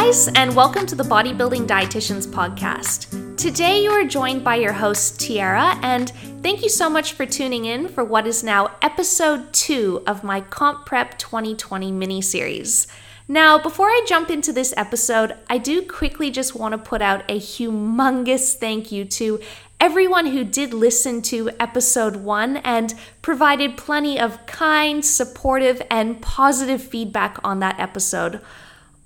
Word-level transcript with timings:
guys, 0.00 0.28
and 0.36 0.54
welcome 0.54 0.86
to 0.86 0.94
the 0.94 1.02
Bodybuilding 1.02 1.66
Dietitians 1.66 2.24
Podcast. 2.24 3.36
Today, 3.36 3.82
you 3.82 3.90
are 3.90 4.04
joined 4.04 4.44
by 4.44 4.54
your 4.54 4.72
host, 4.72 5.18
Tyarra, 5.20 5.76
and 5.82 6.10
thank 6.40 6.62
you 6.62 6.68
so 6.68 6.88
much 6.88 7.14
for 7.14 7.26
tuning 7.26 7.64
in 7.64 7.88
for 7.88 8.04
what 8.04 8.24
is 8.24 8.44
now 8.44 8.70
episode 8.80 9.52
two 9.52 10.04
of 10.06 10.22
my 10.22 10.40
Comp 10.40 10.86
Prep 10.86 11.18
2020 11.18 11.90
mini 11.90 12.22
series. 12.22 12.86
Now, 13.26 13.58
before 13.58 13.88
I 13.88 14.04
jump 14.06 14.30
into 14.30 14.52
this 14.52 14.72
episode, 14.76 15.34
I 15.50 15.58
do 15.58 15.82
quickly 15.82 16.30
just 16.30 16.54
want 16.54 16.72
to 16.72 16.78
put 16.78 17.02
out 17.02 17.24
a 17.28 17.40
humongous 17.40 18.54
thank 18.54 18.92
you 18.92 19.04
to 19.04 19.40
everyone 19.80 20.26
who 20.26 20.44
did 20.44 20.72
listen 20.72 21.22
to 21.22 21.50
episode 21.58 22.16
one 22.16 22.58
and 22.58 22.94
provided 23.20 23.76
plenty 23.76 24.20
of 24.20 24.46
kind, 24.46 25.04
supportive, 25.04 25.82
and 25.90 26.22
positive 26.22 26.80
feedback 26.80 27.38
on 27.42 27.58
that 27.58 27.80
episode. 27.80 28.40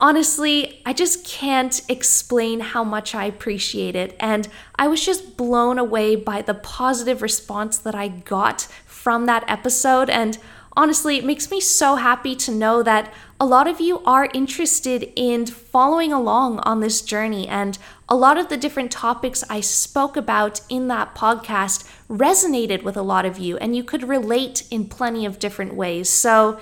Honestly, 0.02 0.82
I 0.84 0.92
just 0.92 1.24
can't 1.24 1.80
explain 1.88 2.58
how 2.58 2.82
much 2.82 3.14
I 3.14 3.26
appreciate 3.26 3.94
it. 3.94 4.16
And 4.18 4.48
I 4.74 4.88
was 4.88 5.06
just 5.06 5.36
blown 5.36 5.78
away 5.78 6.16
by 6.16 6.42
the 6.42 6.54
positive 6.54 7.22
response 7.22 7.78
that 7.78 7.94
I 7.94 8.08
got 8.08 8.62
from 8.84 9.26
that 9.26 9.44
episode. 9.46 10.10
And 10.10 10.38
honestly, 10.76 11.18
it 11.18 11.24
makes 11.24 11.52
me 11.52 11.60
so 11.60 11.94
happy 11.94 12.34
to 12.34 12.50
know 12.50 12.82
that 12.82 13.14
a 13.38 13.46
lot 13.46 13.68
of 13.68 13.80
you 13.80 14.00
are 14.00 14.28
interested 14.34 15.12
in 15.14 15.46
following 15.46 16.12
along 16.12 16.58
on 16.60 16.80
this 16.80 17.00
journey. 17.00 17.46
And 17.46 17.78
a 18.08 18.16
lot 18.16 18.38
of 18.38 18.48
the 18.48 18.56
different 18.56 18.90
topics 18.90 19.44
I 19.48 19.60
spoke 19.60 20.16
about 20.16 20.62
in 20.68 20.88
that 20.88 21.14
podcast 21.14 21.88
resonated 22.08 22.82
with 22.82 22.96
a 22.96 23.02
lot 23.02 23.24
of 23.24 23.38
you, 23.38 23.56
and 23.58 23.76
you 23.76 23.84
could 23.84 24.02
relate 24.02 24.66
in 24.68 24.88
plenty 24.88 25.24
of 25.24 25.38
different 25.38 25.74
ways. 25.74 26.08
So, 26.08 26.58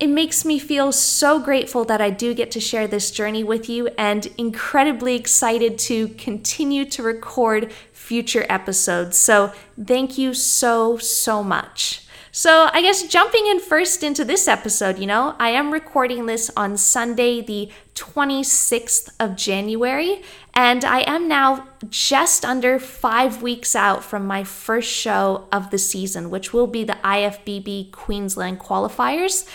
it 0.00 0.08
makes 0.08 0.46
me 0.46 0.58
feel 0.58 0.92
so 0.92 1.38
grateful 1.38 1.84
that 1.84 2.00
I 2.00 2.08
do 2.08 2.32
get 2.32 2.50
to 2.52 2.60
share 2.60 2.88
this 2.88 3.10
journey 3.10 3.44
with 3.44 3.68
you 3.68 3.88
and 3.98 4.26
incredibly 4.38 5.14
excited 5.14 5.78
to 5.80 6.08
continue 6.08 6.86
to 6.86 7.02
record 7.02 7.70
future 7.92 8.46
episodes. 8.48 9.18
So, 9.18 9.52
thank 9.82 10.16
you 10.16 10.32
so, 10.32 10.96
so 10.96 11.44
much. 11.44 12.06
So, 12.32 12.70
I 12.72 12.80
guess 12.80 13.02
jumping 13.02 13.46
in 13.46 13.60
first 13.60 14.02
into 14.02 14.24
this 14.24 14.48
episode, 14.48 14.98
you 14.98 15.06
know, 15.06 15.34
I 15.38 15.50
am 15.50 15.70
recording 15.70 16.24
this 16.24 16.50
on 16.56 16.78
Sunday, 16.78 17.42
the 17.42 17.70
26th 17.94 19.12
of 19.20 19.36
January, 19.36 20.22
and 20.54 20.84
I 20.84 21.00
am 21.00 21.28
now 21.28 21.66
just 21.90 22.44
under 22.44 22.78
five 22.78 23.42
weeks 23.42 23.76
out 23.76 24.02
from 24.02 24.26
my 24.26 24.44
first 24.44 24.90
show 24.90 25.46
of 25.52 25.70
the 25.70 25.78
season, 25.78 26.30
which 26.30 26.52
will 26.54 26.66
be 26.66 26.84
the 26.84 26.98
IFBB 27.04 27.92
Queensland 27.92 28.60
qualifiers. 28.60 29.46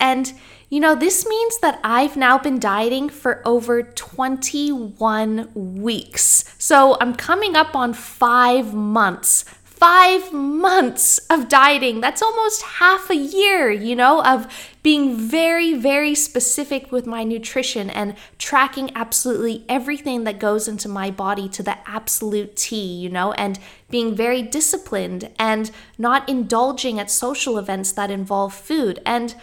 And 0.00 0.32
you 0.74 0.80
know, 0.80 0.96
this 0.96 1.24
means 1.24 1.58
that 1.58 1.78
I've 1.84 2.16
now 2.16 2.36
been 2.36 2.58
dieting 2.58 3.08
for 3.08 3.40
over 3.46 3.80
21 3.82 5.50
weeks. 5.54 6.44
So 6.58 6.96
I'm 7.00 7.14
coming 7.14 7.54
up 7.54 7.76
on 7.76 7.92
five 7.92 8.74
months. 8.74 9.44
Five 9.62 10.32
months 10.32 11.18
of 11.30 11.48
dieting. 11.48 12.00
That's 12.00 12.22
almost 12.22 12.62
half 12.62 13.08
a 13.08 13.14
year, 13.14 13.70
you 13.70 13.94
know, 13.94 14.24
of 14.24 14.48
being 14.82 15.16
very, 15.16 15.74
very 15.74 16.14
specific 16.16 16.90
with 16.90 17.06
my 17.06 17.22
nutrition 17.22 17.88
and 17.88 18.16
tracking 18.38 18.90
absolutely 18.96 19.64
everything 19.68 20.24
that 20.24 20.40
goes 20.40 20.66
into 20.66 20.88
my 20.88 21.08
body 21.08 21.48
to 21.50 21.62
the 21.62 21.76
absolute 21.88 22.56
T, 22.56 22.76
you 22.76 23.10
know, 23.10 23.32
and 23.34 23.60
being 23.90 24.14
very 24.16 24.42
disciplined 24.42 25.30
and 25.38 25.70
not 25.98 26.28
indulging 26.28 26.98
at 26.98 27.12
social 27.12 27.58
events 27.58 27.92
that 27.92 28.10
involve 28.10 28.54
food. 28.54 29.00
And 29.06 29.36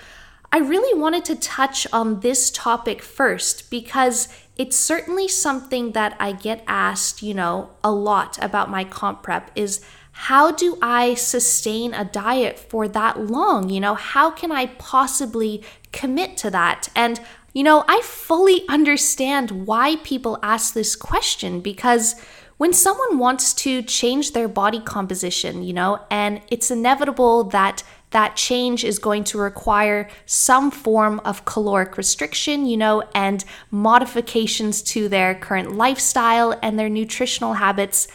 I 0.54 0.58
really 0.58 1.00
wanted 1.00 1.24
to 1.26 1.36
touch 1.36 1.88
on 1.94 2.20
this 2.20 2.52
topic 2.52 3.02
first 3.02 3.70
because 3.70 4.28
it's 4.58 4.76
certainly 4.76 5.28
something 5.28 5.94
that 5.94 6.18
I 6.20 6.34
get 6.34 6.64
asked, 6.68 7.24
you 7.24 7.34
know, 7.34 7.70
a 7.84 7.92
lot 7.92 8.38
about 8.44 8.70
my 8.70 8.84
comp 8.84 9.24
prep 9.24 9.50
is 9.56 9.80
how 10.12 10.52
do 10.52 10.78
I 10.82 11.14
sustain 11.14 11.94
a 11.94 12.04
diet 12.04 12.60
for 12.60 12.88
that 12.90 13.18
long? 13.18 13.70
You 13.70 13.80
know, 13.80 13.96
how 13.96 14.30
can 14.30 14.52
I 14.52 14.68
possibly 14.68 15.64
commit 15.94 16.36
to 16.38 16.50
that? 16.52 16.90
And 16.96 17.22
you 17.54 17.64
know, 17.64 17.84
I 17.88 18.02
fully 18.02 18.64
understand 18.70 19.68
why 19.68 19.98
people 19.98 20.40
ask 20.42 20.74
this 20.74 20.96
question 20.96 21.60
because 21.60 22.16
when 22.58 22.72
someone 22.72 23.18
wants 23.18 23.54
to 23.56 23.82
change 23.82 24.32
their 24.32 24.48
body 24.48 24.80
composition, 24.80 25.64
you 25.64 25.74
know, 25.74 26.00
and 26.10 26.42
it's 26.50 26.72
inevitable 26.72 27.46
that 27.46 27.84
that 28.12 28.36
change 28.36 28.84
is 28.84 29.00
going 29.00 29.24
to 29.26 29.38
require 29.38 30.10
some 30.26 30.72
form 30.72 31.20
of 31.26 31.46
caloric 31.46 31.98
restriction, 31.98 32.66
you 32.66 32.78
know, 32.78 33.04
and 33.16 33.44
modifications 33.72 34.82
to 34.82 35.10
their 35.10 35.36
current 35.36 35.76
lifestyle 35.76 36.58
and 36.62 36.78
their 36.78 36.90
nutritional 36.90 37.54
habits. 37.54 38.08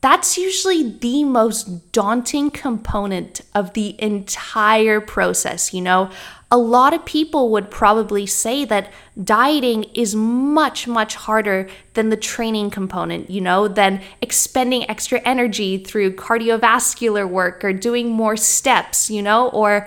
That's 0.00 0.38
usually 0.38 0.92
the 0.92 1.24
most 1.24 1.92
daunting 1.92 2.50
component 2.50 3.42
of 3.54 3.74
the 3.74 4.00
entire 4.02 5.00
process, 5.00 5.74
you 5.74 5.82
know 5.82 6.10
a 6.50 6.58
lot 6.58 6.92
of 6.92 7.04
people 7.04 7.50
would 7.50 7.70
probably 7.70 8.26
say 8.26 8.64
that 8.64 8.92
dieting 9.22 9.84
is 9.94 10.16
much, 10.16 10.88
much 10.88 11.14
harder 11.14 11.68
than 11.94 12.08
the 12.08 12.16
training 12.16 12.70
component, 12.70 13.30
you 13.30 13.40
know, 13.40 13.68
than 13.68 14.02
expending 14.20 14.88
extra 14.90 15.20
energy 15.24 15.78
through 15.78 16.16
cardiovascular 16.16 17.28
work 17.28 17.64
or 17.64 17.72
doing 17.72 18.10
more 18.10 18.36
steps, 18.36 19.08
you 19.08 19.22
know, 19.22 19.48
or 19.50 19.86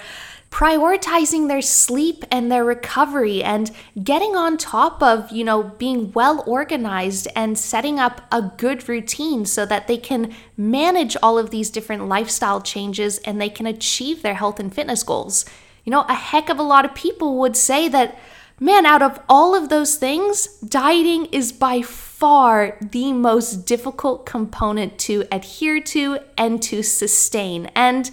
prioritizing 0.51 1.47
their 1.47 1.63
sleep 1.63 2.23
and 2.31 2.49
their 2.51 2.63
recovery 2.63 3.43
and 3.43 3.71
getting 4.01 4.35
on 4.35 4.55
top 4.55 5.01
of, 5.01 5.31
you 5.31 5.43
know, 5.43 5.63
being 5.63 6.11
well 6.13 6.43
organized 6.45 7.27
and 7.35 7.57
setting 7.57 7.99
up 7.99 8.21
a 8.31 8.41
good 8.41 8.87
routine 8.87 9.45
so 9.45 9.65
that 9.65 9.87
they 9.87 9.97
can 9.97 10.31
manage 10.55 11.17
all 11.23 11.39
of 11.39 11.49
these 11.49 11.71
different 11.71 12.07
lifestyle 12.07 12.61
changes 12.61 13.17
and 13.19 13.41
they 13.41 13.49
can 13.49 13.65
achieve 13.65 14.21
their 14.21 14.35
health 14.35 14.59
and 14.59 14.73
fitness 14.73 15.01
goals. 15.01 15.43
You 15.83 15.91
know, 15.91 16.05
a 16.07 16.13
heck 16.13 16.49
of 16.49 16.59
a 16.59 16.63
lot 16.63 16.85
of 16.85 16.95
people 16.95 17.37
would 17.39 17.57
say 17.57 17.89
that, 17.89 18.17
man, 18.59 18.85
out 18.85 19.01
of 19.01 19.19
all 19.27 19.55
of 19.55 19.69
those 19.69 19.95
things, 19.95 20.47
dieting 20.59 21.25
is 21.27 21.51
by 21.51 21.81
far 21.81 22.77
the 22.81 23.11
most 23.11 23.65
difficult 23.65 24.25
component 24.25 24.97
to 24.99 25.25
adhere 25.31 25.81
to 25.81 26.19
and 26.37 26.61
to 26.63 26.83
sustain. 26.83 27.65
And 27.75 28.09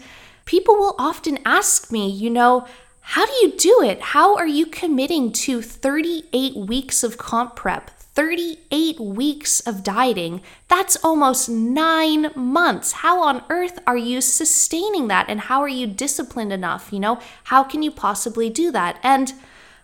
people 0.46 0.74
will 0.74 0.96
often 0.98 1.38
ask 1.44 1.92
me, 1.92 2.10
you 2.10 2.30
know, 2.30 2.66
how 3.00 3.26
do 3.26 3.32
you 3.42 3.52
do 3.52 3.82
it? 3.82 4.00
How 4.00 4.36
are 4.36 4.46
you 4.46 4.66
committing 4.66 5.32
to 5.32 5.62
38 5.62 6.56
weeks 6.56 7.02
of 7.02 7.18
comp 7.18 7.56
prep, 7.56 7.90
38 8.14 9.00
weeks 9.00 9.60
of 9.60 9.82
dieting. 9.82 10.42
That's 10.68 10.96
almost 11.04 11.48
nine 11.48 12.30
months. 12.34 12.92
How 12.92 13.22
on 13.22 13.44
earth 13.48 13.78
are 13.86 13.96
you 13.96 14.20
sustaining 14.20 15.08
that? 15.08 15.26
And 15.28 15.40
how 15.42 15.60
are 15.60 15.68
you 15.68 15.86
disciplined 15.86 16.52
enough? 16.52 16.92
You 16.92 17.00
know, 17.00 17.20
how 17.44 17.62
can 17.62 17.82
you 17.82 17.90
possibly 17.90 18.50
do 18.50 18.70
that? 18.72 18.98
And 19.02 19.32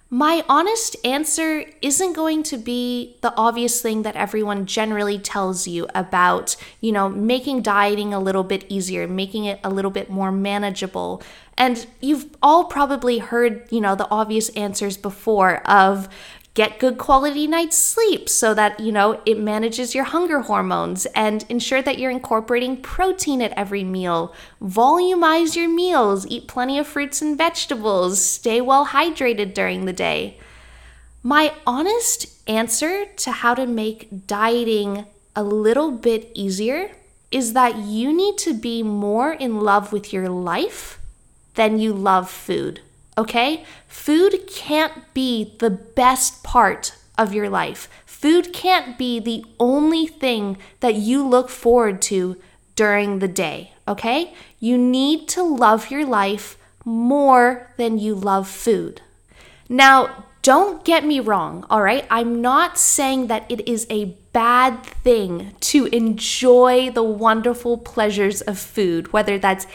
my 0.09 0.45
honest 0.49 0.97
answer 1.05 1.65
isn't 1.83 2.13
going 2.13 2.45
to 2.45 2.57
be 2.57 3.17
the 3.23 3.35
obvious 3.37 3.83
thing 3.83 4.03
that 4.03 4.15
everyone 4.15 4.65
generally 4.65 5.19
tells 5.19 5.67
you 5.67 5.89
about, 5.97 6.55
you 6.81 6.93
know, 6.93 7.09
making 7.09 7.63
dieting 7.63 8.15
a 8.15 8.21
little 8.21 8.45
bit 8.45 8.65
easier, 8.69 9.09
making 9.09 9.47
it 9.47 9.59
a 9.65 9.71
little 9.71 9.91
bit 9.91 10.09
more 10.09 10.31
manageable. 10.31 11.23
And 11.59 11.87
you've 12.01 12.27
all 12.41 12.65
probably 12.65 13.19
heard, 13.19 13.67
you 13.71 13.81
know, 13.81 13.97
the 13.97 14.09
obvious 14.09 14.49
answers 14.51 14.97
before 14.97 15.57
of 15.69 16.09
get 16.57 16.81
good 16.81 16.97
quality 16.97 17.47
night's 17.47 17.77
sleep 17.77 18.31
so 18.31 18.55
that, 18.55 18.81
you 18.81 18.91
know, 18.91 19.21
it 19.27 19.39
manages 19.39 19.95
your 19.95 20.05
hunger 20.05 20.41
hormones 20.41 21.05
and 21.15 21.45
ensure 21.51 21.83
that 21.83 21.99
you're 21.99 22.11
incorporating 22.11 22.81
protein 22.81 23.43
at 23.43 23.53
every 23.53 23.85
meal. 23.85 24.35
Volumize 24.63 25.55
your 25.55 25.69
meals, 25.69 26.27
eat 26.29 26.49
plenty 26.49 26.79
of 26.79 26.87
fruits 26.87 27.21
and 27.21 27.37
vegetables, 27.37 28.25
stay 28.25 28.63
well 28.63 28.87
hydrated 28.87 29.53
during 29.53 29.85
the 29.85 29.93
day. 29.93 30.39
My 31.23 31.53
honest 31.67 32.27
answer 32.49 33.05
to 33.05 33.33
how 33.33 33.55
to 33.55 33.67
make 33.67 34.27
dieting 34.27 35.05
a 35.37 35.43
little 35.43 35.91
bit 35.91 36.31
easier 36.33 36.91
is 37.31 37.53
that 37.53 37.77
you 37.77 38.15
need 38.15 38.39
to 38.39 38.55
be 38.55 38.83
more 38.83 39.35
in 39.35 39.61
love 39.61 39.93
with 39.93 40.11
your 40.11 40.31
life 40.31 40.99
than 41.55 41.79
you 41.79 41.93
love 41.93 42.31
food 42.31 42.81
okay? 43.17 43.65
Food 43.87 44.47
can't 44.47 45.13
be 45.15 45.57
the 45.59 45.71
best 45.71 46.43
part 46.43 46.97
of 47.19 47.33
your 47.33 47.49
life. 47.49 47.89
Food 48.05 48.53
can't 48.53 48.99
be 48.99 49.21
the 49.21 49.45
only 49.59 50.07
thing 50.07 50.57
that 50.81 50.95
you 50.95 51.27
look 51.27 51.49
forward 51.49 52.01
to 52.03 52.37
during 52.75 53.19
the 53.19 53.29
day, 53.29 53.73
okay? 53.89 54.35
You 54.61 54.77
need 54.79 55.29
to 55.29 55.43
love 55.43 55.91
your 55.91 56.05
life 56.05 56.57
more 56.85 57.71
than 57.77 57.99
you 57.99 58.15
love 58.15 58.49
food. 58.49 59.01
Now, 59.69 60.25
don't 60.43 60.85
get 60.85 61.05
me 61.05 61.19
wrong, 61.19 61.67
all 61.69 61.83
right? 61.83 62.07
I'm 62.09 62.41
not 62.41 62.79
saying 62.79 63.27
that 63.27 63.51
it 63.51 63.67
is 63.69 63.87
a 63.91 64.17
bad 64.33 64.85
thing 64.85 65.55
to 65.61 65.87
enjoy 65.87 66.91
the 66.91 67.03
wonderful 67.03 67.79
pleasures 67.79 68.43
of 68.43 68.59
food, 68.59 69.13
whether 69.13 69.39
that's 69.39 69.67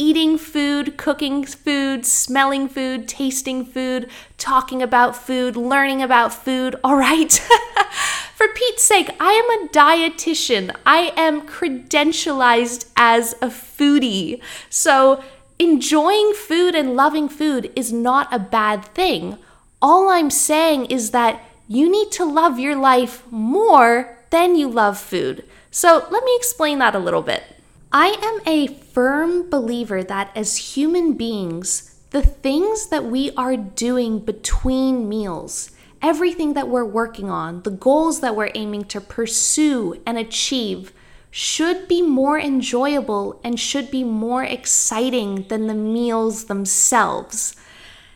eating 0.00 0.38
food, 0.38 0.96
cooking 0.96 1.44
food, 1.44 2.06
smelling 2.06 2.70
food, 2.70 3.06
tasting 3.06 3.66
food, 3.66 4.08
talking 4.38 4.80
about 4.80 5.14
food, 5.14 5.56
learning 5.56 6.00
about 6.00 6.32
food, 6.32 6.74
all 6.82 6.96
right? 6.96 7.30
For 8.34 8.48
Pete's 8.48 8.82
sake, 8.82 9.10
I 9.20 9.32
am 9.32 9.50
a 9.50 9.68
dietitian. 9.68 10.74
I 10.86 11.12
am 11.18 11.46
credentialized 11.46 12.88
as 12.96 13.34
a 13.42 13.48
foodie. 13.48 14.40
So, 14.70 15.22
enjoying 15.58 16.32
food 16.32 16.74
and 16.74 16.96
loving 16.96 17.28
food 17.28 17.70
is 17.76 17.92
not 17.92 18.32
a 18.32 18.38
bad 18.38 18.86
thing. 18.86 19.36
All 19.82 20.08
I'm 20.08 20.30
saying 20.30 20.86
is 20.86 21.10
that 21.10 21.42
you 21.68 21.92
need 21.92 22.10
to 22.12 22.24
love 22.24 22.58
your 22.58 22.74
life 22.74 23.22
more 23.30 24.16
than 24.30 24.56
you 24.56 24.66
love 24.66 24.98
food. 24.98 25.44
So, 25.70 26.06
let 26.10 26.24
me 26.24 26.34
explain 26.36 26.78
that 26.78 26.94
a 26.94 26.98
little 26.98 27.22
bit. 27.22 27.59
I 27.92 28.10
am 28.22 28.40
a 28.46 28.68
firm 28.68 29.50
believer 29.50 30.04
that 30.04 30.30
as 30.36 30.76
human 30.76 31.14
beings, 31.14 31.96
the 32.10 32.22
things 32.22 32.86
that 32.86 33.04
we 33.04 33.32
are 33.32 33.56
doing 33.56 34.20
between 34.20 35.08
meals, 35.08 35.72
everything 36.00 36.52
that 36.54 36.68
we're 36.68 36.84
working 36.84 37.30
on, 37.30 37.62
the 37.62 37.70
goals 37.72 38.20
that 38.20 38.36
we're 38.36 38.52
aiming 38.54 38.84
to 38.84 39.00
pursue 39.00 40.00
and 40.06 40.16
achieve, 40.18 40.92
should 41.32 41.88
be 41.88 42.00
more 42.00 42.38
enjoyable 42.38 43.40
and 43.42 43.58
should 43.58 43.90
be 43.90 44.04
more 44.04 44.44
exciting 44.44 45.46
than 45.48 45.66
the 45.66 45.74
meals 45.74 46.44
themselves. 46.44 47.56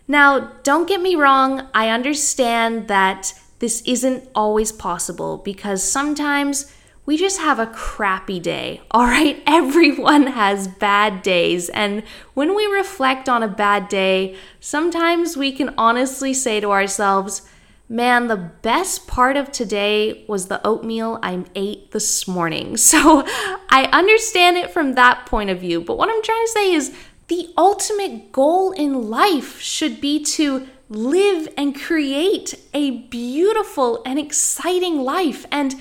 Now, 0.06 0.52
don't 0.62 0.88
get 0.88 1.00
me 1.00 1.16
wrong, 1.16 1.66
I 1.74 1.88
understand 1.88 2.86
that 2.86 3.32
this 3.58 3.82
isn't 3.82 4.28
always 4.36 4.70
possible 4.70 5.38
because 5.38 5.82
sometimes 5.82 6.72
we 7.06 7.16
just 7.16 7.38
have 7.38 7.58
a 7.58 7.66
crappy 7.66 8.40
day. 8.40 8.80
All 8.90 9.04
right, 9.04 9.42
everyone 9.46 10.28
has 10.28 10.68
bad 10.68 11.22
days. 11.22 11.68
And 11.68 12.02
when 12.34 12.54
we 12.54 12.66
reflect 12.66 13.28
on 13.28 13.42
a 13.42 13.48
bad 13.48 13.88
day, 13.88 14.36
sometimes 14.60 15.36
we 15.36 15.52
can 15.52 15.74
honestly 15.76 16.32
say 16.34 16.60
to 16.60 16.70
ourselves, 16.70 17.42
man, 17.88 18.28
the 18.28 18.36
best 18.36 19.06
part 19.06 19.36
of 19.36 19.52
today 19.52 20.24
was 20.26 20.46
the 20.46 20.66
oatmeal 20.66 21.18
I 21.22 21.44
ate 21.54 21.90
this 21.90 22.26
morning. 22.26 22.76
So 22.94 23.24
I 23.70 23.88
understand 23.92 24.56
it 24.56 24.70
from 24.70 24.94
that 24.94 25.26
point 25.26 25.50
of 25.50 25.60
view. 25.60 25.80
But 25.80 25.98
what 25.98 26.08
I'm 26.08 26.22
trying 26.22 26.46
to 26.46 26.52
say 26.52 26.72
is 26.72 26.94
the 27.28 27.52
ultimate 27.56 28.30
goal 28.30 28.70
in 28.72 29.10
life 29.10 29.60
should 29.60 30.00
be 30.00 30.22
to 30.24 30.68
live 30.88 31.48
and 31.56 31.78
create 31.78 32.54
a 32.72 32.90
beautiful 33.08 34.02
and 34.06 34.18
exciting 34.18 35.00
life. 35.00 35.44
And 35.50 35.74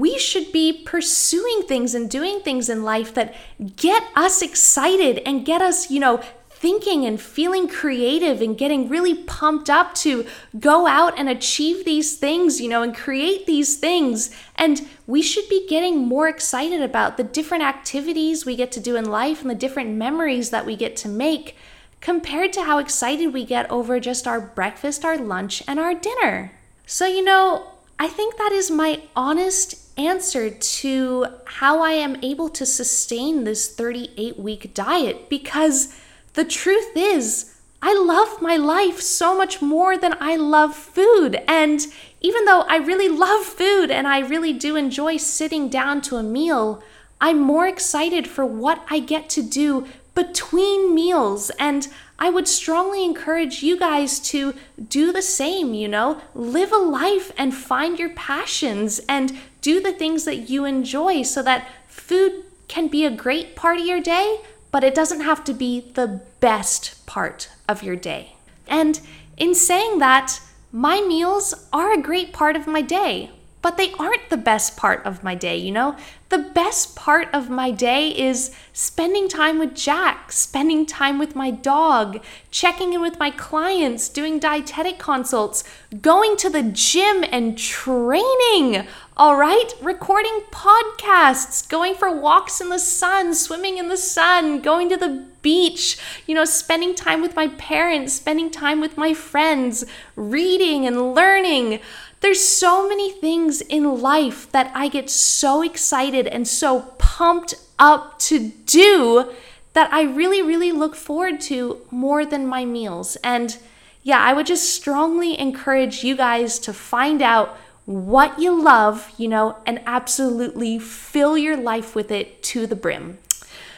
we 0.00 0.18
should 0.18 0.52
be 0.52 0.72
pursuing 0.72 1.62
things 1.62 1.94
and 1.94 2.10
doing 2.10 2.40
things 2.40 2.68
in 2.68 2.82
life 2.82 3.14
that 3.14 3.34
get 3.76 4.04
us 4.14 4.42
excited 4.42 5.18
and 5.26 5.44
get 5.44 5.62
us, 5.62 5.90
you 5.90 6.00
know, 6.00 6.22
thinking 6.58 7.06
and 7.06 7.20
feeling 7.20 7.68
creative 7.68 8.40
and 8.40 8.58
getting 8.58 8.88
really 8.88 9.14
pumped 9.14 9.70
up 9.70 9.94
to 9.94 10.26
go 10.58 10.88
out 10.88 11.16
and 11.16 11.28
achieve 11.28 11.84
these 11.84 12.16
things, 12.16 12.60
you 12.60 12.68
know, 12.68 12.82
and 12.82 12.96
create 12.96 13.46
these 13.46 13.76
things. 13.76 14.34
And 14.56 14.88
we 15.06 15.22
should 15.22 15.48
be 15.48 15.68
getting 15.68 15.98
more 15.98 16.26
excited 16.28 16.82
about 16.82 17.16
the 17.16 17.22
different 17.22 17.62
activities 17.62 18.44
we 18.44 18.56
get 18.56 18.72
to 18.72 18.80
do 18.80 18.96
in 18.96 19.04
life 19.04 19.40
and 19.40 19.48
the 19.48 19.54
different 19.54 19.90
memories 19.90 20.50
that 20.50 20.66
we 20.66 20.74
get 20.74 20.96
to 20.96 21.08
make 21.08 21.56
compared 22.00 22.52
to 22.52 22.64
how 22.64 22.78
excited 22.78 23.32
we 23.32 23.44
get 23.44 23.70
over 23.70 24.00
just 24.00 24.26
our 24.26 24.40
breakfast, 24.40 25.04
our 25.04 25.16
lunch, 25.16 25.62
and 25.68 25.78
our 25.78 25.94
dinner. 25.94 26.52
So, 26.86 27.06
you 27.06 27.22
know, 27.22 27.70
I 28.00 28.08
think 28.08 28.36
that 28.36 28.52
is 28.52 28.70
my 28.70 29.02
honest 29.14 29.87
answer 29.98 30.48
to 30.48 31.26
how 31.44 31.82
I 31.82 31.92
am 31.92 32.16
able 32.22 32.48
to 32.50 32.64
sustain 32.64 33.44
this 33.44 33.68
38 33.68 34.38
week 34.38 34.72
diet 34.72 35.28
because 35.28 35.94
the 36.34 36.44
truth 36.44 36.96
is, 36.96 37.54
I 37.82 37.94
love 37.94 38.42
my 38.42 38.56
life 38.56 39.00
so 39.00 39.36
much 39.36 39.62
more 39.62 39.96
than 39.96 40.16
I 40.20 40.36
love 40.36 40.74
food. 40.74 41.42
And 41.46 41.86
even 42.20 42.44
though 42.44 42.62
I 42.62 42.76
really 42.76 43.08
love 43.08 43.44
food 43.44 43.90
and 43.90 44.08
I 44.08 44.20
really 44.20 44.52
do 44.52 44.76
enjoy 44.76 45.16
sitting 45.16 45.68
down 45.68 46.02
to 46.02 46.16
a 46.16 46.22
meal, 46.22 46.82
I'm 47.20 47.40
more 47.40 47.66
excited 47.66 48.26
for 48.26 48.44
what 48.44 48.84
I 48.90 49.00
get 49.00 49.28
to 49.30 49.42
do 49.42 49.86
between 50.14 50.94
meals. 50.94 51.50
And 51.58 51.86
I 52.18 52.30
would 52.30 52.48
strongly 52.48 53.04
encourage 53.04 53.62
you 53.62 53.78
guys 53.78 54.18
to 54.30 54.54
do 54.88 55.12
the 55.12 55.22
same, 55.22 55.74
you 55.74 55.86
know, 55.86 56.20
live 56.34 56.72
a 56.72 56.76
life 56.76 57.30
and 57.38 57.54
find 57.54 57.98
your 57.98 58.10
passions 58.10 59.00
and 59.08 59.38
do 59.60 59.80
the 59.80 59.92
things 59.92 60.24
that 60.24 60.48
you 60.50 60.64
enjoy 60.64 61.22
so 61.22 61.42
that 61.42 61.68
food 61.86 62.44
can 62.68 62.88
be 62.88 63.04
a 63.04 63.10
great 63.10 63.56
part 63.56 63.78
of 63.78 63.86
your 63.86 64.00
day, 64.00 64.40
but 64.70 64.84
it 64.84 64.94
doesn't 64.94 65.20
have 65.20 65.44
to 65.44 65.54
be 65.54 65.90
the 65.94 66.20
best 66.40 67.06
part 67.06 67.48
of 67.68 67.82
your 67.82 67.96
day. 67.96 68.36
And 68.66 69.00
in 69.36 69.54
saying 69.54 69.98
that, 69.98 70.40
my 70.70 71.00
meals 71.00 71.54
are 71.72 71.92
a 71.92 72.02
great 72.02 72.32
part 72.32 72.54
of 72.54 72.66
my 72.66 72.82
day 72.82 73.30
but 73.60 73.76
they 73.76 73.92
aren't 73.98 74.30
the 74.30 74.36
best 74.36 74.76
part 74.76 75.04
of 75.04 75.24
my 75.24 75.34
day, 75.34 75.56
you 75.56 75.72
know? 75.72 75.96
The 76.28 76.38
best 76.38 76.94
part 76.94 77.28
of 77.32 77.48
my 77.48 77.70
day 77.70 78.08
is 78.08 78.54
spending 78.74 79.28
time 79.28 79.58
with 79.58 79.74
Jack, 79.74 80.30
spending 80.30 80.84
time 80.84 81.18
with 81.18 81.34
my 81.34 81.50
dog, 81.50 82.22
checking 82.50 82.92
in 82.92 83.00
with 83.00 83.18
my 83.18 83.30
clients, 83.30 84.10
doing 84.10 84.38
dietetic 84.38 84.98
consults, 84.98 85.64
going 86.02 86.36
to 86.36 86.50
the 86.50 86.62
gym 86.62 87.24
and 87.32 87.56
training, 87.56 88.86
all 89.16 89.36
right? 89.36 89.72
Recording 89.80 90.40
podcasts, 90.50 91.66
going 91.66 91.94
for 91.94 92.14
walks 92.14 92.60
in 92.60 92.68
the 92.68 92.78
sun, 92.78 93.34
swimming 93.34 93.78
in 93.78 93.88
the 93.88 93.96
sun, 93.96 94.60
going 94.60 94.90
to 94.90 94.98
the 94.98 95.24
beach, 95.40 95.98
you 96.26 96.34
know, 96.34 96.44
spending 96.44 96.94
time 96.94 97.22
with 97.22 97.34
my 97.34 97.48
parents, 97.48 98.12
spending 98.12 98.50
time 98.50 98.80
with 98.80 98.98
my 98.98 99.14
friends, 99.14 99.84
reading 100.14 100.86
and 100.86 101.14
learning. 101.14 101.80
There's 102.20 102.42
so 102.46 102.88
many 102.88 103.12
things 103.12 103.60
in 103.60 104.00
life 104.00 104.50
that 104.52 104.72
I 104.74 104.88
get 104.88 105.08
so 105.08 105.62
excited 105.62 106.26
and 106.26 106.46
so 106.48 106.82
pumped 106.98 107.54
up 107.78 108.18
to 108.20 108.50
do 108.66 109.32
that 109.74 109.92
I 109.92 110.02
really, 110.02 110.42
really 110.42 110.72
look 110.72 110.96
forward 110.96 111.40
to 111.42 111.80
more 111.90 112.26
than 112.26 112.46
my 112.46 112.64
meals. 112.64 113.16
And 113.22 113.56
yeah, 114.02 114.20
I 114.20 114.32
would 114.32 114.46
just 114.46 114.74
strongly 114.74 115.38
encourage 115.38 116.02
you 116.02 116.16
guys 116.16 116.58
to 116.60 116.72
find 116.72 117.22
out 117.22 117.56
what 117.84 118.38
you 118.38 118.60
love, 118.60 119.10
you 119.16 119.28
know, 119.28 119.56
and 119.64 119.80
absolutely 119.86 120.78
fill 120.78 121.38
your 121.38 121.56
life 121.56 121.94
with 121.94 122.10
it 122.10 122.42
to 122.42 122.66
the 122.66 122.76
brim. 122.76 123.18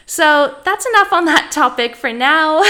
So 0.07 0.57
that's 0.65 0.87
enough 0.87 1.13
on 1.13 1.27
that 1.27 1.53
topic 1.53 1.95
for 1.95 2.13
now. 2.13 2.65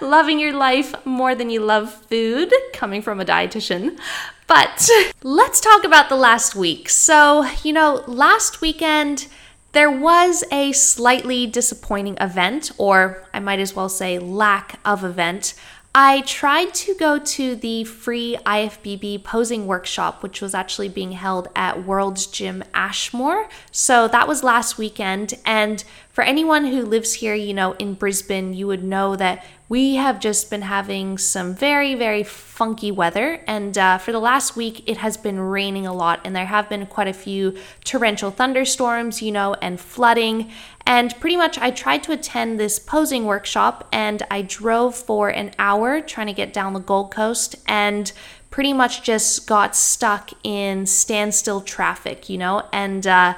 Loving 0.00 0.40
your 0.40 0.52
life 0.52 0.94
more 1.06 1.36
than 1.36 1.50
you 1.50 1.60
love 1.60 1.94
food, 2.06 2.52
coming 2.72 3.02
from 3.02 3.20
a 3.20 3.24
dietitian. 3.24 3.96
But 4.46 4.88
let's 5.22 5.60
talk 5.60 5.84
about 5.84 6.08
the 6.08 6.16
last 6.16 6.54
week. 6.54 6.88
So, 6.88 7.46
you 7.62 7.72
know, 7.72 8.04
last 8.06 8.60
weekend, 8.60 9.26
there 9.72 9.90
was 9.90 10.44
a 10.50 10.72
slightly 10.72 11.46
disappointing 11.46 12.16
event, 12.20 12.70
or 12.78 13.28
I 13.34 13.40
might 13.40 13.60
as 13.60 13.76
well 13.76 13.88
say 13.88 14.18
lack 14.18 14.80
of 14.84 15.04
event. 15.04 15.54
I 15.98 16.20
tried 16.22 16.74
to 16.74 16.94
go 16.94 17.18
to 17.18 17.56
the 17.56 17.84
free 17.84 18.36
IFBB 18.44 19.24
posing 19.24 19.66
workshop, 19.66 20.22
which 20.22 20.42
was 20.42 20.54
actually 20.54 20.90
being 20.90 21.12
held 21.12 21.48
at 21.56 21.84
World's 21.84 22.26
Gym 22.26 22.62
Ashmore. 22.74 23.48
So 23.70 24.06
that 24.08 24.28
was 24.28 24.44
last 24.44 24.76
weekend. 24.76 25.32
And 25.46 25.82
for 26.12 26.22
anyone 26.22 26.66
who 26.66 26.84
lives 26.84 27.14
here, 27.14 27.34
you 27.34 27.54
know, 27.54 27.72
in 27.78 27.94
Brisbane, 27.94 28.52
you 28.52 28.66
would 28.66 28.84
know 28.84 29.16
that 29.16 29.42
we 29.68 29.96
have 29.96 30.20
just 30.20 30.48
been 30.48 30.62
having 30.62 31.18
some 31.18 31.54
very, 31.54 31.94
very 31.94 32.22
funky 32.22 32.92
weather. 32.92 33.42
And 33.46 33.76
uh, 33.76 33.98
for 33.98 34.12
the 34.12 34.20
last 34.20 34.54
week, 34.54 34.88
it 34.88 34.98
has 34.98 35.16
been 35.16 35.40
raining 35.40 35.86
a 35.86 35.92
lot, 35.92 36.20
and 36.24 36.36
there 36.36 36.46
have 36.46 36.68
been 36.68 36.86
quite 36.86 37.08
a 37.08 37.12
few 37.12 37.56
torrential 37.84 38.30
thunderstorms, 38.30 39.22
you 39.22 39.32
know, 39.32 39.54
and 39.60 39.80
flooding. 39.80 40.50
And 40.86 41.18
pretty 41.18 41.36
much, 41.36 41.58
I 41.58 41.72
tried 41.72 42.04
to 42.04 42.12
attend 42.12 42.60
this 42.60 42.78
posing 42.78 43.24
workshop, 43.24 43.88
and 43.90 44.22
I 44.30 44.42
drove 44.42 44.94
for 44.94 45.30
an 45.30 45.50
hour 45.58 46.00
trying 46.00 46.28
to 46.28 46.32
get 46.32 46.52
down 46.52 46.72
the 46.72 46.80
Gold 46.80 47.10
Coast, 47.10 47.56
and 47.66 48.12
pretty 48.50 48.72
much 48.72 49.02
just 49.02 49.48
got 49.48 49.74
stuck 49.74 50.30
in 50.44 50.86
standstill 50.86 51.60
traffic, 51.60 52.28
you 52.28 52.38
know, 52.38 52.62
and 52.72 53.04
uh, 53.06 53.34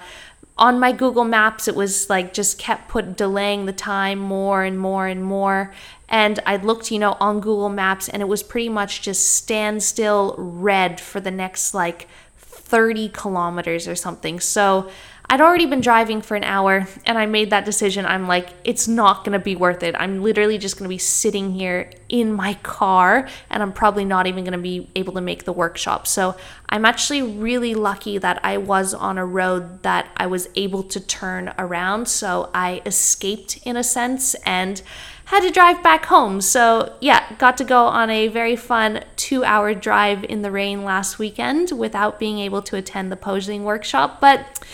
on 0.58 0.80
my 0.80 0.92
Google 0.92 1.24
Maps, 1.24 1.68
it 1.68 1.76
was 1.76 2.10
like 2.10 2.34
just 2.34 2.58
kept 2.58 2.88
put 2.88 3.16
delaying 3.16 3.66
the 3.66 3.72
time 3.72 4.18
more 4.18 4.64
and 4.64 4.78
more 4.78 5.06
and 5.06 5.22
more. 5.24 5.72
And 6.08 6.40
I 6.46 6.56
looked, 6.56 6.90
you 6.90 6.98
know, 6.98 7.16
on 7.20 7.40
Google 7.40 7.68
Maps 7.68 8.08
and 8.08 8.22
it 8.22 8.28
was 8.28 8.42
pretty 8.42 8.68
much 8.68 9.02
just 9.02 9.30
standstill 9.32 10.34
red 10.38 11.00
for 11.00 11.20
the 11.20 11.30
next 11.30 11.74
like 11.74 12.08
30 12.36 13.10
kilometers 13.10 13.86
or 13.88 13.94
something. 13.94 14.40
So 14.40 14.90
I'd 15.30 15.42
already 15.42 15.66
been 15.66 15.82
driving 15.82 16.22
for 16.22 16.36
an 16.36 16.44
hour 16.44 16.88
and 17.04 17.18
I 17.18 17.26
made 17.26 17.50
that 17.50 17.66
decision. 17.66 18.06
I'm 18.06 18.26
like, 18.26 18.48
it's 18.64 18.88
not 18.88 19.24
going 19.24 19.38
to 19.38 19.38
be 19.38 19.54
worth 19.56 19.82
it. 19.82 19.94
I'm 19.98 20.22
literally 20.22 20.56
just 20.56 20.78
going 20.78 20.86
to 20.86 20.88
be 20.88 20.96
sitting 20.96 21.52
here 21.52 21.90
in 22.08 22.32
my 22.32 22.54
car 22.54 23.28
and 23.50 23.62
I'm 23.62 23.72
probably 23.72 24.06
not 24.06 24.26
even 24.26 24.44
going 24.44 24.52
to 24.52 24.58
be 24.58 24.88
able 24.96 25.12
to 25.14 25.20
make 25.20 25.44
the 25.44 25.52
workshop. 25.52 26.06
So 26.06 26.34
I'm 26.70 26.86
actually 26.86 27.20
really 27.20 27.74
lucky 27.74 28.16
that 28.16 28.40
I 28.42 28.56
was 28.56 28.94
on 28.94 29.18
a 29.18 29.26
road 29.26 29.82
that 29.82 30.10
I 30.16 30.26
was 30.26 30.48
able 30.54 30.82
to 30.84 30.98
turn 30.98 31.52
around. 31.58 32.08
So 32.08 32.48
I 32.54 32.80
escaped 32.86 33.58
in 33.66 33.76
a 33.76 33.84
sense 33.84 34.34
and 34.46 34.80
had 35.28 35.40
to 35.40 35.50
drive 35.50 35.82
back 35.82 36.06
home. 36.06 36.40
So, 36.40 36.96
yeah, 37.02 37.34
got 37.36 37.58
to 37.58 37.64
go 37.64 37.84
on 37.84 38.08
a 38.08 38.28
very 38.28 38.56
fun 38.56 39.04
two 39.16 39.44
hour 39.44 39.74
drive 39.74 40.24
in 40.24 40.40
the 40.40 40.50
rain 40.50 40.84
last 40.84 41.18
weekend 41.18 41.70
without 41.70 42.18
being 42.18 42.38
able 42.38 42.62
to 42.62 42.76
attend 42.76 43.12
the 43.12 43.16
posing 43.16 43.62
workshop. 43.62 44.22
But 44.22 44.66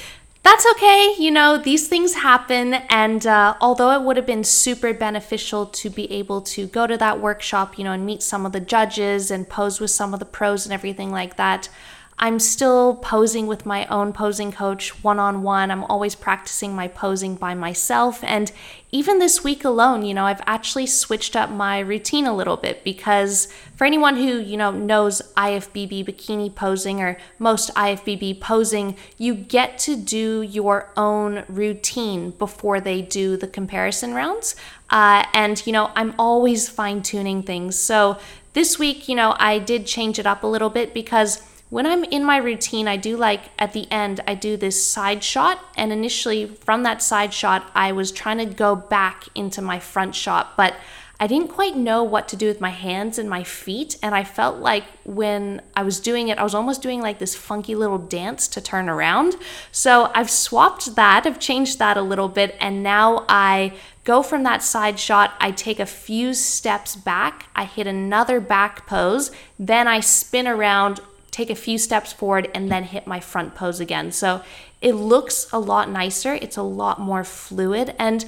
that's 0.45 0.65
okay. 0.73 1.17
You 1.19 1.33
know, 1.33 1.59
these 1.59 1.89
things 1.89 2.15
happen. 2.15 2.75
And 2.89 3.27
uh, 3.27 3.57
although 3.61 3.91
it 3.91 4.03
would 4.03 4.17
have 4.17 4.27
been 4.27 4.45
super 4.45 4.95
beneficial 4.95 5.67
to 5.67 5.91
be 5.91 6.09
able 6.13 6.41
to 6.43 6.69
go 6.69 6.87
to 6.87 6.97
that 6.99 7.21
workshop, 7.21 7.77
you 7.77 7.83
know, 7.83 7.93
and 7.93 8.07
meet 8.07 8.23
some 8.23 8.47
of 8.47 8.53
the 8.53 8.61
judges 8.61 9.33
and 9.33 9.49
pose 9.49 9.81
with 9.81 9.91
some 9.91 10.15
of 10.15 10.21
the 10.21 10.27
pros 10.27 10.67
and 10.67 10.73
everything 10.73 11.11
like 11.11 11.37
that, 11.37 11.69
I'm 12.19 12.39
still 12.39 12.97
posing 12.97 13.47
with 13.47 13.67
my 13.67 13.87
own 13.87 14.13
posing 14.13 14.53
coach 14.53 15.03
one 15.03 15.19
on 15.19 15.43
one. 15.43 15.71
I'm 15.71 15.85
always 15.85 16.15
practicing 16.15 16.75
my 16.75 16.87
posing 16.87 17.35
by 17.35 17.55
myself. 17.55 18.23
And 18.23 18.53
even 18.93 19.19
this 19.19 19.43
week 19.43 19.65
alone, 19.65 20.05
you 20.05 20.15
know, 20.15 20.25
I've 20.25 20.41
actually 20.47 20.87
switched 20.87 21.35
up 21.35 21.51
my 21.51 21.81
routine 21.81 22.27
a 22.27 22.35
little 22.35 22.57
bit 22.57 22.85
because 22.85 23.53
for 23.75 23.85
anyone 23.85 24.15
who, 24.17 24.39
you 24.39 24.57
know, 24.57 24.71
knows 24.71 25.21
IFBB 25.37 26.07
bikini 26.07 26.55
posing 26.55 27.03
or 27.03 27.19
most 27.41 27.75
IFBB 27.75 28.41
posing, 28.41 28.97
you 29.19 29.35
get 29.35 29.79
to 29.81 29.97
do 29.97 30.43
your 30.43 30.93
own 30.97 31.43
routine 31.49 32.31
before 32.31 32.81
they 32.81 33.03
do 33.03 33.37
the 33.37 33.49
comparison 33.49 34.15
rounds. 34.15 34.55
Uh, 34.89 35.25
and, 35.35 35.67
you 35.67 35.73
know, 35.73 35.91
I'm 35.97 36.15
always 36.17 36.69
fine 36.69 37.03
tuning 37.03 37.43
things. 37.43 37.77
So 37.77 38.19
this 38.53 38.79
week, 38.79 39.09
you 39.09 39.17
know, 39.17 39.35
I 39.41 39.59
did 39.59 39.85
change 39.85 40.21
it 40.21 40.27
up 40.27 40.45
a 40.45 40.47
little 40.47 40.71
bit 40.71 40.95
because 40.95 41.43
when 41.75 41.89
I'm 41.89 42.05
in 42.05 42.25
my 42.25 42.37
routine, 42.37 42.87
I 42.87 42.97
do 42.97 43.17
like 43.17 43.41
at 43.59 43.73
the 43.73 43.91
end, 43.91 44.21
I 44.29 44.37
do 44.37 44.57
this 44.57 44.87
side 44.87 45.25
shot. 45.25 45.59
And 45.77 45.93
initially, 45.93 46.47
from 46.47 46.85
that 46.85 47.03
side 47.03 47.35
shot, 47.35 47.69
I 47.75 47.91
was 47.91 48.13
trying 48.13 48.39
to 48.39 48.45
go 48.45 48.77
back 48.77 49.25
into 49.35 49.61
my 49.61 49.81
front 49.81 50.15
shot, 50.15 50.57
but 50.57 50.77
I 51.19 51.27
didn't 51.27 51.49
quite 51.49 51.75
know 51.75 52.05
what 52.05 52.29
to 52.29 52.37
do 52.37 52.47
with 52.47 52.61
my 52.61 52.71
hands 52.71 53.19
and 53.19 53.29
my 53.29 53.43
feet. 53.43 53.97
And 54.05 54.15
I 54.15 54.23
felt 54.23 54.59
like 54.59 54.85
when 55.03 55.63
I 55.75 55.83
was 55.83 55.99
doing 55.99 56.29
it, 56.29 56.39
I 56.39 56.45
was 56.45 56.55
almost 56.55 56.81
doing 56.81 57.03
like 57.03 57.19
this 57.19 57.35
funky 57.35 57.75
little 57.75 57.99
dance 57.99 58.47
to 58.49 58.61
turn 58.61 58.89
around. 58.89 59.35
So 59.73 60.13
I've 60.15 60.31
swapped 60.31 60.95
that, 60.95 61.27
I've 61.27 61.41
changed 61.41 61.81
that 61.81 61.97
a 61.97 62.03
little 62.03 62.29
bit. 62.29 62.57
And 62.61 62.85
now 62.85 63.25
I 63.29 63.73
go 64.05 64.23
from 64.23 64.45
that 64.45 64.63
side 64.63 65.01
shot, 65.01 65.35
I 65.41 65.51
take 65.51 65.81
a 65.81 65.87
few 65.87 66.35
steps 66.35 66.95
back, 66.95 67.49
I 67.57 67.65
hit 67.65 67.89
another 67.89 68.39
back 68.39 68.87
pose, 68.87 69.33
then 69.59 69.89
I 69.89 69.99
spin 69.99 70.47
around 70.47 71.01
take 71.35 71.51
a 71.51 71.57
few 71.57 71.79
steps 71.79 72.13
forward, 72.13 72.49
and 72.55 72.71
then 72.71 72.85
hit 72.85 73.09
my 73.09 73.19
front 73.19 73.57
pose 73.57 73.81
again. 73.81 74.13
So 74.13 74.43
it 74.81 74.93
looks 74.93 75.49
a 75.53 75.59
lot 75.59 75.91
nicer, 75.91 76.35
it's 76.35 76.57
a 76.57 76.63
lot 76.63 77.01
more 77.01 77.25
fluid. 77.25 77.93
And 77.99 78.25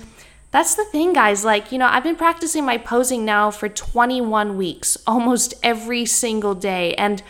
that's 0.50 0.74
the 0.74 0.84
thing, 0.86 1.12
guys. 1.12 1.44
Like, 1.44 1.70
you 1.70 1.78
know, 1.78 1.86
I've 1.86 2.02
been 2.02 2.16
practicing 2.16 2.64
my 2.64 2.78
posing 2.78 3.24
now 3.24 3.52
for 3.52 3.68
21 3.68 4.56
weeks, 4.56 4.98
almost 5.06 5.54
every 5.62 6.04
single 6.04 6.56
day. 6.56 6.94
And 6.94 7.22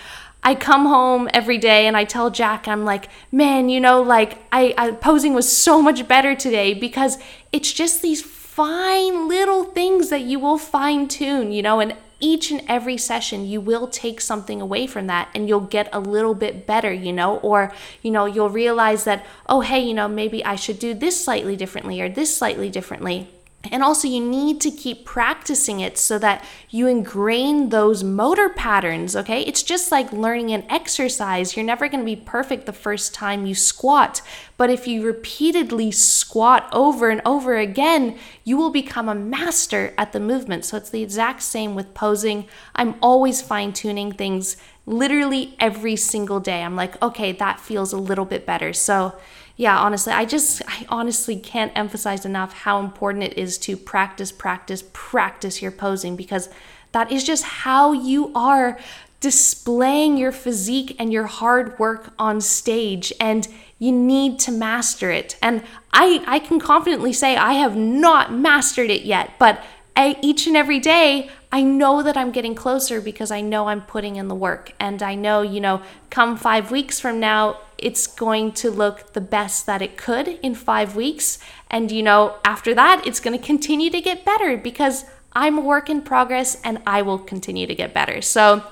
I 0.43 0.55
come 0.55 0.87
home 0.87 1.29
every 1.35 1.59
day 1.59 1.87
and 1.87 1.97
I 1.97 2.05
tell 2.05 2.31
Jack, 2.31 2.67
I'm 2.67 2.85
like, 2.87 3.11
man, 3.31 3.69
you 3.69 3.81
know, 3.81 4.01
like 4.01 4.39
I, 4.53 4.75
I 4.79 4.93
posing 4.93 5.35
was 5.35 5.51
so 5.51 5.83
much 5.83 6.09
better 6.09 6.35
today 6.35 6.73
because 6.73 7.19
it's 7.53 7.71
just 7.73 8.01
these 8.01 8.23
fine 8.23 9.29
little 9.29 9.65
things 9.65 10.09
that 10.09 10.23
you 10.23 10.39
will 10.39 10.57
fine 10.57 11.09
tune, 11.09 11.53
you 11.53 11.61
know, 11.61 11.81
and 11.81 11.95
each 12.21 12.51
and 12.51 12.63
every 12.69 12.97
session 12.97 13.47
you 13.47 13.61
will 13.61 13.87
take 13.87 14.21
something 14.21 14.61
away 14.61 14.87
from 14.87 15.07
that 15.07 15.29
and 15.35 15.49
you'll 15.49 15.61
get 15.61 15.89
a 15.93 16.01
little 16.01 16.35
bit 16.35 16.67
better 16.67 16.93
you 16.93 17.13
know? 17.13 17.39
Or 17.39 17.73
you 18.03 18.11
know 18.11 18.27
you'll 18.27 18.51
realize 18.51 19.05
that 19.05 19.25
oh 19.49 19.61
hey 19.61 19.81
you 19.81 19.95
know 19.95 20.09
maybe 20.09 20.45
i 20.45 20.57
should 20.57 20.79
do 20.79 20.95
this 20.95 21.23
slightly 21.23 21.57
differently 21.57 22.01
or 22.01 22.09
this 22.09 22.37
slightly 22.37 22.71
differently 22.71 23.29
and 23.73 23.83
also, 23.83 24.09
you 24.09 24.21
need 24.21 24.61
to 24.63 24.71
keep 24.71 25.05
practicing 25.05 25.81
it 25.81 25.99
so 25.99 26.19
that 26.19 26.45
you 26.71 26.87
ingrain 26.87 27.69
those 27.71 28.03
motor 28.05 28.49
patterns, 28.49 29.15
okay? 29.17 29.43
It's 29.43 29.63
just 29.63 29.91
like 29.91 30.13
learning 30.13 30.53
an 30.53 30.65
exercise. 30.71 31.57
You're 31.57 31.65
never 31.65 31.89
gonna 31.89 32.05
be 32.05 32.17
perfect 32.17 32.67
the 32.67 32.73
first 32.73 33.15
time 33.15 33.47
you 33.47 33.55
squat, 33.55 34.23
but 34.57 34.71
if 34.71 34.87
you 34.87 35.05
repeatedly 35.05 35.91
squat 35.91 36.69
over 36.73 37.11
and 37.11 37.23
over 37.25 37.57
again, 37.57 38.19
you 38.45 38.57
will 38.57 38.71
become 38.71 39.09
a 39.09 39.15
master 39.15 39.95
at 39.99 40.13
the 40.13 40.21
movement. 40.21 40.65
So 40.65 40.77
it's 40.77 40.91
the 40.91 41.03
exact 41.03 41.43
same 41.43 41.75
with 41.75 41.95
posing. 41.95 42.47
I'm 42.75 42.95
always 43.01 43.43
fine 43.43 43.73
tuning 43.73 44.13
things 44.13 44.57
literally 44.87 45.57
every 45.59 45.97
single 45.97 46.41
day. 46.41 46.63
I'm 46.63 46.77
like, 46.77 47.01
okay, 47.03 47.33
that 47.33 47.61
feels 47.61 47.93
a 47.93 47.99
little 47.99 48.25
bit 48.25 48.47
better. 48.47 48.73
So, 48.73 49.15
yeah, 49.57 49.79
honestly, 49.79 50.13
I 50.13 50.27
just, 50.27 50.63
I 50.69 50.85
honestly 50.89 51.37
can't 51.37 51.73
emphasize 51.75 52.27
enough 52.27 52.53
how 52.53 52.81
important 52.81 53.25
it 53.25 53.39
is 53.39 53.57
to 53.59 53.77
practice, 53.77 54.31
practice, 54.31 54.85
practice 54.93 55.63
your 55.63 55.73
posing 55.73 56.15
because 56.15 56.51
that 56.93 57.11
is 57.11 57.25
just 57.25 57.45
how 57.45 57.93
you 57.93 58.33
are 58.35 58.79
displaying 59.21 60.19
your 60.19 60.33
physique 60.33 60.95
and 60.99 61.11
your 61.11 61.25
hard 61.25 61.79
work 61.79 62.13
on 62.19 62.41
stage. 62.41 63.13
And 63.19 63.49
you 63.79 63.93
need 63.93 64.39
to 64.41 64.53
master 64.53 65.11
it. 65.11 65.37
And 65.43 65.63
I, 65.93 66.23
I 66.27 66.39
can 66.39 66.61
confidently 66.61 67.13
say 67.13 67.37
I 67.37 67.55
have 67.55 67.77
not 67.77 68.33
mastered 68.33 68.91
it 68.91 69.03
yet, 69.03 69.33
but 69.39 69.63
I, 69.97 70.19
each 70.23 70.47
and 70.47 70.57
every 70.57 70.79
day, 70.79 71.31
I 71.51 71.63
know 71.63 72.03
that 72.03 72.17
I'm 72.17 72.31
getting 72.31 72.55
closer 72.55 73.01
because 73.01 73.31
I 73.31 73.41
know 73.41 73.69
I'm 73.69 73.83
putting 73.83 74.17
in 74.17 74.29
the 74.29 74.35
work. 74.35 74.73
And 74.79 75.03
I 75.03 75.15
know, 75.15 75.43
you 75.43 75.61
know, 75.61 75.83
come 76.11 76.37
five 76.37 76.71
weeks 76.71 77.01
from 77.01 77.21
now, 77.21 77.59
it's 77.79 78.07
going 78.07 78.53
to 78.53 78.71
look 78.71 79.13
the 79.13 79.21
best 79.21 79.67
that 79.67 79.83
it 79.83 79.97
could 79.97 80.29
in 80.43 80.55
five 80.55 80.97
weeks. 80.97 81.39
And, 81.71 81.91
you 81.91 82.03
know, 82.03 82.37
after 82.45 82.75
that, 82.75 83.07
it's 83.07 83.21
going 83.21 83.39
to 83.39 83.45
continue 83.45 83.91
to 83.91 84.01
get 84.01 84.25
better 84.25 84.57
because 84.57 85.05
I'm 85.33 85.59
a 85.59 85.61
work 85.61 85.91
in 85.91 86.03
progress 86.03 86.61
and 86.65 86.81
I 86.87 87.03
will 87.03 87.19
continue 87.19 87.67
to 87.67 87.75
get 87.75 87.93
better. 87.93 88.23
So, 88.23 88.65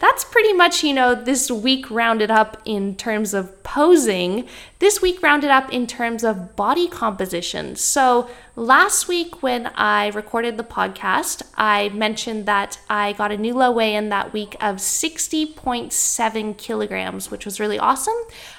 that's 0.00 0.24
pretty 0.24 0.54
much, 0.54 0.82
you 0.82 0.94
know, 0.94 1.14
this 1.14 1.50
week 1.50 1.90
rounded 1.90 2.30
up 2.30 2.60
in 2.64 2.96
terms 2.96 3.34
of 3.34 3.62
posing. 3.62 4.48
This 4.78 5.02
week 5.02 5.22
rounded 5.22 5.50
up 5.50 5.70
in 5.70 5.86
terms 5.86 6.24
of 6.24 6.56
body 6.56 6.88
composition. 6.88 7.76
So, 7.76 8.30
last 8.56 9.08
week 9.08 9.42
when 9.42 9.66
I 9.74 10.08
recorded 10.08 10.56
the 10.56 10.64
podcast, 10.64 11.42
I 11.54 11.90
mentioned 11.90 12.46
that 12.46 12.78
I 12.88 13.12
got 13.12 13.30
a 13.30 13.36
new 13.36 13.52
low 13.52 13.70
weigh 13.72 13.94
in 13.94 14.08
that 14.08 14.32
week 14.32 14.54
of 14.54 14.76
60.7 14.76 16.56
kilograms, 16.56 17.30
which 17.30 17.44
was 17.44 17.60
really 17.60 17.78
awesome. 17.78 18.16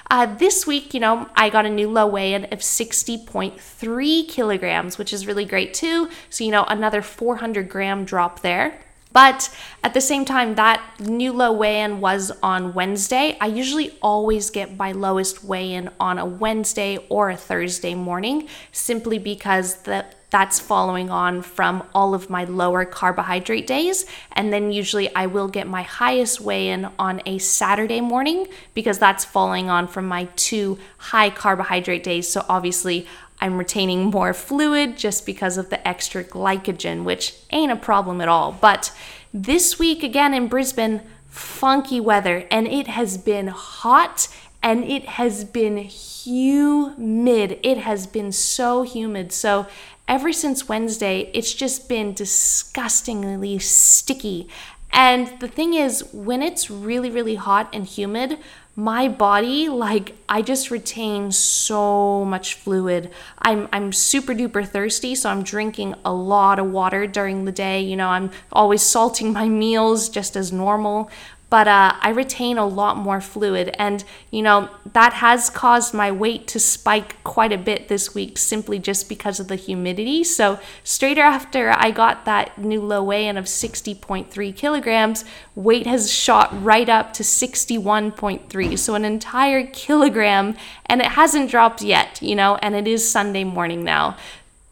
Uh, 0.08 0.26
this 0.26 0.64
week, 0.64 0.94
you 0.94 1.00
know, 1.00 1.28
I 1.34 1.50
got 1.50 1.66
a 1.66 1.70
new 1.70 1.90
low 1.90 2.06
weigh 2.06 2.34
in 2.34 2.44
of 2.46 2.60
60.3 2.60 4.28
kilograms, 4.28 4.96
which 4.96 5.12
is 5.12 5.26
really 5.26 5.44
great 5.44 5.74
too. 5.74 6.08
So, 6.30 6.44
you 6.44 6.52
know, 6.52 6.64
another 6.68 7.02
400 7.02 7.68
gram 7.68 8.04
drop 8.04 8.42
there. 8.42 8.78
But 9.12 9.54
at 9.82 9.94
the 9.94 10.00
same 10.00 10.24
time, 10.24 10.54
that 10.54 10.82
new 11.00 11.32
low 11.32 11.52
weigh 11.52 11.80
in 11.80 12.00
was 12.00 12.32
on 12.42 12.74
Wednesday. 12.74 13.36
I 13.40 13.46
usually 13.46 13.96
always 14.00 14.50
get 14.50 14.76
my 14.76 14.92
lowest 14.92 15.44
weigh 15.44 15.74
in 15.74 15.90
on 16.00 16.18
a 16.18 16.26
Wednesday 16.26 16.98
or 17.08 17.30
a 17.30 17.36
Thursday 17.36 17.94
morning 17.94 18.48
simply 18.70 19.18
because 19.18 19.82
the 19.82 20.06
that's 20.32 20.58
following 20.58 21.10
on 21.10 21.42
from 21.42 21.86
all 21.94 22.14
of 22.14 22.30
my 22.30 22.44
lower 22.44 22.86
carbohydrate 22.86 23.66
days. 23.66 24.06
And 24.32 24.50
then 24.50 24.72
usually 24.72 25.14
I 25.14 25.26
will 25.26 25.46
get 25.46 25.66
my 25.68 25.82
highest 25.82 26.40
weigh 26.40 26.70
in 26.70 26.88
on 26.98 27.20
a 27.26 27.36
Saturday 27.36 28.00
morning 28.00 28.48
because 28.72 28.98
that's 28.98 29.26
falling 29.26 29.68
on 29.68 29.86
from 29.86 30.08
my 30.08 30.24
two 30.36 30.78
high 30.96 31.28
carbohydrate 31.28 32.02
days. 32.02 32.28
So 32.28 32.46
obviously, 32.48 33.06
I'm 33.42 33.58
retaining 33.58 34.04
more 34.04 34.32
fluid 34.32 34.96
just 34.96 35.26
because 35.26 35.58
of 35.58 35.68
the 35.68 35.86
extra 35.86 36.22
glycogen, 36.22 37.02
which 37.02 37.34
ain't 37.50 37.72
a 37.72 37.76
problem 37.76 38.20
at 38.20 38.28
all. 38.28 38.52
But 38.52 38.92
this 39.34 39.80
week, 39.80 40.04
again 40.04 40.32
in 40.32 40.46
Brisbane, 40.46 41.02
funky 41.26 42.00
weather, 42.00 42.46
and 42.52 42.68
it 42.68 42.86
has 42.86 43.18
been 43.18 43.48
hot 43.48 44.28
and 44.62 44.84
it 44.84 45.04
has 45.06 45.44
been 45.44 45.76
humid. 45.76 47.58
It 47.64 47.78
has 47.78 48.06
been 48.06 48.30
so 48.30 48.82
humid. 48.82 49.32
So, 49.32 49.66
ever 50.06 50.32
since 50.32 50.68
Wednesday, 50.68 51.28
it's 51.34 51.52
just 51.52 51.88
been 51.88 52.14
disgustingly 52.14 53.58
sticky. 53.58 54.48
And 54.92 55.32
the 55.40 55.48
thing 55.48 55.74
is, 55.74 56.04
when 56.12 56.42
it's 56.42 56.70
really, 56.70 57.10
really 57.10 57.36
hot 57.36 57.68
and 57.72 57.86
humid, 57.86 58.38
my 58.74 59.06
body 59.06 59.68
like 59.68 60.16
i 60.30 60.40
just 60.40 60.70
retain 60.70 61.30
so 61.30 62.24
much 62.24 62.54
fluid. 62.54 63.10
I'm 63.38 63.68
i'm 63.70 63.92
super 63.92 64.32
duper 64.32 64.66
thirsty 64.66 65.14
so 65.14 65.28
i'm 65.28 65.42
drinking 65.42 65.94
a 66.06 66.12
lot 66.12 66.58
of 66.58 66.70
water 66.70 67.06
during 67.06 67.44
the 67.44 67.52
day. 67.52 67.82
You 67.82 67.96
know 67.96 68.08
i'm 68.08 68.30
always 68.50 68.80
salting 68.82 69.32
my 69.40 69.48
meals 69.48 70.08
just 70.08 70.36
as 70.36 70.52
normal 70.52 71.10
but 71.52 71.68
uh, 71.68 71.92
I 72.00 72.08
retain 72.08 72.56
a 72.56 72.64
lot 72.64 72.96
more 72.96 73.20
fluid. 73.20 73.76
And, 73.78 74.02
you 74.30 74.40
know, 74.40 74.70
that 74.94 75.12
has 75.12 75.50
caused 75.50 75.92
my 75.92 76.10
weight 76.10 76.48
to 76.48 76.58
spike 76.58 77.22
quite 77.24 77.52
a 77.52 77.58
bit 77.58 77.88
this 77.88 78.14
week 78.14 78.38
simply 78.38 78.78
just 78.78 79.06
because 79.06 79.38
of 79.38 79.48
the 79.48 79.56
humidity. 79.56 80.24
So, 80.24 80.58
straight 80.82 81.18
after 81.18 81.68
I 81.76 81.90
got 81.90 82.24
that 82.24 82.56
new 82.56 82.80
low 82.80 83.04
weigh 83.04 83.26
in 83.26 83.36
of 83.36 83.44
60.3 83.44 84.56
kilograms, 84.56 85.26
weight 85.54 85.86
has 85.86 86.10
shot 86.10 86.48
right 86.64 86.88
up 86.88 87.12
to 87.12 87.22
61.3. 87.22 88.78
So, 88.78 88.94
an 88.94 89.04
entire 89.04 89.66
kilogram, 89.66 90.56
and 90.86 91.02
it 91.02 91.08
hasn't 91.08 91.50
dropped 91.50 91.82
yet, 91.82 92.22
you 92.22 92.34
know, 92.34 92.56
and 92.62 92.74
it 92.74 92.88
is 92.88 93.06
Sunday 93.06 93.44
morning 93.44 93.84
now. 93.84 94.16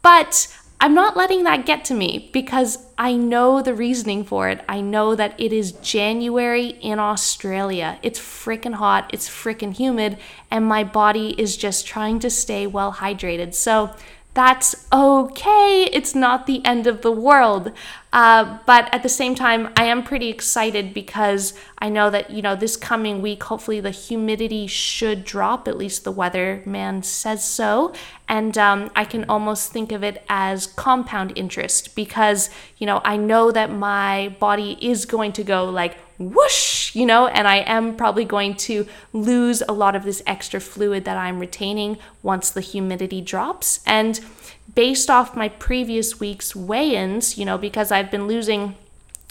But 0.01 0.49
I'm 0.81 0.95
not 0.95 1.15
letting 1.15 1.45
that 1.45 1.67
get 1.67 1.85
to 1.87 1.95
me 1.95 2.31
because 2.33 2.79
I 3.01 3.17
know 3.17 3.63
the 3.63 3.73
reasoning 3.73 4.25
for 4.25 4.51
it. 4.51 4.63
I 4.69 4.83
know 4.83 5.15
that 5.15 5.35
it 5.41 5.55
is 5.55 5.73
January 5.73 6.67
in 6.83 6.99
Australia. 6.99 7.99
It's 8.03 8.21
freaking 8.21 8.75
hot, 8.75 9.09
it's 9.11 9.27
freaking 9.27 9.75
humid, 9.75 10.19
and 10.51 10.67
my 10.67 10.85
body 10.85 11.31
is 11.41 11.57
just 11.57 11.87
trying 11.87 12.19
to 12.19 12.29
stay 12.29 12.67
well 12.67 12.93
hydrated. 12.93 13.55
So 13.55 13.95
that's 14.35 14.87
okay. 14.93 15.89
It's 15.91 16.15
not 16.15 16.47
the 16.47 16.63
end 16.63 16.87
of 16.87 17.01
the 17.01 17.11
world. 17.11 17.73
Uh, 18.13 18.59
but 18.67 18.93
at 18.93 19.03
the 19.03 19.09
same 19.09 19.35
time, 19.35 19.73
I 19.77 19.85
am 19.85 20.03
pretty 20.03 20.29
excited 20.29 20.93
because 20.93 21.55
I 21.79 21.89
know 21.89 22.11
that, 22.11 22.31
you 22.31 22.43
know, 22.43 22.57
this 22.57 22.77
coming 22.77 23.23
week, 23.23 23.43
hopefully 23.45 23.81
the 23.81 23.91
humidity 23.91 24.67
should 24.67 25.25
drop. 25.25 25.69
At 25.69 25.77
least 25.77 26.05
the 26.05 26.13
weatherman 26.13 27.05
says 27.05 27.45
so. 27.45 27.93
And 28.29 28.57
um, 28.59 28.91
I 28.97 29.05
can 29.05 29.25
almost 29.29 29.73
think 29.73 29.93
of 29.93 30.03
it 30.03 30.25
as 30.29 30.67
compound 30.67 31.33
interest 31.37 31.95
because, 31.95 32.51
you 32.79 32.87
know, 32.87 33.01
I 33.05 33.17
know 33.17 33.53
that 33.53 33.71
my 33.71 34.35
body 34.41 34.77
is 34.81 35.05
going 35.07 35.33
to 35.33 35.45
go 35.45 35.65
like 35.67 35.97
whoosh, 36.19 36.95
you 36.95 37.07
know, 37.07 37.29
and 37.29 37.49
I 37.49 37.59
am 37.59 37.97
probably 37.97 38.25
going 38.25 38.55
to 38.55 38.87
lose 39.13 39.63
a 39.69 39.73
lot 39.73 39.97
of 39.97 40.05
this 40.05 40.23
extra 40.27 40.61
fluid 40.61 41.05
that 41.07 41.17
I'm 41.17 41.39
retaining 41.39 41.97
once 42.23 42.51
the 42.51 42.61
humidity 42.61 43.21
drops. 43.21 43.81
And 43.87 44.21
based 44.75 45.11
off 45.11 45.37
my 45.37 45.49
previous 45.49 46.21
week's 46.21 46.55
weigh 46.55 46.97
ins, 46.97 47.39
you 47.39 47.45
know, 47.45 47.59
because 47.59 47.91
I've 47.91 48.11
been 48.11 48.27
losing 48.27 48.77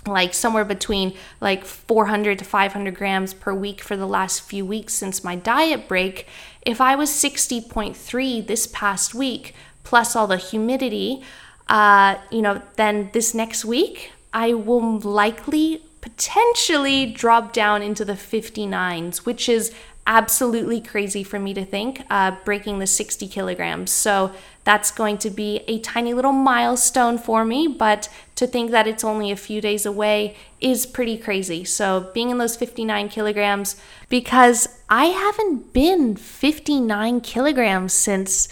like 0.08 0.34
somewhere 0.34 0.66
between 0.66 1.16
like 1.42 1.66
400 1.66 2.40
to 2.40 2.46
500 2.46 2.96
grams 2.96 3.34
per 3.34 3.54
week 3.54 3.82
for 3.82 3.98
the 3.98 4.08
last 4.08 4.42
few 4.42 4.66
weeks 4.66 4.94
since 4.94 5.24
my 5.24 5.36
diet 5.36 5.88
break. 5.88 6.28
If 6.66 6.82
I 6.82 6.96
was 6.96 7.10
60.3 7.10 8.48
this 8.48 8.68
past 8.68 9.14
week, 9.14 9.54
plus 9.84 10.16
all 10.16 10.28
the 10.28 10.38
humidity, 10.38 11.22
uh, 11.68 12.16
you 12.32 12.42
know, 12.42 12.62
then 12.76 13.10
this 13.14 13.34
next 13.34 13.66
week 13.66 14.12
I 14.34 14.54
will 14.54 15.00
likely 15.00 15.82
potentially 16.02 17.06
drop 17.06 17.52
down 17.52 17.82
into 17.82 18.06
the 18.06 18.14
59s, 18.14 19.26
which 19.26 19.50
is 19.50 19.74
absolutely 20.08 20.82
crazy 20.82 21.24
for 21.24 21.40
me 21.40 21.54
to 21.54 21.64
think, 21.64 22.02
uh, 22.10 22.32
breaking 22.44 22.80
the 22.80 22.88
60 22.88 23.28
kilograms. 23.28 23.92
So 23.92 24.32
that's 24.70 24.92
going 24.92 25.18
to 25.18 25.32
be 25.32 25.62
a 25.68 25.80
tiny 25.80 26.14
little 26.14 26.32
milestone 26.32 27.18
for 27.18 27.44
me, 27.44 27.66
but 27.68 28.08
to 28.36 28.46
think 28.46 28.70
that 28.70 28.86
it's 28.86 29.04
only 29.04 29.32
a 29.32 29.36
few 29.36 29.62
days 29.62 29.84
away 29.84 30.36
is 30.62 30.86
pretty 30.86 31.18
crazy. 31.18 31.66
So 31.66 32.12
being 32.14 32.30
in 32.30 32.38
those 32.38 32.56
59 32.56 33.10
kilograms, 33.10 33.78
because 34.10 34.68
I 34.88 35.06
haven't 35.06 35.74
been 35.74 36.16
59 36.16 37.22
kilograms 37.22 37.94
since 37.94 38.48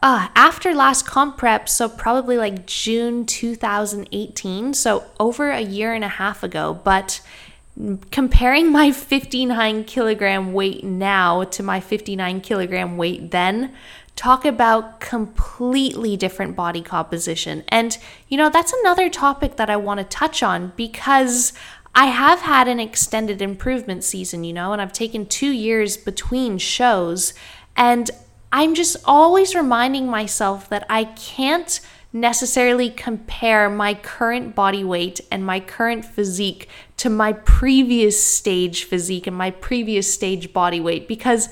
uh, 0.00 0.28
after 0.36 0.72
last 0.72 1.06
comp 1.06 1.38
prep, 1.38 1.68
so 1.68 1.88
probably 1.88 2.36
like 2.36 2.64
June 2.64 3.26
2018, 3.26 4.74
so 4.74 5.04
over 5.18 5.50
a 5.50 5.60
year 5.60 5.92
and 5.92 6.04
a 6.04 6.08
half 6.22 6.44
ago. 6.44 6.80
But 6.84 7.20
comparing 8.10 8.70
my 8.70 8.92
59 8.92 9.84
kilogram 9.84 10.52
weight 10.52 10.84
now 10.84 11.42
to 11.44 11.62
my 11.64 11.80
59 11.80 12.42
kilogram 12.42 12.96
weight 12.96 13.32
then, 13.32 13.74
talk 14.22 14.44
about 14.44 15.00
completely 15.00 16.16
different 16.16 16.54
body 16.54 16.80
composition. 16.80 17.64
And, 17.66 17.98
you 18.28 18.38
know, 18.38 18.50
that's 18.50 18.72
another 18.72 19.10
topic 19.10 19.56
that 19.56 19.68
I 19.68 19.74
want 19.74 19.98
to 19.98 20.04
touch 20.04 20.44
on 20.44 20.72
because 20.76 21.52
I 21.92 22.06
have 22.06 22.42
had 22.42 22.68
an 22.68 22.78
extended 22.78 23.42
improvement 23.42 24.04
season, 24.04 24.44
you 24.44 24.52
know, 24.52 24.72
and 24.72 24.80
I've 24.80 24.92
taken 24.92 25.26
two 25.26 25.50
years 25.50 25.96
between 25.96 26.58
shows. 26.58 27.34
And 27.76 28.12
I'm 28.52 28.76
just 28.76 28.96
always 29.06 29.56
reminding 29.56 30.06
myself 30.06 30.68
that 30.68 30.86
I 30.88 31.02
can't 31.02 31.80
necessarily 32.12 32.90
compare 32.90 33.68
my 33.68 33.94
current 33.94 34.54
body 34.54 34.84
weight 34.84 35.20
and 35.32 35.44
my 35.44 35.58
current 35.58 36.04
physique 36.04 36.68
to 36.98 37.10
my 37.10 37.32
previous 37.32 38.22
stage 38.22 38.84
physique 38.84 39.26
and 39.26 39.36
my 39.36 39.50
previous 39.50 40.14
stage 40.14 40.52
body 40.52 40.78
weight 40.78 41.08
because 41.08 41.48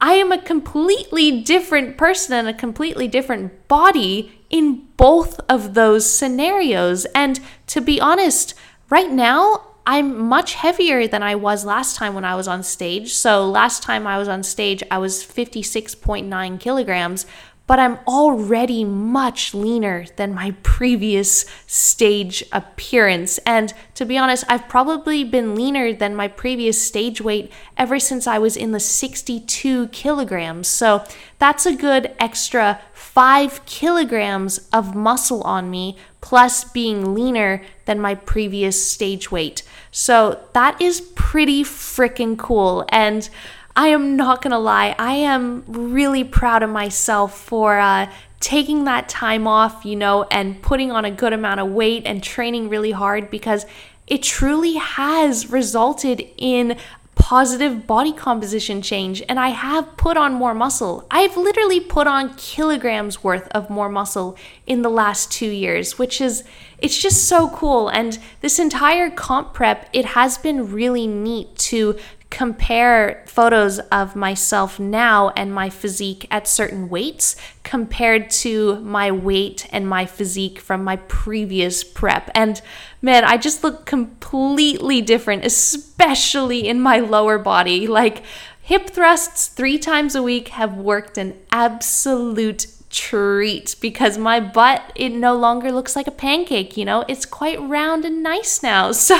I 0.00 0.14
am 0.14 0.30
a 0.30 0.40
completely 0.40 1.42
different 1.42 1.96
person 1.96 2.34
and 2.34 2.48
a 2.48 2.54
completely 2.54 3.08
different 3.08 3.66
body 3.68 4.40
in 4.50 4.86
both 4.96 5.40
of 5.48 5.74
those 5.74 6.08
scenarios. 6.08 7.06
And 7.14 7.40
to 7.68 7.80
be 7.80 8.00
honest, 8.00 8.54
right 8.90 9.10
now, 9.10 9.62
I'm 9.86 10.18
much 10.18 10.54
heavier 10.54 11.06
than 11.06 11.22
I 11.22 11.36
was 11.36 11.64
last 11.64 11.96
time 11.96 12.14
when 12.14 12.24
I 12.24 12.34
was 12.34 12.48
on 12.48 12.62
stage. 12.62 13.14
So, 13.14 13.48
last 13.48 13.82
time 13.84 14.06
I 14.06 14.18
was 14.18 14.26
on 14.26 14.42
stage, 14.42 14.82
I 14.90 14.98
was 14.98 15.24
56.9 15.24 16.60
kilograms, 16.60 17.24
but 17.66 17.78
I'm 17.78 17.98
already 18.06 18.84
much 18.84 19.52
leaner 19.52 20.06
than 20.16 20.34
my 20.34 20.52
previous 20.62 21.44
stage 21.66 22.44
appearance. 22.52 23.38
And 23.38 23.72
to 23.94 24.04
be 24.04 24.16
honest, 24.16 24.44
I've 24.48 24.68
probably 24.68 25.24
been 25.24 25.54
leaner 25.54 25.92
than 25.92 26.14
my 26.14 26.28
previous 26.28 26.80
stage 26.80 27.20
weight 27.20 27.52
ever 27.76 27.98
since 27.98 28.26
I 28.26 28.38
was 28.38 28.56
in 28.56 28.72
the 28.72 28.80
62 28.80 29.88
kilograms. 29.88 30.68
So 30.68 31.04
that's 31.38 31.66
a 31.66 31.74
good 31.74 32.14
extra 32.20 32.80
five 32.92 33.64
kilograms 33.66 34.68
of 34.72 34.94
muscle 34.94 35.42
on 35.42 35.70
me, 35.70 35.96
plus 36.20 36.64
being 36.64 37.14
leaner 37.14 37.62
than 37.86 38.00
my 38.00 38.14
previous 38.14 38.86
stage 38.86 39.30
weight. 39.30 39.62
So 39.90 40.40
that 40.52 40.80
is 40.80 41.00
pretty 41.14 41.64
freaking 41.64 42.36
cool. 42.36 42.84
And 42.90 43.28
I 43.76 43.88
am 43.88 44.16
not 44.16 44.40
gonna 44.40 44.58
lie, 44.58 44.96
I 44.98 45.16
am 45.16 45.62
really 45.68 46.24
proud 46.24 46.62
of 46.62 46.70
myself 46.70 47.38
for 47.38 47.78
uh, 47.78 48.10
taking 48.40 48.84
that 48.84 49.08
time 49.08 49.46
off, 49.46 49.84
you 49.84 49.96
know, 49.96 50.24
and 50.30 50.60
putting 50.62 50.90
on 50.90 51.04
a 51.04 51.10
good 51.10 51.34
amount 51.34 51.60
of 51.60 51.68
weight 51.68 52.04
and 52.06 52.22
training 52.22 52.70
really 52.70 52.92
hard 52.92 53.30
because 53.30 53.66
it 54.06 54.22
truly 54.22 54.74
has 54.76 55.50
resulted 55.50 56.26
in 56.38 56.78
positive 57.16 57.86
body 57.86 58.12
composition 58.12 58.80
change 58.82 59.22
and 59.28 59.40
I 59.40 59.48
have 59.48 59.96
put 59.96 60.16
on 60.16 60.34
more 60.34 60.54
muscle. 60.54 61.06
I've 61.10 61.36
literally 61.36 61.80
put 61.80 62.06
on 62.06 62.34
kilograms 62.36 63.24
worth 63.24 63.48
of 63.48 63.68
more 63.68 63.88
muscle 63.88 64.36
in 64.66 64.82
the 64.82 64.90
last 64.90 65.32
2 65.32 65.46
years, 65.46 65.98
which 65.98 66.20
is 66.20 66.44
it's 66.78 66.96
just 66.96 67.24
so 67.24 67.48
cool 67.48 67.88
and 67.88 68.18
this 68.42 68.58
entire 68.58 69.10
comp 69.10 69.54
prep 69.54 69.88
it 69.92 70.04
has 70.04 70.36
been 70.38 70.70
really 70.70 71.06
neat 71.06 71.56
to 71.56 71.98
compare 72.30 73.24
photos 73.26 73.78
of 73.90 74.16
myself 74.16 74.80
now 74.80 75.30
and 75.30 75.54
my 75.54 75.70
physique 75.70 76.26
at 76.30 76.48
certain 76.48 76.88
weights 76.88 77.36
compared 77.62 78.30
to 78.30 78.80
my 78.80 79.10
weight 79.10 79.66
and 79.70 79.88
my 79.88 80.04
physique 80.04 80.58
from 80.58 80.82
my 80.82 80.96
previous 80.96 81.84
prep. 81.84 82.30
And 82.34 82.60
man, 83.00 83.24
I 83.24 83.36
just 83.36 83.62
look 83.62 83.86
completely 83.86 85.00
different, 85.00 85.44
especially 85.44 86.68
in 86.68 86.80
my 86.80 86.98
lower 86.98 87.38
body. 87.38 87.86
Like, 87.86 88.22
hip 88.60 88.90
thrusts 88.90 89.46
three 89.46 89.78
times 89.78 90.16
a 90.16 90.22
week 90.22 90.48
have 90.48 90.76
worked 90.76 91.16
an 91.16 91.36
absolute 91.52 92.66
treat 92.96 93.76
because 93.80 94.16
my 94.16 94.40
butt 94.40 94.90
it 94.94 95.10
no 95.10 95.36
longer 95.36 95.70
looks 95.70 95.94
like 95.94 96.06
a 96.06 96.10
pancake 96.10 96.76
you 96.76 96.84
know? 96.84 97.04
It's 97.06 97.26
quite 97.26 97.60
round 97.60 98.04
and 98.04 98.22
nice 98.22 98.62
now. 98.62 98.92
So 99.06 99.14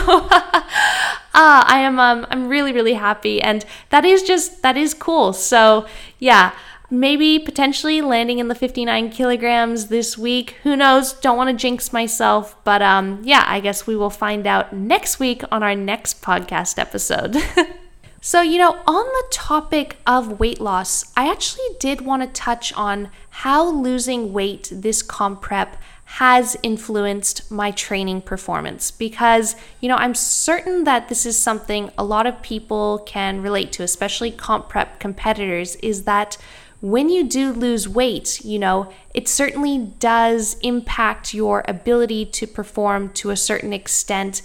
ah 1.39 1.65
i 1.69 1.79
am 1.81 2.01
um, 2.01 2.27
i'm 2.31 2.49
really 2.49 2.73
really 2.73 2.95
happy 2.95 3.43
and 3.43 3.65
that 3.91 4.05
is 4.07 4.23
just 4.23 4.63
that 4.63 4.77
is 4.77 4.95
cool. 4.95 5.33
So 5.33 5.87
yeah 6.19 6.53
maybe 6.89 7.39
potentially 7.39 8.01
landing 8.01 8.39
in 8.39 8.49
the 8.49 8.55
59 8.55 9.11
kilograms 9.11 9.89
this 9.89 10.17
week. 10.17 10.57
Who 10.63 10.77
knows? 10.77 11.13
Don't 11.15 11.37
want 11.37 11.51
to 11.51 11.57
jinx 11.57 11.93
myself 11.93 12.57
but 12.65 12.81
um 12.81 13.21
yeah 13.23 13.45
i 13.47 13.61
guess 13.61 13.87
we 13.87 13.95
will 13.95 14.11
find 14.11 14.47
out 14.47 14.73
next 14.73 15.21
week 15.21 15.43
on 15.53 15.63
our 15.63 15.75
next 15.75 16.23
podcast 16.23 16.79
episode 16.79 17.37
So, 18.27 18.41
you 18.41 18.59
know, 18.59 18.73
on 18.89 19.05
the 19.05 19.25
topic 19.31 19.99
of 20.05 20.41
weight 20.41 20.61
loss, 20.61 21.13
I 21.17 21.31
actually 21.31 21.77
did 21.79 22.01
want 22.01 22.23
to 22.23 22.29
touch 22.29 22.73
on 22.73 23.11
how 23.31 23.71
losing 23.71 24.33
weight 24.33 24.69
this 24.73 25.01
comp 25.01 25.43
prep 25.43 25.81
has 26.07 26.57
influenced 26.65 27.49
my 27.53 27.71
training 27.71 28.23
performance. 28.23 28.91
Because, 28.91 29.55
you 29.81 29.89
know, 29.89 29.95
I'm 29.95 30.17
certain 30.17 30.83
that 30.83 31.09
this 31.09 31.25
is 31.25 31.39
something 31.39 31.93
a 31.97 32.03
lot 32.03 32.27
of 32.27 32.43
people 32.43 32.99
can 33.07 33.43
relate 33.43 33.71
to, 33.75 33.85
especially 33.85 34.33
comp 34.33 34.69
prep 34.69 34.99
competitors, 34.99 35.77
is 35.77 36.03
that 36.03 36.37
when 36.81 37.09
you 37.09 37.29
do 37.29 37.53
lose 37.53 37.89
weight, 37.89 38.45
you 38.45 38.59
know, 38.59 38.93
it 39.15 39.29
certainly 39.29 39.93
does 40.01 40.57
impact 40.63 41.33
your 41.33 41.65
ability 41.69 42.27
to 42.27 42.49
perform 42.49 43.11
to 43.11 43.31
a 43.31 43.37
certain 43.37 43.73
extent 43.73 44.43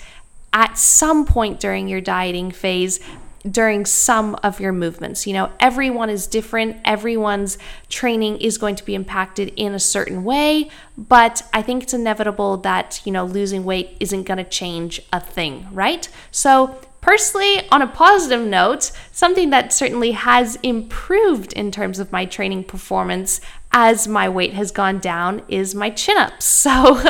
at 0.54 0.78
some 0.78 1.26
point 1.26 1.60
during 1.60 1.88
your 1.88 2.02
dieting 2.02 2.52
phase 2.52 3.00
during 3.50 3.86
some 3.86 4.36
of 4.44 4.60
your 4.60 4.72
movements. 4.72 5.26
You 5.26 5.34
know, 5.34 5.52
everyone 5.60 6.10
is 6.10 6.28
different, 6.28 6.78
everyone's 6.86 7.58
training 7.90 8.38
is 8.38 8.58
going 8.58 8.76
to 8.76 8.86
be 8.86 8.96
impacted 8.96 9.54
in 9.56 9.74
a 9.74 9.80
certain 9.80 10.24
way, 10.24 10.70
but 10.98 11.42
I 11.54 11.62
think 11.62 11.84
it's 11.84 11.94
inevitable 11.94 12.58
that, 12.58 13.02
you 13.06 13.12
know, 13.12 13.26
losing 13.26 13.64
weight 13.64 13.98
isn't 14.00 14.24
going 14.24 14.38
to 14.38 14.44
change 14.44 15.02
a 15.12 15.20
thing, 15.20 15.68
right? 15.72 16.08
So, 16.32 16.80
Personally, 17.02 17.68
on 17.72 17.82
a 17.82 17.88
positive 17.88 18.46
note, 18.46 18.92
something 19.12 19.50
that 19.50 19.74
certainly 19.74 20.12
has 20.12 20.58
improved 20.58 21.52
in 21.54 21.72
terms 21.72 21.98
of 21.98 22.12
my 22.12 22.26
training 22.26 22.64
performance 22.64 23.42
as 23.74 24.08
my 24.08 24.28
weight 24.28 24.54
has 24.54 24.72
gone 24.72 25.00
down 25.00 25.42
is 25.48 25.74
my 25.74 25.90
chin 25.90 26.18
ups. 26.18 26.46
So, 26.62 27.02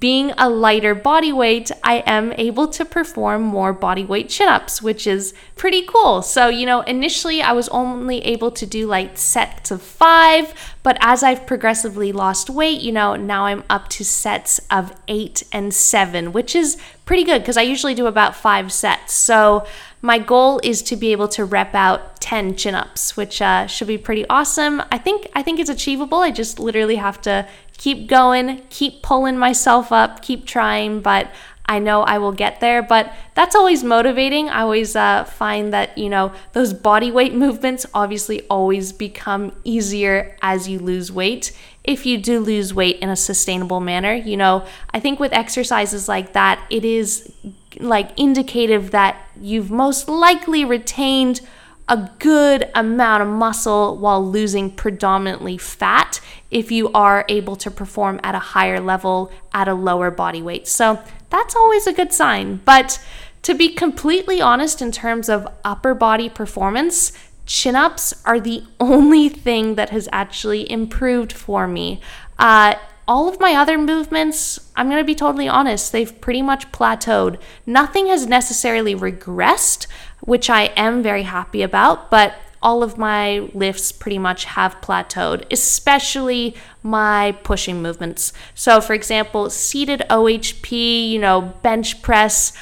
being 0.00 0.32
a 0.36 0.50
lighter 0.50 0.94
body 0.94 1.32
weight, 1.32 1.70
I 1.82 2.02
am 2.06 2.34
able 2.34 2.68
to 2.68 2.84
perform 2.84 3.40
more 3.40 3.72
body 3.72 4.04
weight 4.04 4.28
chin 4.28 4.48
ups, 4.48 4.82
which 4.82 5.06
is 5.06 5.32
pretty 5.56 5.82
cool. 5.86 6.20
So, 6.20 6.48
you 6.48 6.66
know, 6.66 6.82
initially 6.82 7.40
I 7.40 7.52
was 7.52 7.70
only 7.70 8.18
able 8.18 8.50
to 8.50 8.66
do 8.66 8.86
like 8.86 9.16
sets 9.16 9.70
of 9.70 9.80
five, 9.80 10.52
but 10.82 10.98
as 11.00 11.22
I've 11.22 11.46
progressively 11.46 12.12
lost 12.12 12.50
weight, 12.50 12.82
you 12.82 12.92
know, 12.92 13.16
now 13.16 13.46
I'm 13.46 13.64
up 13.70 13.88
to 13.90 14.04
sets 14.04 14.60
of 14.70 14.94
eight 15.08 15.42
and 15.52 15.72
seven, 15.72 16.32
which 16.32 16.54
is 16.54 16.76
pretty 17.06 17.24
good 17.24 17.40
because 17.40 17.56
I 17.56 17.62
usually 17.62 17.94
do 17.94 18.06
about 18.06 18.36
five 18.36 18.72
sets. 18.72 19.14
So, 19.14 19.66
my 20.02 20.18
goal 20.18 20.60
is 20.64 20.82
to 20.82 20.96
be 20.96 21.12
able 21.12 21.28
to 21.28 21.44
rep 21.44 21.74
out 21.74 22.20
10 22.20 22.56
chin-ups, 22.56 23.16
which 23.16 23.40
uh, 23.40 23.66
should 23.68 23.86
be 23.86 23.96
pretty 23.96 24.26
awesome. 24.28 24.82
I 24.90 24.98
think 24.98 25.30
I 25.34 25.42
think 25.42 25.60
it's 25.60 25.70
achievable. 25.70 26.18
I 26.18 26.32
just 26.32 26.58
literally 26.58 26.96
have 26.96 27.20
to 27.22 27.48
keep 27.78 28.08
going, 28.08 28.62
keep 28.68 29.02
pulling 29.02 29.38
myself 29.38 29.92
up, 29.92 30.20
keep 30.20 30.44
trying, 30.44 31.00
but 31.00 31.30
I 31.66 31.78
know 31.78 32.02
I 32.02 32.18
will 32.18 32.32
get 32.32 32.60
there, 32.60 32.82
but 32.82 33.14
that's 33.34 33.54
always 33.54 33.84
motivating. 33.84 34.48
I 34.48 34.62
always 34.62 34.96
uh, 34.96 35.24
find 35.24 35.72
that, 35.72 35.96
you 35.96 36.08
know, 36.08 36.32
those 36.52 36.74
body 36.74 37.12
weight 37.12 37.34
movements 37.34 37.86
obviously 37.94 38.42
always 38.48 38.92
become 38.92 39.52
easier 39.62 40.36
as 40.42 40.68
you 40.68 40.80
lose 40.80 41.12
weight. 41.12 41.56
If 41.84 42.04
you 42.04 42.18
do 42.18 42.40
lose 42.40 42.74
weight 42.74 42.98
in 42.98 43.08
a 43.08 43.16
sustainable 43.16 43.80
manner, 43.80 44.12
you 44.12 44.36
know, 44.36 44.66
I 44.92 44.98
think 44.98 45.20
with 45.20 45.32
exercises 45.32 46.08
like 46.08 46.32
that, 46.32 46.64
it 46.68 46.84
is 46.84 47.32
like 47.80 48.18
indicative 48.18 48.90
that 48.90 49.28
you've 49.40 49.70
most 49.70 50.08
likely 50.08 50.64
retained 50.64 51.40
a 51.88 52.10
good 52.18 52.70
amount 52.74 53.22
of 53.22 53.28
muscle 53.28 53.96
while 53.98 54.24
losing 54.24 54.70
predominantly 54.70 55.58
fat 55.58 56.20
if 56.50 56.70
you 56.70 56.90
are 56.92 57.24
able 57.28 57.56
to 57.56 57.70
perform 57.70 58.20
at 58.22 58.34
a 58.34 58.38
higher 58.38 58.80
level 58.80 59.30
at 59.52 59.68
a 59.68 59.74
lower 59.74 60.10
body 60.10 60.40
weight. 60.40 60.68
So 60.68 61.02
that's 61.30 61.56
always 61.56 61.86
a 61.86 61.92
good 61.92 62.12
sign. 62.12 62.60
But 62.64 63.04
to 63.42 63.54
be 63.54 63.70
completely 63.70 64.40
honest, 64.40 64.80
in 64.80 64.92
terms 64.92 65.28
of 65.28 65.48
upper 65.64 65.94
body 65.94 66.28
performance, 66.28 67.12
chin 67.46 67.74
ups 67.74 68.14
are 68.24 68.38
the 68.38 68.64
only 68.80 69.28
thing 69.28 69.74
that 69.74 69.90
has 69.90 70.08
actually 70.12 70.70
improved 70.70 71.32
for 71.32 71.66
me. 71.66 72.00
Uh, 72.38 72.74
all 73.06 73.28
of 73.28 73.40
my 73.40 73.54
other 73.54 73.78
movements, 73.78 74.70
I'm 74.76 74.88
going 74.88 75.02
to 75.02 75.06
be 75.06 75.14
totally 75.14 75.48
honest, 75.48 75.92
they've 75.92 76.20
pretty 76.20 76.42
much 76.42 76.70
plateaued. 76.72 77.38
Nothing 77.66 78.06
has 78.08 78.26
necessarily 78.26 78.94
regressed, 78.94 79.86
which 80.20 80.48
I 80.48 80.64
am 80.76 81.02
very 81.02 81.24
happy 81.24 81.62
about, 81.62 82.10
but 82.10 82.34
all 82.62 82.82
of 82.82 82.96
my 82.96 83.50
lifts 83.54 83.90
pretty 83.90 84.18
much 84.18 84.44
have 84.44 84.80
plateaued, 84.80 85.44
especially 85.50 86.54
my 86.82 87.32
pushing 87.42 87.82
movements. 87.82 88.32
So, 88.54 88.80
for 88.80 88.94
example, 88.94 89.50
seated 89.50 90.02
OHP, 90.08 91.10
you 91.10 91.18
know, 91.18 91.54
bench 91.62 92.02
press, 92.02 92.52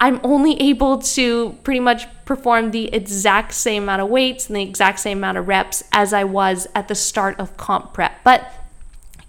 I'm 0.00 0.18
only 0.24 0.60
able 0.62 0.98
to 0.98 1.58
pretty 1.62 1.80
much 1.80 2.06
perform 2.24 2.70
the 2.70 2.92
exact 2.94 3.52
same 3.52 3.82
amount 3.82 4.02
of 4.02 4.08
weights 4.08 4.48
and 4.48 4.56
the 4.56 4.62
exact 4.62 5.00
same 5.00 5.18
amount 5.18 5.36
of 5.36 5.46
reps 5.46 5.84
as 5.92 6.12
I 6.14 6.24
was 6.24 6.66
at 6.74 6.88
the 6.88 6.94
start 6.94 7.38
of 7.38 7.56
comp 7.56 7.92
prep. 7.92 8.24
But 8.24 8.50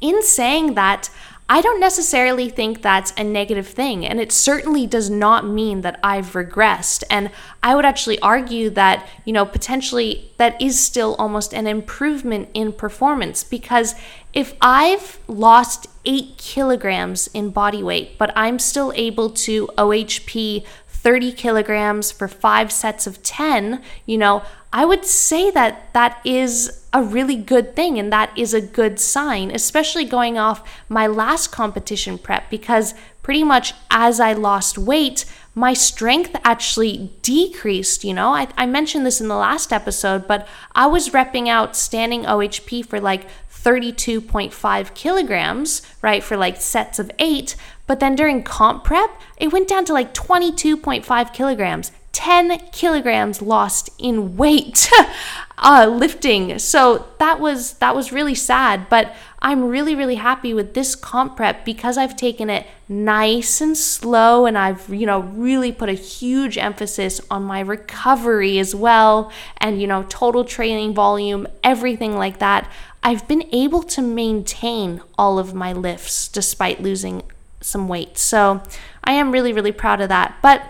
in 0.01 0.21
saying 0.23 0.73
that, 0.73 1.09
I 1.51 1.59
don't 1.59 1.81
necessarily 1.81 2.47
think 2.47 2.81
that's 2.81 3.11
a 3.17 3.25
negative 3.25 3.67
thing, 3.67 4.05
and 4.05 4.21
it 4.21 4.31
certainly 4.31 4.87
does 4.87 5.09
not 5.09 5.45
mean 5.45 5.81
that 5.81 5.99
I've 6.01 6.27
regressed. 6.27 7.03
And 7.09 7.29
I 7.61 7.75
would 7.75 7.83
actually 7.83 8.17
argue 8.19 8.69
that, 8.69 9.05
you 9.25 9.33
know, 9.33 9.45
potentially 9.45 10.31
that 10.37 10.61
is 10.61 10.79
still 10.79 11.13
almost 11.19 11.53
an 11.53 11.67
improvement 11.67 12.47
in 12.53 12.71
performance 12.71 13.43
because 13.43 13.95
if 14.31 14.55
I've 14.61 15.19
lost 15.27 15.87
eight 16.05 16.37
kilograms 16.37 17.27
in 17.33 17.49
body 17.49 17.83
weight, 17.83 18.17
but 18.17 18.31
I'm 18.33 18.57
still 18.57 18.93
able 18.95 19.29
to 19.31 19.67
OHP 19.77 20.65
30 20.87 21.33
kilograms 21.33 22.13
for 22.13 22.29
five 22.29 22.71
sets 22.71 23.07
of 23.07 23.21
10, 23.23 23.81
you 24.05 24.17
know, 24.17 24.43
I 24.71 24.85
would 24.85 25.03
say 25.03 25.51
that 25.51 25.91
that 25.93 26.21
is 26.23 26.80
a 26.93 27.01
really 27.01 27.37
good 27.37 27.75
thing 27.75 27.97
and 27.97 28.11
that 28.11 28.37
is 28.37 28.53
a 28.53 28.61
good 28.61 28.99
sign, 28.99 29.51
especially 29.51 30.05
going 30.05 30.37
off 30.37 30.67
my 30.89 31.07
last 31.07 31.51
competition 31.51 32.17
prep 32.17 32.49
because 32.49 32.93
pretty 33.23 33.43
much 33.43 33.73
as 33.89 34.19
I 34.19 34.33
lost 34.33 34.77
weight, 34.77 35.25
my 35.53 35.73
strength 35.73 36.35
actually 36.43 37.11
decreased. 37.21 38.03
You 38.03 38.13
know, 38.13 38.33
I, 38.33 38.47
I 38.57 38.65
mentioned 38.65 39.05
this 39.05 39.21
in 39.21 39.27
the 39.27 39.35
last 39.35 39.71
episode, 39.71 40.27
but 40.27 40.47
I 40.73 40.87
was 40.87 41.09
repping 41.09 41.47
out 41.47 41.75
standing 41.75 42.23
OHP 42.23 42.85
for 42.85 42.99
like 42.99 43.27
32.5 43.51 44.93
kilograms, 44.95 45.81
right, 46.01 46.23
for 46.23 46.35
like 46.35 46.59
sets 46.59 46.99
of 46.99 47.11
eight. 47.19 47.55
But 47.85 47.99
then 47.99 48.15
during 48.15 48.43
comp 48.43 48.83
prep, 48.83 49.11
it 49.37 49.53
went 49.53 49.67
down 49.67 49.85
to 49.85 49.93
like 49.93 50.13
22.5 50.13 51.33
kilograms. 51.33 51.91
10 52.13 52.59
kilograms 52.71 53.41
lost 53.41 53.89
in 53.97 54.35
weight 54.35 54.89
uh, 55.61 55.85
lifting. 55.85 56.57
So 56.57 57.05
that 57.19 57.39
was 57.39 57.73
that 57.73 57.95
was 57.95 58.11
really 58.11 58.33
sad, 58.33 58.89
but 58.89 59.15
I'm 59.39 59.63
really 59.63 59.93
really 59.95 60.15
happy 60.15 60.53
with 60.53 60.73
this 60.73 60.95
comp 60.95 61.35
prep 61.37 61.63
because 61.63 61.97
I've 61.97 62.15
taken 62.15 62.49
it 62.49 62.67
nice 62.89 63.61
and 63.61 63.77
slow 63.77 64.45
and 64.45 64.57
I've 64.57 64.89
you 64.89 65.05
know 65.05 65.19
really 65.19 65.71
put 65.71 65.87
a 65.87 65.93
huge 65.93 66.57
emphasis 66.57 67.21
on 67.29 67.43
my 67.43 67.59
recovery 67.59 68.57
as 68.57 68.73
well 68.73 69.31
and 69.57 69.79
you 69.79 69.87
know 69.87 70.05
total 70.09 70.43
training 70.43 70.93
volume, 70.95 71.47
everything 71.63 72.17
like 72.17 72.39
that. 72.39 72.69
I've 73.03 73.27
been 73.27 73.47
able 73.51 73.83
to 73.83 74.01
maintain 74.01 75.01
all 75.17 75.37
of 75.37 75.53
my 75.53 75.73
lifts 75.73 76.27
despite 76.27 76.81
losing 76.81 77.23
some 77.59 77.87
weight. 77.87 78.17
So 78.17 78.63
I 79.03 79.13
am 79.13 79.31
really 79.31 79.53
really 79.53 79.71
proud 79.71 80.01
of 80.01 80.09
that. 80.09 80.37
But 80.41 80.63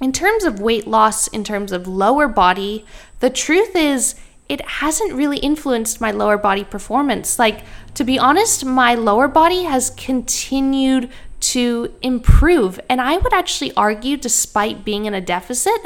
in 0.00 0.12
terms 0.12 0.44
of 0.44 0.60
weight 0.60 0.86
loss, 0.86 1.26
in 1.28 1.42
terms 1.42 1.72
of 1.72 1.88
lower 1.88 2.28
body, 2.28 2.84
the 3.20 3.30
truth 3.30 3.74
is 3.74 4.14
it 4.48 4.60
hasn't 4.62 5.12
really 5.12 5.38
influenced 5.38 6.00
my 6.00 6.10
lower 6.10 6.38
body 6.38 6.64
performance. 6.64 7.38
Like, 7.38 7.64
to 7.94 8.04
be 8.04 8.18
honest, 8.18 8.64
my 8.64 8.94
lower 8.94 9.28
body 9.28 9.64
has 9.64 9.90
continued 9.90 11.10
to 11.40 11.92
improve. 12.02 12.78
And 12.88 13.00
I 13.00 13.16
would 13.16 13.32
actually 13.32 13.72
argue, 13.74 14.16
despite 14.16 14.84
being 14.84 15.04
in 15.06 15.14
a 15.14 15.20
deficit, 15.20 15.78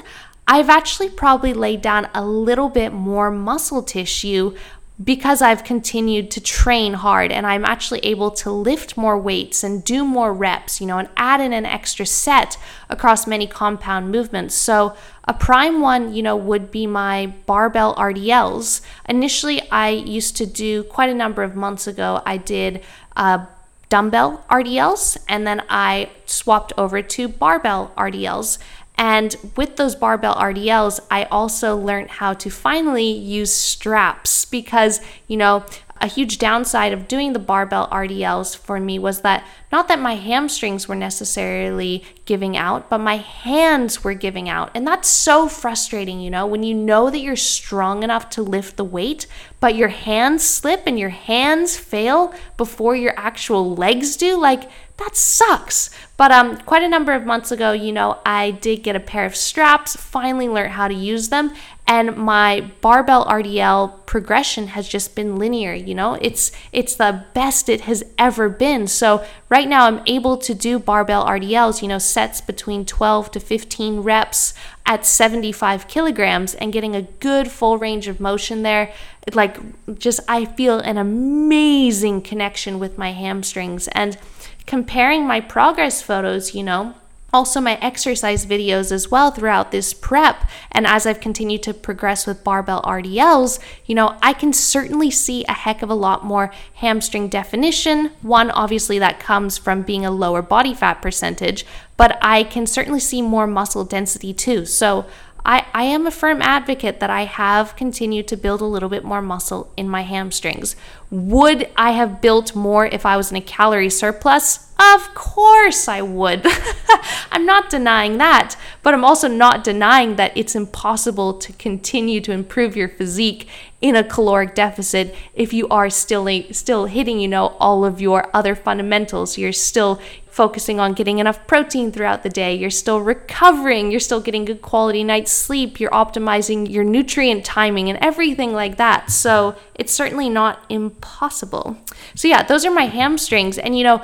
I've 0.46 0.68
actually 0.68 1.08
probably 1.08 1.54
laid 1.54 1.80
down 1.80 2.08
a 2.14 2.24
little 2.24 2.68
bit 2.68 2.92
more 2.92 3.30
muscle 3.30 3.82
tissue 3.82 4.56
because 5.02 5.40
I've 5.40 5.64
continued 5.64 6.30
to 6.32 6.40
train 6.40 6.94
hard 6.94 7.32
and 7.32 7.46
I'm 7.46 7.64
actually 7.64 8.00
able 8.00 8.30
to 8.32 8.50
lift 8.50 8.96
more 8.96 9.18
weights 9.18 9.64
and 9.64 9.82
do 9.82 10.04
more 10.04 10.32
reps, 10.32 10.80
you 10.80 10.86
know, 10.86 10.98
and 10.98 11.08
add 11.16 11.40
in 11.40 11.52
an 11.52 11.64
extra 11.64 12.04
set 12.04 12.58
across 12.88 13.26
many 13.26 13.46
compound 13.46 14.10
movements. 14.10 14.54
So, 14.54 14.94
a 15.24 15.32
prime 15.32 15.80
one, 15.80 16.12
you 16.12 16.22
know, 16.22 16.36
would 16.36 16.70
be 16.70 16.86
my 16.86 17.32
barbell 17.46 17.94
RDLs. 17.94 18.80
Initially, 19.08 19.62
I 19.70 19.90
used 19.90 20.36
to 20.38 20.46
do 20.46 20.82
quite 20.82 21.08
a 21.08 21.14
number 21.14 21.42
of 21.42 21.54
months 21.54 21.86
ago, 21.86 22.20
I 22.26 22.36
did 22.36 22.82
uh, 23.16 23.46
dumbbell 23.90 24.44
RDLs 24.48 25.18
and 25.28 25.46
then 25.46 25.62
I 25.68 26.10
swapped 26.24 26.72
over 26.78 27.02
to 27.02 27.28
barbell 27.28 27.92
RDLs. 27.98 28.58
And 29.00 29.34
with 29.56 29.76
those 29.76 29.94
barbell 29.94 30.34
RDLs, 30.34 31.00
I 31.10 31.24
also 31.24 31.74
learned 31.74 32.10
how 32.10 32.34
to 32.34 32.50
finally 32.50 33.10
use 33.10 33.50
straps 33.50 34.44
because, 34.44 35.00
you 35.26 35.38
know, 35.38 35.64
a 36.02 36.06
huge 36.06 36.36
downside 36.36 36.92
of 36.92 37.08
doing 37.08 37.32
the 37.32 37.38
barbell 37.38 37.88
RDLs 37.88 38.54
for 38.54 38.78
me 38.78 38.98
was 38.98 39.22
that 39.22 39.46
not 39.72 39.88
that 39.88 40.00
my 40.00 40.16
hamstrings 40.16 40.86
were 40.86 40.94
necessarily 40.94 42.04
giving 42.26 42.58
out, 42.58 42.90
but 42.90 42.98
my 42.98 43.16
hands 43.16 44.04
were 44.04 44.14
giving 44.14 44.50
out. 44.50 44.70
And 44.74 44.86
that's 44.86 45.08
so 45.08 45.48
frustrating, 45.48 46.20
you 46.20 46.30
know, 46.30 46.46
when 46.46 46.62
you 46.62 46.74
know 46.74 47.08
that 47.08 47.20
you're 47.20 47.36
strong 47.36 48.02
enough 48.02 48.28
to 48.30 48.42
lift 48.42 48.76
the 48.76 48.84
weight, 48.84 49.26
but 49.60 49.76
your 49.76 49.88
hands 49.88 50.44
slip 50.44 50.82
and 50.86 50.98
your 50.98 51.10
hands 51.10 51.76
fail 51.76 52.34
before 52.56 52.96
your 52.96 53.14
actual 53.16 53.74
legs 53.74 54.16
do. 54.16 54.38
Like, 54.38 54.70
that 55.00 55.16
sucks. 55.16 55.90
But 56.16 56.30
um, 56.30 56.58
quite 56.58 56.82
a 56.82 56.88
number 56.88 57.12
of 57.12 57.24
months 57.24 57.50
ago, 57.50 57.72
you 57.72 57.92
know, 57.92 58.18
I 58.26 58.50
did 58.50 58.82
get 58.82 58.94
a 58.94 59.00
pair 59.00 59.24
of 59.24 59.34
straps, 59.34 59.96
finally 59.96 60.48
learned 60.48 60.72
how 60.72 60.86
to 60.86 60.94
use 60.94 61.30
them, 61.30 61.54
and 61.86 62.16
my 62.16 62.70
barbell 62.80 63.24
RDL 63.24 64.06
progression 64.06 64.68
has 64.68 64.86
just 64.86 65.16
been 65.16 65.36
linear, 65.40 65.74
you 65.74 65.94
know? 65.94 66.14
It's 66.20 66.52
it's 66.72 66.94
the 66.94 67.24
best 67.34 67.68
it 67.68 67.80
has 67.82 68.04
ever 68.16 68.48
been. 68.48 68.86
So 68.86 69.24
right 69.48 69.68
now 69.68 69.86
I'm 69.86 70.00
able 70.06 70.36
to 70.36 70.54
do 70.54 70.78
barbell 70.78 71.26
RDLs, 71.26 71.82
you 71.82 71.88
know, 71.88 71.98
sets 71.98 72.40
between 72.40 72.84
12 72.84 73.32
to 73.32 73.40
15 73.40 74.00
reps 74.00 74.54
at 74.86 75.04
75 75.06 75.88
kilograms 75.88 76.54
and 76.54 76.72
getting 76.72 76.94
a 76.94 77.02
good 77.02 77.50
full 77.50 77.76
range 77.76 78.06
of 78.06 78.20
motion 78.20 78.62
there. 78.62 78.92
Like, 79.32 79.58
just 79.98 80.20
I 80.28 80.44
feel 80.44 80.78
an 80.78 80.96
amazing 80.96 82.22
connection 82.22 82.78
with 82.78 82.98
my 82.98 83.12
hamstrings. 83.12 83.88
And 83.88 84.16
comparing 84.66 85.26
my 85.26 85.40
progress 85.40 86.02
photos, 86.02 86.54
you 86.54 86.62
know, 86.62 86.94
also 87.32 87.60
my 87.60 87.76
exercise 87.76 88.44
videos 88.44 88.90
as 88.90 89.10
well 89.10 89.30
throughout 89.30 89.70
this 89.70 89.94
prep 89.94 90.48
and 90.72 90.86
as 90.86 91.06
I've 91.06 91.20
continued 91.20 91.62
to 91.64 91.74
progress 91.74 92.26
with 92.26 92.42
barbell 92.42 92.82
RDLs, 92.82 93.60
you 93.86 93.94
know, 93.94 94.16
I 94.22 94.32
can 94.32 94.52
certainly 94.52 95.10
see 95.10 95.44
a 95.44 95.52
heck 95.52 95.82
of 95.82 95.90
a 95.90 95.94
lot 95.94 96.24
more 96.24 96.52
hamstring 96.74 97.28
definition. 97.28 98.10
One 98.22 98.50
obviously 98.50 98.98
that 98.98 99.20
comes 99.20 99.58
from 99.58 99.82
being 99.82 100.04
a 100.04 100.10
lower 100.10 100.42
body 100.42 100.74
fat 100.74 100.94
percentage, 100.94 101.64
but 101.96 102.18
I 102.20 102.44
can 102.44 102.66
certainly 102.66 103.00
see 103.00 103.22
more 103.22 103.46
muscle 103.46 103.84
density 103.84 104.34
too. 104.34 104.64
So 104.64 105.06
I, 105.44 105.66
I 105.72 105.84
am 105.84 106.06
a 106.06 106.10
firm 106.10 106.42
advocate 106.42 107.00
that 107.00 107.10
I 107.10 107.24
have 107.24 107.76
continued 107.76 108.28
to 108.28 108.36
build 108.36 108.60
a 108.60 108.66
little 108.66 108.88
bit 108.88 109.04
more 109.04 109.22
muscle 109.22 109.72
in 109.76 109.88
my 109.88 110.02
hamstrings. 110.02 110.76
Would 111.10 111.68
I 111.76 111.92
have 111.92 112.20
built 112.20 112.54
more 112.54 112.86
if 112.86 113.06
I 113.06 113.16
was 113.16 113.30
in 113.30 113.36
a 113.36 113.40
calorie 113.40 113.90
surplus? 113.90 114.70
Of 114.78 115.14
course 115.14 115.88
I 115.88 116.02
would. 116.02 116.46
I'm 117.32 117.44
not 117.44 117.68
denying 117.68 118.18
that, 118.18 118.56
but 118.82 118.94
I'm 118.94 119.04
also 119.04 119.28
not 119.28 119.62
denying 119.64 120.16
that 120.16 120.36
it's 120.36 120.54
impossible 120.54 121.34
to 121.34 121.52
continue 121.54 122.20
to 122.22 122.32
improve 122.32 122.76
your 122.76 122.88
physique 122.88 123.48
in 123.80 123.96
a 123.96 124.04
caloric 124.04 124.54
deficit 124.54 125.14
if 125.34 125.52
you 125.52 125.66
are 125.68 125.90
still 125.90 126.28
still 126.52 126.86
hitting, 126.86 127.20
you 127.20 127.28
know, 127.28 127.48
all 127.58 127.84
of 127.84 128.00
your 128.00 128.30
other 128.34 128.54
fundamentals. 128.54 129.36
You're 129.36 129.52
still 129.52 130.00
focusing 130.30 130.78
on 130.78 130.92
getting 130.92 131.18
enough 131.18 131.46
protein 131.46 131.90
throughout 131.92 132.22
the 132.22 132.28
day. 132.28 132.54
You're 132.54 132.70
still 132.70 133.00
recovering. 133.00 133.90
You're 133.90 134.00
still 134.00 134.20
getting 134.20 134.44
good 134.44 134.62
quality 134.62 135.04
night's 135.04 135.32
sleep. 135.32 135.80
You're 135.80 135.90
optimizing 135.90 136.70
your 136.70 136.84
nutrient 136.84 137.44
timing 137.44 137.88
and 137.90 137.98
everything 138.00 138.52
like 138.52 138.76
that. 138.76 139.10
So 139.10 139.56
it's 139.74 139.92
certainly 139.92 140.28
not 140.28 140.64
impossible. 140.68 141.76
So, 142.14 142.28
yeah, 142.28 142.42
those 142.42 142.64
are 142.64 142.70
my 142.70 142.86
hamstrings. 142.86 143.58
And, 143.58 143.76
you 143.76 143.84
know, 143.84 144.02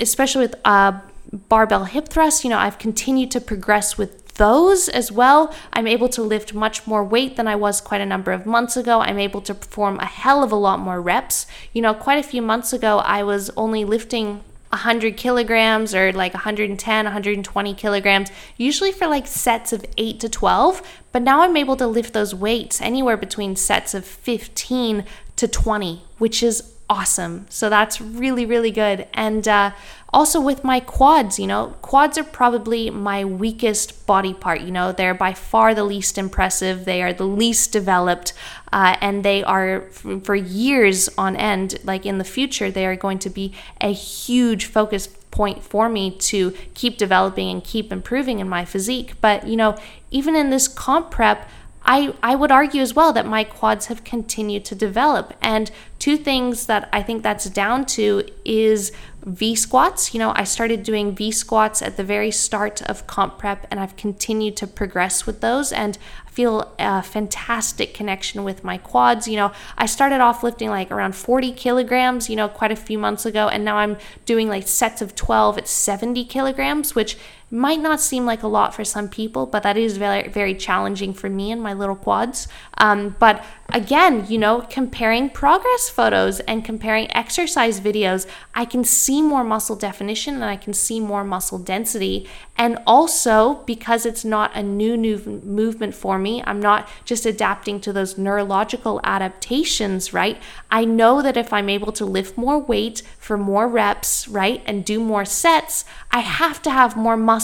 especially 0.00 0.46
with 0.46 0.56
uh, 0.64 1.00
barbell 1.48 1.84
hip 1.84 2.08
thrust, 2.08 2.44
you 2.44 2.50
know, 2.50 2.58
I've 2.58 2.78
continued 2.78 3.30
to 3.32 3.40
progress 3.40 3.96
with 3.96 4.20
those 4.34 4.88
as 4.88 5.12
well. 5.12 5.54
I'm 5.72 5.86
able 5.86 6.08
to 6.08 6.22
lift 6.22 6.54
much 6.54 6.86
more 6.86 7.04
weight 7.04 7.36
than 7.36 7.46
I 7.46 7.56
was 7.56 7.80
quite 7.80 8.00
a 8.00 8.06
number 8.06 8.32
of 8.32 8.46
months 8.46 8.76
ago. 8.76 9.00
I'm 9.00 9.18
able 9.18 9.42
to 9.42 9.54
perform 9.54 9.98
a 9.98 10.06
hell 10.06 10.42
of 10.42 10.50
a 10.50 10.56
lot 10.56 10.80
more 10.80 11.00
reps. 11.00 11.46
You 11.74 11.82
know, 11.82 11.92
quite 11.92 12.18
a 12.18 12.26
few 12.26 12.40
months 12.40 12.72
ago, 12.72 12.98
I 12.98 13.22
was 13.22 13.50
only 13.50 13.84
lifting 13.84 14.42
100 14.70 15.16
kilograms 15.16 15.94
or 15.94 16.12
like 16.12 16.32
110, 16.32 17.04
120 17.04 17.74
kilograms, 17.74 18.30
usually 18.56 18.92
for 18.92 19.06
like 19.06 19.26
sets 19.26 19.72
of 19.72 19.84
8 19.98 20.20
to 20.20 20.28
12. 20.28 20.82
But 21.12 21.22
now 21.22 21.42
I'm 21.42 21.56
able 21.56 21.76
to 21.76 21.86
lift 21.86 22.12
those 22.12 22.34
weights 22.34 22.80
anywhere 22.80 23.16
between 23.16 23.56
sets 23.56 23.94
of 23.94 24.04
15 24.04 25.04
to 25.36 25.48
20, 25.48 26.02
which 26.18 26.42
is 26.42 26.74
awesome. 26.90 27.46
So 27.48 27.70
that's 27.70 28.00
really, 28.00 28.44
really 28.44 28.72
good. 28.72 29.06
And 29.14 29.46
uh, 29.46 29.70
also 30.12 30.40
with 30.40 30.64
my 30.64 30.80
quads, 30.80 31.38
you 31.38 31.46
know, 31.46 31.76
quads 31.82 32.18
are 32.18 32.24
probably 32.24 32.90
my 32.90 33.24
weakest 33.24 34.06
body 34.06 34.34
part. 34.34 34.60
You 34.62 34.72
know, 34.72 34.90
they're 34.90 35.14
by 35.14 35.32
far 35.32 35.72
the 35.72 35.84
least 35.84 36.18
impressive, 36.18 36.84
they 36.84 37.00
are 37.00 37.12
the 37.12 37.24
least 37.24 37.72
developed, 37.72 38.32
uh, 38.72 38.96
and 39.00 39.24
they 39.24 39.44
are 39.44 39.82
for 39.92 40.34
years 40.34 41.08
on 41.16 41.36
end, 41.36 41.78
like 41.84 42.04
in 42.04 42.18
the 42.18 42.24
future, 42.24 42.72
they 42.72 42.84
are 42.84 42.96
going 42.96 43.20
to 43.20 43.30
be 43.30 43.54
a 43.80 43.92
huge 43.92 44.64
focus 44.64 45.06
point 45.30 45.62
for 45.62 45.88
me 45.88 46.10
to 46.10 46.50
keep 46.74 46.98
developing 46.98 47.48
and 47.50 47.62
keep 47.62 47.92
improving 47.92 48.40
in 48.40 48.48
my 48.48 48.64
physique. 48.64 49.14
But, 49.20 49.46
you 49.46 49.54
know, 49.54 49.78
even 50.10 50.34
in 50.34 50.50
this 50.50 50.66
comp 50.66 51.12
prep, 51.12 51.48
I, 51.82 52.14
I 52.22 52.34
would 52.34 52.52
argue 52.52 52.82
as 52.82 52.94
well 52.94 53.12
that 53.12 53.26
my 53.26 53.44
quads 53.44 53.86
have 53.86 54.04
continued 54.04 54.64
to 54.66 54.74
develop. 54.74 55.34
And 55.42 55.70
two 55.98 56.16
things 56.16 56.66
that 56.66 56.88
I 56.92 57.02
think 57.02 57.22
that's 57.22 57.46
down 57.46 57.86
to 57.86 58.24
is 58.44 58.92
V 59.24 59.54
squats. 59.54 60.14
You 60.14 60.20
know, 60.20 60.32
I 60.34 60.44
started 60.44 60.82
doing 60.82 61.14
V 61.14 61.30
squats 61.30 61.82
at 61.82 61.96
the 61.96 62.04
very 62.04 62.30
start 62.30 62.82
of 62.82 63.06
comp 63.06 63.38
prep 63.38 63.66
and 63.70 63.80
I've 63.80 63.96
continued 63.96 64.56
to 64.58 64.66
progress 64.66 65.26
with 65.26 65.40
those. 65.40 65.72
And 65.72 65.98
feel 66.30 66.72
a 66.78 67.02
fantastic 67.02 67.92
connection 67.92 68.44
with 68.44 68.62
my 68.62 68.78
quads. 68.78 69.26
You 69.26 69.36
know, 69.36 69.52
I 69.76 69.86
started 69.86 70.20
off 70.20 70.42
lifting 70.42 70.70
like 70.70 70.90
around 70.90 71.14
40 71.14 71.52
kilograms, 71.52 72.30
you 72.30 72.36
know, 72.36 72.48
quite 72.48 72.70
a 72.70 72.76
few 72.76 72.98
months 72.98 73.26
ago. 73.26 73.48
And 73.48 73.64
now 73.64 73.76
I'm 73.76 73.98
doing 74.26 74.48
like 74.48 74.68
sets 74.68 75.02
of 75.02 75.14
12 75.14 75.58
at 75.58 75.68
70 75.68 76.24
kilograms, 76.26 76.94
which 76.94 77.18
might 77.50 77.80
not 77.80 78.00
seem 78.00 78.24
like 78.24 78.42
a 78.42 78.48
lot 78.48 78.74
for 78.74 78.84
some 78.84 79.08
people, 79.08 79.44
but 79.44 79.64
that 79.64 79.76
is 79.76 79.96
very, 79.96 80.28
very 80.28 80.54
challenging 80.54 81.12
for 81.12 81.28
me 81.28 81.50
and 81.50 81.60
my 81.60 81.72
little 81.72 81.96
quads. 81.96 82.46
Um, 82.78 83.16
but 83.18 83.44
again, 83.70 84.24
you 84.28 84.38
know, 84.38 84.60
comparing 84.70 85.30
progress 85.30 85.88
photos 85.88 86.38
and 86.40 86.64
comparing 86.64 87.12
exercise 87.14 87.80
videos, 87.80 88.26
I 88.54 88.64
can 88.64 88.84
see 88.84 89.20
more 89.20 89.42
muscle 89.42 89.74
definition 89.74 90.34
and 90.34 90.44
I 90.44 90.56
can 90.56 90.72
see 90.72 91.00
more 91.00 91.24
muscle 91.24 91.58
density. 91.58 92.28
And 92.56 92.78
also, 92.86 93.64
because 93.66 94.06
it's 94.06 94.24
not 94.24 94.54
a 94.54 94.62
new, 94.62 94.96
new 94.96 95.18
movement 95.44 95.94
for 95.94 96.18
me, 96.18 96.42
I'm 96.46 96.60
not 96.60 96.88
just 97.04 97.26
adapting 97.26 97.80
to 97.80 97.92
those 97.92 98.16
neurological 98.16 99.00
adaptations, 99.02 100.12
right? 100.12 100.40
I 100.70 100.84
know 100.84 101.20
that 101.22 101.36
if 101.36 101.52
I'm 101.52 101.68
able 101.68 101.92
to 101.92 102.04
lift 102.04 102.36
more 102.36 102.58
weight 102.58 103.02
for 103.18 103.36
more 103.36 103.66
reps, 103.66 104.28
right, 104.28 104.62
and 104.66 104.84
do 104.84 105.00
more 105.00 105.24
sets, 105.24 105.84
I 106.10 106.20
have 106.20 106.60
to 106.62 106.70
have 106.70 106.96
more 106.96 107.16
muscle 107.16 107.39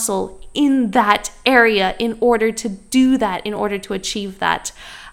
in 0.55 0.93
that 0.93 1.31
area 1.45 1.95
in 1.99 2.17
order 2.21 2.53
to 2.53 2.69
do 2.69 3.19
that, 3.19 3.47
in 3.47 3.55
order 3.55 3.79
to 3.79 3.93
achieve 3.93 4.39
that. 4.39 4.73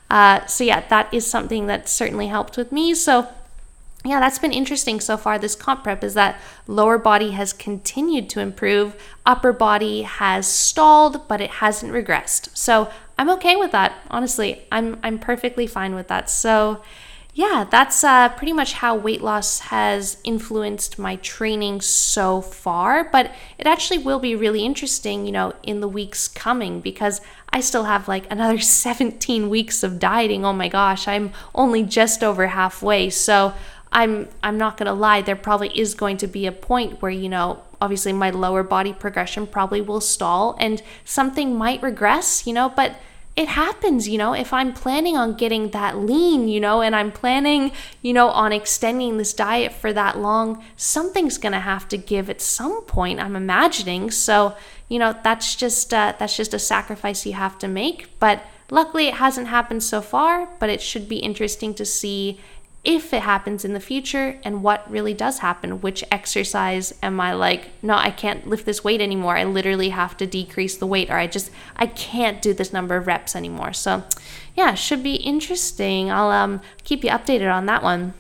Uh, 0.10 0.46
so, 0.46 0.64
yeah, 0.64 0.88
that 0.88 1.14
is 1.14 1.26
something 1.26 1.68
that 1.68 1.90
certainly 1.90 2.28
helped 2.28 2.58
with 2.58 2.72
me. 2.72 2.94
So, 2.94 3.28
yeah, 4.06 4.20
that's 4.20 4.40
been 4.40 4.52
interesting 4.52 5.00
so 5.00 5.16
far. 5.16 5.40
This 5.40 5.56
comp 5.56 5.84
prep 5.84 6.04
is 6.04 6.14
that 6.14 6.40
lower 6.68 6.98
body 6.98 7.32
has 7.32 7.54
continued 7.54 8.30
to 8.32 8.42
improve, 8.42 9.02
upper 9.26 9.54
body 9.54 10.02
has 10.02 10.46
stalled, 10.46 11.28
but 11.30 11.40
it 11.40 11.50
hasn't 11.50 11.94
regressed. 11.94 12.56
So 12.56 12.92
I'm 13.18 13.30
okay 13.32 13.56
with 13.56 13.72
that. 13.72 13.94
Honestly, 14.12 14.64
I'm 14.72 15.00
I'm 15.04 15.20
perfectly 15.20 15.68
fine 15.68 15.96
with 15.96 16.10
that. 16.10 16.30
So 16.30 16.82
yeah, 17.36 17.66
that's 17.70 18.04
uh, 18.04 18.30
pretty 18.30 18.54
much 18.54 18.74
how 18.74 18.96
weight 18.96 19.22
loss 19.22 19.60
has 19.60 20.18
influenced 20.24 21.00
my 21.00 21.16
training 21.16 21.82
so 21.82 22.42
far. 22.42 23.04
But 23.06 23.32
it 23.58 23.66
actually 23.66 23.98
will 23.98 24.20
be 24.20 24.36
really 24.36 24.64
interesting, 24.64 25.26
you 25.26 25.32
know, 25.32 25.54
in 25.64 25.80
the 25.80 25.88
weeks 25.88 26.28
coming 26.28 26.80
because 26.80 27.22
I 27.50 27.62
still 27.62 27.86
have 27.86 28.08
like 28.08 28.32
another 28.32 28.60
17 28.60 29.50
weeks 29.50 29.82
of 29.82 29.98
dieting. 29.98 30.46
Oh 30.46 30.54
my 30.54 30.68
gosh, 30.68 31.08
I'm 31.08 31.32
only 31.56 31.82
just 31.84 32.24
over 32.24 32.48
halfway. 32.48 33.10
So 33.10 33.54
I'm 33.92 34.28
I'm 34.44 34.58
not 34.60 34.78
to 34.78 34.94
lie, 34.94 35.22
there 35.22 35.36
probably 35.36 35.70
is 35.70 35.96
going 35.96 36.18
to 36.18 36.28
be 36.28 36.46
a 36.46 36.52
point 36.52 37.02
where, 37.02 37.12
you 37.12 37.30
know, 37.30 37.64
obviously 37.82 38.14
my 38.14 38.30
lower 38.30 38.64
body 38.64 38.94
progression 38.94 39.48
probably 39.48 39.82
will 39.82 40.02
stall 40.02 40.56
and 40.60 40.84
something 41.04 41.56
might 41.56 41.82
regress, 41.82 42.46
you 42.46 42.54
know, 42.54 42.70
but 42.70 42.96
it 43.36 43.48
happens, 43.48 44.08
you 44.08 44.20
know, 44.20 44.34
if 44.34 44.54
I'm 44.54 44.74
planning 44.74 45.18
on 45.18 45.34
getting 45.34 45.72
that 45.72 45.98
lean, 45.98 46.48
you 46.48 46.60
know, 46.60 46.82
and 46.82 46.96
I'm 46.96 47.12
planning, 47.12 47.72
you 48.04 48.14
know, 48.14 48.30
on 48.30 48.54
extending 48.54 49.18
this 49.18 49.34
diet 49.34 49.74
for 49.74 49.92
that 49.92 50.20
long, 50.20 50.64
something's 50.78 51.40
going 51.40 51.54
to 51.54 51.60
have 51.60 51.88
to 51.90 51.98
give 51.98 52.30
at 52.30 52.42
some 52.42 52.84
point, 52.84 53.20
I'm 53.20 53.36
imagining. 53.36 54.12
So, 54.12 54.56
you 54.88 55.00
know, 55.00 55.18
that's 55.24 55.56
just 55.56 55.94
uh, 55.94 56.14
that's 56.20 56.38
just 56.38 56.54
a 56.54 56.60
sacrifice 56.60 57.26
you 57.26 57.34
have 57.34 57.58
to 57.60 57.68
make, 57.68 58.20
but 58.20 58.46
luckily 58.70 59.08
it 59.08 59.16
hasn't 59.16 59.48
happened 59.48 59.82
so 59.82 60.02
far, 60.02 60.48
but 60.60 60.70
it 60.70 60.82
should 60.82 61.10
be 61.10 61.18
interesting 61.18 61.74
to 61.74 61.86
see 61.86 62.40
if 62.84 63.14
it 63.14 63.22
happens 63.22 63.64
in 63.64 63.74
the 63.74 63.80
future 63.80 64.38
and 64.44 64.62
what 64.62 64.90
really 64.92 65.14
does 65.14 65.40
happen. 65.40 65.80
Which 65.82 66.04
exercise 66.12 66.94
am 67.02 67.20
I 67.20 67.34
like, 67.34 67.70
no, 67.82 67.96
I 67.96 68.12
can't 68.12 68.48
lift 68.48 68.66
this 68.66 68.84
weight 68.84 69.02
anymore. 69.02 69.38
I 69.38 69.46
literally 69.46 69.90
have 69.90 70.18
to 70.18 70.28
decrease 70.28 70.76
the 70.76 70.88
weight 70.88 71.10
or 71.10 71.18
I 71.18 71.28
just 71.28 71.50
I 71.78 71.88
can't 71.88 72.42
do 72.42 72.54
this 72.54 72.74
number 72.74 72.96
of 72.98 73.08
reps 73.08 73.36
anymore. 73.36 73.74
So, 73.74 74.04
yeah, 74.56 74.74
should 74.74 75.02
be 75.02 75.16
interesting. 75.16 76.12
I'll 76.12 76.32
um 76.32 76.62
keep 76.84 77.04
you 77.04 77.10
updated 77.10 77.54
on 77.54 77.66
that 77.68 77.84
one. 77.84 78.14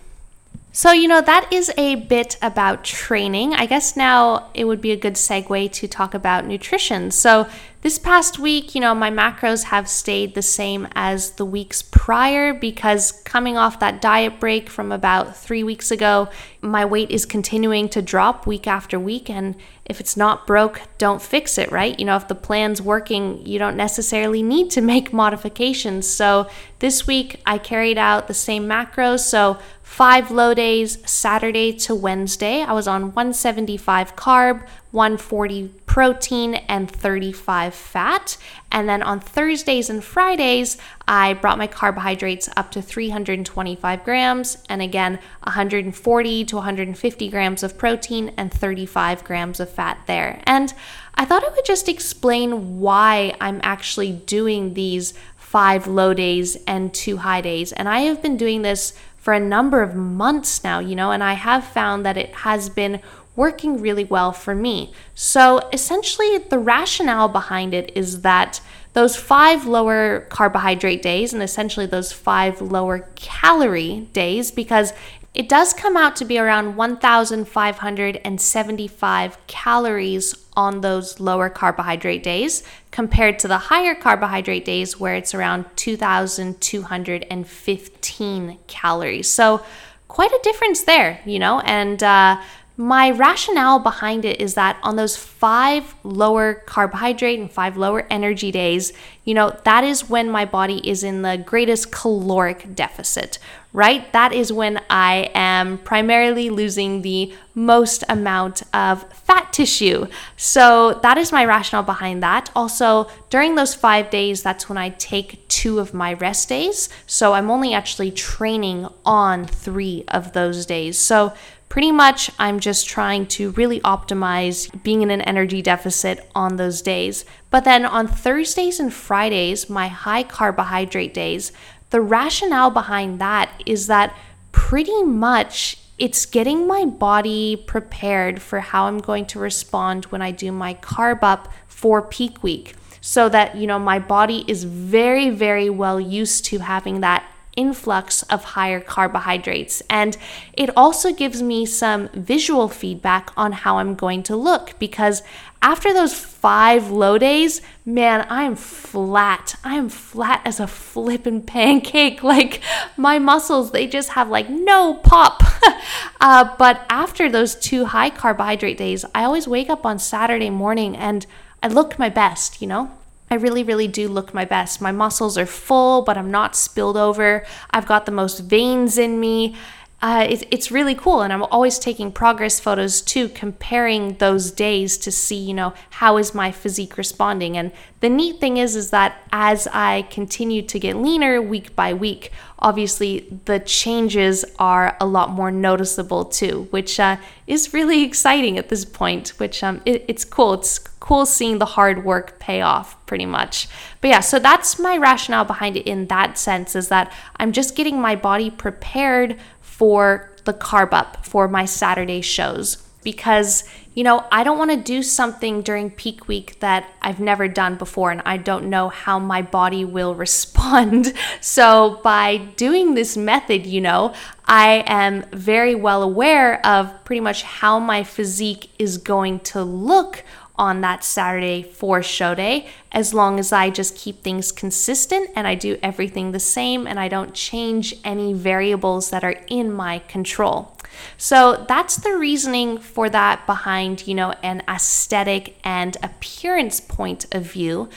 So, 0.75 0.91
you 0.91 1.07
know, 1.07 1.21
that 1.21 1.53
is 1.53 1.71
a 1.77 1.93
bit 1.93 2.35
about 2.41 2.83
training. 2.83 3.53
I 3.53 3.67
guess 3.67 3.95
now 3.95 4.49
it 4.55 4.65
would 4.65 4.81
be 4.81 4.91
a 4.91 4.97
good 4.97 5.13
segue 5.13 5.71
to 5.71 5.87
talk 5.87 6.15
about 6.15 6.47
nutrition. 6.47 7.11
So, 7.11 7.47
This 7.83 7.99
past 7.99 8.39
week, 8.39 8.75
you 8.75 8.79
know, 8.79 8.95
my 8.95 9.11
macros 9.11 9.65
have 9.65 9.89
stayed 9.89 10.35
the 10.35 10.41
same 10.41 10.87
as 10.95 11.31
the 11.31 11.43
weeks 11.43 11.81
prior 11.81 12.53
because 12.53 13.11
coming 13.25 13.57
off 13.57 13.81
that 13.81 14.01
diet 14.01 14.39
break 14.39 14.69
from 14.69 14.93
about 14.93 15.35
three 15.35 15.65
weeks 15.65 15.91
ago, 15.91 16.29
my 16.61 16.85
weight 16.85 17.11
is 17.11 17.25
continuing 17.25 17.89
to 17.89 18.01
drop 18.01 18.47
week 18.47 18.67
after 18.67 18.97
week. 18.97 19.29
And 19.29 19.55
if 19.83 19.99
it's 19.99 20.15
not 20.15 20.47
broke, 20.47 20.79
don't 20.97 21.21
fix 21.21 21.57
it, 21.57 21.73
right? 21.73 21.99
You 21.99 22.05
know, 22.05 22.15
if 22.15 22.29
the 22.29 22.35
plan's 22.35 22.81
working, 22.81 23.45
you 23.45 23.59
don't 23.59 23.75
necessarily 23.75 24.41
need 24.41 24.71
to 24.71 24.81
make 24.93 25.11
modifications. 25.11 26.07
So 26.07 26.49
this 26.79 27.05
week, 27.05 27.41
I 27.45 27.57
carried 27.57 27.97
out 27.97 28.29
the 28.29 28.33
same 28.33 28.65
macros. 28.65 29.19
So 29.19 29.59
five 29.93 30.31
low 30.31 30.55
days, 30.55 30.97
Saturday 31.07 31.71
to 31.71 31.93
Wednesday. 31.93 32.63
I 32.63 32.73
was 32.73 32.87
on 32.87 33.13
175 33.13 34.15
carb, 34.15 34.67
140 34.89 35.67
protein, 35.85 36.55
and 36.55 36.89
35 36.89 37.75
fat. 37.75 38.37
And 38.71 38.89
then 38.89 39.03
on 39.03 39.19
Thursdays 39.19 39.91
and 39.91 40.03
Fridays, 40.03 40.79
I 41.07 41.35
brought 41.35 41.59
my 41.59 41.67
carbohydrates 41.67 42.49
up 42.57 42.71
to 42.71 42.81
325 42.81 44.03
grams, 44.03 44.57
and 44.67 44.81
again, 44.81 45.19
140 45.43 46.45
to 46.45 46.55
150 46.55 47.29
grams 47.29 47.61
of 47.61 47.77
protein 47.77 48.33
and 48.35 48.51
35 48.51 49.23
grams 49.23 49.59
of 49.59 49.69
fat 49.69 49.99
there. 50.07 50.41
And 50.47 50.73
I 51.13 51.25
thought 51.25 51.43
I 51.43 51.49
would 51.49 51.65
just 51.65 51.87
explain 51.87 52.79
why 52.79 53.35
I'm 53.39 53.61
actually 53.61 54.11
doing 54.11 54.73
these 54.73 55.13
five 55.35 55.85
low 55.85 56.15
days 56.15 56.55
and 56.65 56.91
two 56.91 57.17
high 57.17 57.41
days. 57.41 57.71
And 57.73 57.87
I 57.87 57.99
have 57.99 58.23
been 58.23 58.37
doing 58.37 58.63
this 58.63 58.93
for 59.23 59.31
a 59.31 59.39
number 59.39 59.81
of 59.81 59.95
months 59.95 60.65
now, 60.65 60.79
you 60.79 60.97
know, 60.97 61.11
and 61.11 61.23
I 61.23 61.31
have 61.31 61.63
found 61.63 62.05
that 62.05 62.17
it 62.17 62.35
has 62.35 62.67
been 62.67 62.99
working 63.37 63.79
really 63.79 64.03
well 64.03 64.33
for 64.33 64.53
me. 64.53 64.91
So 65.15 65.59
essentially, 65.71 66.39
the 66.39 66.59
rationale 66.59 67.29
behind 67.29 67.73
it 67.73 67.93
is 67.95 68.21
that 68.23 68.59
those 68.91 69.15
five 69.15 69.65
lower 69.65 70.27
carbohydrate 70.29 71.01
days 71.01 71.31
and 71.33 71.41
essentially 71.41 71.85
those 71.85 72.11
five 72.11 72.61
lower 72.61 73.07
calorie 73.15 74.09
days, 74.11 74.51
because 74.51 74.91
it 75.33 75.49
does 75.49 75.73
come 75.73 75.97
out 75.97 76.15
to 76.17 76.25
be 76.25 76.37
around 76.37 76.75
1,575 76.75 79.47
calories 79.47 80.35
on 80.55 80.81
those 80.81 81.19
lower 81.19 81.49
carbohydrate 81.49 82.21
days 82.21 82.61
compared 82.91 83.39
to 83.39 83.47
the 83.47 83.57
higher 83.57 83.95
carbohydrate 83.95 84.65
days 84.65 84.99
where 84.99 85.15
it's 85.15 85.33
around 85.33 85.65
2,215 85.75 88.57
calories. 88.67 89.27
So, 89.27 89.65
quite 90.07 90.31
a 90.31 90.39
difference 90.43 90.83
there, 90.83 91.19
you 91.25 91.39
know, 91.39 91.61
and 91.61 92.03
uh, 92.03 92.39
my 92.75 93.11
rationale 93.11 93.77
behind 93.77 94.25
it 94.25 94.41
is 94.41 94.55
that 94.55 94.79
on 94.81 94.95
those 94.95 95.15
five 95.15 95.93
lower 96.03 96.55
carbohydrate 96.55 97.39
and 97.39 97.51
five 97.51 97.77
lower 97.77 98.07
energy 98.09 98.51
days, 98.51 98.93
you 99.25 99.35
know, 99.35 99.55
that 99.63 99.83
is 99.83 100.09
when 100.09 100.29
my 100.29 100.43
body 100.43 100.87
is 100.89 101.03
in 101.03 101.21
the 101.21 101.37
greatest 101.37 101.91
caloric 101.91 102.73
deficit, 102.73 103.37
right? 103.73 104.11
That 104.11 104.33
is 104.33 104.51
when 104.51 104.81
I 104.89 105.29
am 105.35 105.77
primarily 105.77 106.49
losing 106.49 107.03
the 107.03 107.33
most 107.53 108.03
amount 108.09 108.63
of 108.73 109.03
fat 109.13 109.53
tissue. 109.53 110.07
So 110.35 110.99
that 111.03 111.19
is 111.19 111.31
my 111.31 111.45
rationale 111.45 111.83
behind 111.83 112.23
that. 112.23 112.49
Also, 112.55 113.07
during 113.29 113.53
those 113.53 113.75
five 113.75 114.09
days, 114.09 114.41
that's 114.41 114.67
when 114.67 114.79
I 114.79 114.89
take 114.89 115.47
two 115.47 115.77
of 115.77 115.93
my 115.93 116.13
rest 116.13 116.49
days. 116.49 116.89
So 117.05 117.33
I'm 117.33 117.51
only 117.51 117.75
actually 117.75 118.09
training 118.09 118.87
on 119.05 119.45
three 119.45 120.05
of 120.07 120.33
those 120.33 120.65
days. 120.65 120.97
So 120.97 121.33
pretty 121.73 121.91
much 121.91 122.29
I'm 122.37 122.59
just 122.59 122.87
trying 122.87 123.25
to 123.29 123.49
really 123.53 123.79
optimize 123.79 124.69
being 124.83 125.01
in 125.01 125.09
an 125.09 125.21
energy 125.21 125.59
deficit 125.59 126.29
on 126.35 126.57
those 126.57 126.83
days. 126.83 127.25
But 127.49 127.63
then 127.63 127.83
on 127.83 128.05
Thursdays 128.05 128.79
and 128.79 128.93
Fridays, 128.93 129.71
my 129.71 129.87
high 129.87 130.21
carbohydrate 130.21 131.15
days, 131.15 131.51
the 131.89 131.99
rationale 131.99 132.69
behind 132.69 133.17
that 133.21 133.49
is 133.65 133.87
that 133.87 134.15
pretty 134.51 135.01
much 135.01 135.79
it's 135.97 136.27
getting 136.27 136.67
my 136.67 136.85
body 136.85 137.55
prepared 137.55 138.39
for 138.39 138.59
how 138.59 138.85
I'm 138.85 138.99
going 138.99 139.25
to 139.25 139.39
respond 139.39 140.05
when 140.05 140.21
I 140.21 140.29
do 140.29 140.51
my 140.51 140.75
carb 140.75 141.23
up 141.23 141.51
for 141.65 142.03
peak 142.03 142.43
week 142.43 142.75
so 143.01 143.27
that 143.29 143.55
you 143.55 143.65
know 143.65 143.79
my 143.79 143.97
body 143.97 144.45
is 144.47 144.63
very 144.63 145.31
very 145.31 145.71
well 145.71 145.99
used 145.99 146.45
to 146.45 146.59
having 146.59 147.01
that 147.01 147.27
influx 147.55 148.23
of 148.23 148.43
higher 148.43 148.79
carbohydrates. 148.79 149.81
And 149.89 150.17
it 150.53 150.69
also 150.75 151.13
gives 151.13 151.41
me 151.41 151.65
some 151.65 152.09
visual 152.09 152.67
feedback 152.67 153.31
on 153.37 153.51
how 153.51 153.77
I'm 153.77 153.95
going 153.95 154.23
to 154.23 154.35
look 154.35 154.77
because 154.79 155.21
after 155.61 155.93
those 155.93 156.13
five 156.13 156.91
low 156.91 157.17
days, 157.17 157.61
man, 157.85 158.27
I'm 158.29 158.55
flat. 158.55 159.55
I'm 159.63 159.87
flat 159.87 160.41
as 160.43 160.59
a 160.59 160.67
flippin' 160.67 161.43
pancake. 161.43 162.21
Like 162.33 162.61
my 162.97 163.19
muscles, 163.19 163.71
they 163.71 163.85
just 163.85 164.09
have 164.09 164.27
like 164.27 164.49
no 164.49 164.95
pop. 164.95 165.43
uh, 166.21 166.55
but 166.57 166.81
after 166.89 167.29
those 167.29 167.55
two 167.55 167.85
high 167.85 168.09
carbohydrate 168.09 168.77
days, 168.77 169.05
I 169.13 169.23
always 169.23 169.47
wake 169.47 169.69
up 169.69 169.85
on 169.85 169.99
Saturday 169.99 170.49
morning 170.49 170.97
and 170.97 171.25
I 171.61 171.67
look 171.67 171.99
my 171.99 172.09
best, 172.09 172.61
you 172.61 172.67
know? 172.67 172.91
I 173.33 173.37
really, 173.37 173.63
really 173.63 173.87
do 173.87 174.09
look 174.09 174.31
my 174.31 174.45
best. 174.45 174.79
My 174.79 174.91
muscles 174.91 175.39
are 175.39 175.47
full, 175.47 176.03
but 176.03 176.19
I'm 176.19 176.29
not 176.29 176.55
spilled 176.55 176.95
over. 176.95 177.43
I've 177.71 177.87
got 177.87 178.05
the 178.05 178.11
most 178.11 178.41
veins 178.41 178.99
in 178.99 179.19
me. 179.19 179.55
Uh, 180.03 180.27
it, 180.29 180.45
it's 180.51 180.69
really 180.69 180.95
cool. 180.95 181.21
And 181.21 181.31
I'm 181.31 181.43
always 181.43 181.79
taking 181.79 182.11
progress 182.11 182.59
photos 182.59 183.01
too, 183.01 183.29
comparing 183.29 184.15
those 184.15 184.51
days 184.51 184.97
to 184.97 185.11
see, 185.13 185.37
you 185.37 185.53
know, 185.53 185.73
how 185.91 186.17
is 186.17 186.35
my 186.35 186.51
physique 186.51 186.97
responding. 186.97 187.55
And 187.55 187.71
the 188.01 188.09
neat 188.09 188.41
thing 188.41 188.57
is, 188.57 188.75
is 188.75 188.89
that 188.89 189.15
as 189.31 189.65
I 189.71 190.05
continue 190.11 190.61
to 190.63 190.77
get 190.77 190.97
leaner 190.97 191.41
week 191.41 191.73
by 191.73 191.93
week, 191.93 192.33
obviously 192.59 193.39
the 193.45 193.59
changes 193.59 194.43
are 194.59 194.97
a 194.99 195.05
lot 195.05 195.29
more 195.29 195.51
noticeable 195.51 196.25
too, 196.25 196.67
which 196.71 196.99
uh, 196.99 197.15
is 197.47 197.73
really 197.73 198.03
exciting 198.03 198.57
at 198.57 198.67
this 198.67 198.83
point. 198.83 199.29
Which 199.37 199.63
um, 199.63 199.81
it, 199.85 200.03
it's 200.09 200.25
cool. 200.25 200.55
It's 200.55 200.79
cool 200.79 201.25
seeing 201.25 201.59
the 201.59 201.65
hard 201.65 202.03
work 202.05 202.39
pay 202.39 202.61
off 202.61 203.05
pretty 203.05 203.25
much. 203.25 203.67
But 203.99 204.07
yeah, 204.07 204.21
so 204.21 204.39
that's 204.39 204.79
my 204.79 204.97
rationale 204.97 205.43
behind 205.45 205.75
it 205.75 205.85
in 205.85 206.07
that 206.07 206.37
sense 206.37 206.75
is 206.75 206.87
that 206.87 207.11
I'm 207.37 207.51
just 207.51 207.75
getting 207.75 207.99
my 207.99 208.15
body 208.15 208.49
prepared 208.49 209.37
for 209.83 210.31
the 210.45 210.53
carb 210.53 210.93
up 210.93 211.25
for 211.25 211.45
my 211.49 211.65
Saturday 211.65 212.21
shows 212.21 212.77
because 213.03 213.65
you 213.95 214.03
know, 214.03 214.25
I 214.31 214.43
don't 214.43 214.57
want 214.57 214.71
to 214.71 214.77
do 214.77 215.03
something 215.03 215.61
during 215.61 215.91
peak 215.91 216.27
week 216.27 216.59
that 216.61 216.89
I've 217.01 217.19
never 217.19 217.47
done 217.47 217.75
before 217.75 218.11
and 218.11 218.21
I 218.25 218.37
don't 218.37 218.69
know 218.69 218.89
how 218.89 219.19
my 219.19 219.41
body 219.41 219.85
will 219.85 220.15
respond. 220.25 221.13
So, 221.41 221.99
by 222.01 222.37
doing 222.37 222.95
this 222.95 223.17
method, 223.17 223.65
you 223.65 223.81
know, 223.81 224.13
I 224.45 224.83
am 224.87 225.23
very 225.31 225.75
well 225.75 226.01
aware 226.01 226.65
of 226.65 226.91
pretty 227.03 227.19
much 227.19 227.43
how 227.43 227.77
my 227.77 228.03
physique 228.03 228.71
is 228.79 228.97
going 228.97 229.41
to 229.41 229.63
look 229.63 230.23
on 230.55 230.81
that 230.81 231.03
Saturday 231.03 231.63
for 231.63 232.03
show 232.03 232.35
day, 232.35 232.67
as 232.91 233.13
long 233.13 233.39
as 233.39 233.51
I 233.51 233.69
just 233.69 233.95
keep 233.95 234.21
things 234.21 234.51
consistent 234.51 235.29
and 235.35 235.47
I 235.47 235.55
do 235.55 235.79
everything 235.81 236.31
the 236.31 236.39
same 236.39 236.85
and 236.85 236.99
I 236.99 237.07
don't 237.07 237.33
change 237.33 237.95
any 238.03 238.33
variables 238.33 239.09
that 239.09 239.23
are 239.23 239.41
in 239.47 239.71
my 239.71 239.99
control. 239.99 240.77
So 241.17 241.65
that's 241.67 241.95
the 241.95 242.15
reasoning 242.15 242.77
for 242.77 243.09
that 243.09 243.45
behind, 243.45 244.05
you 244.07 244.13
know, 244.13 244.31
an 244.43 244.61
aesthetic 244.67 245.57
and 245.63 245.97
appearance 246.03 246.79
point 246.79 247.25
of 247.33 247.43
view. 247.43 247.89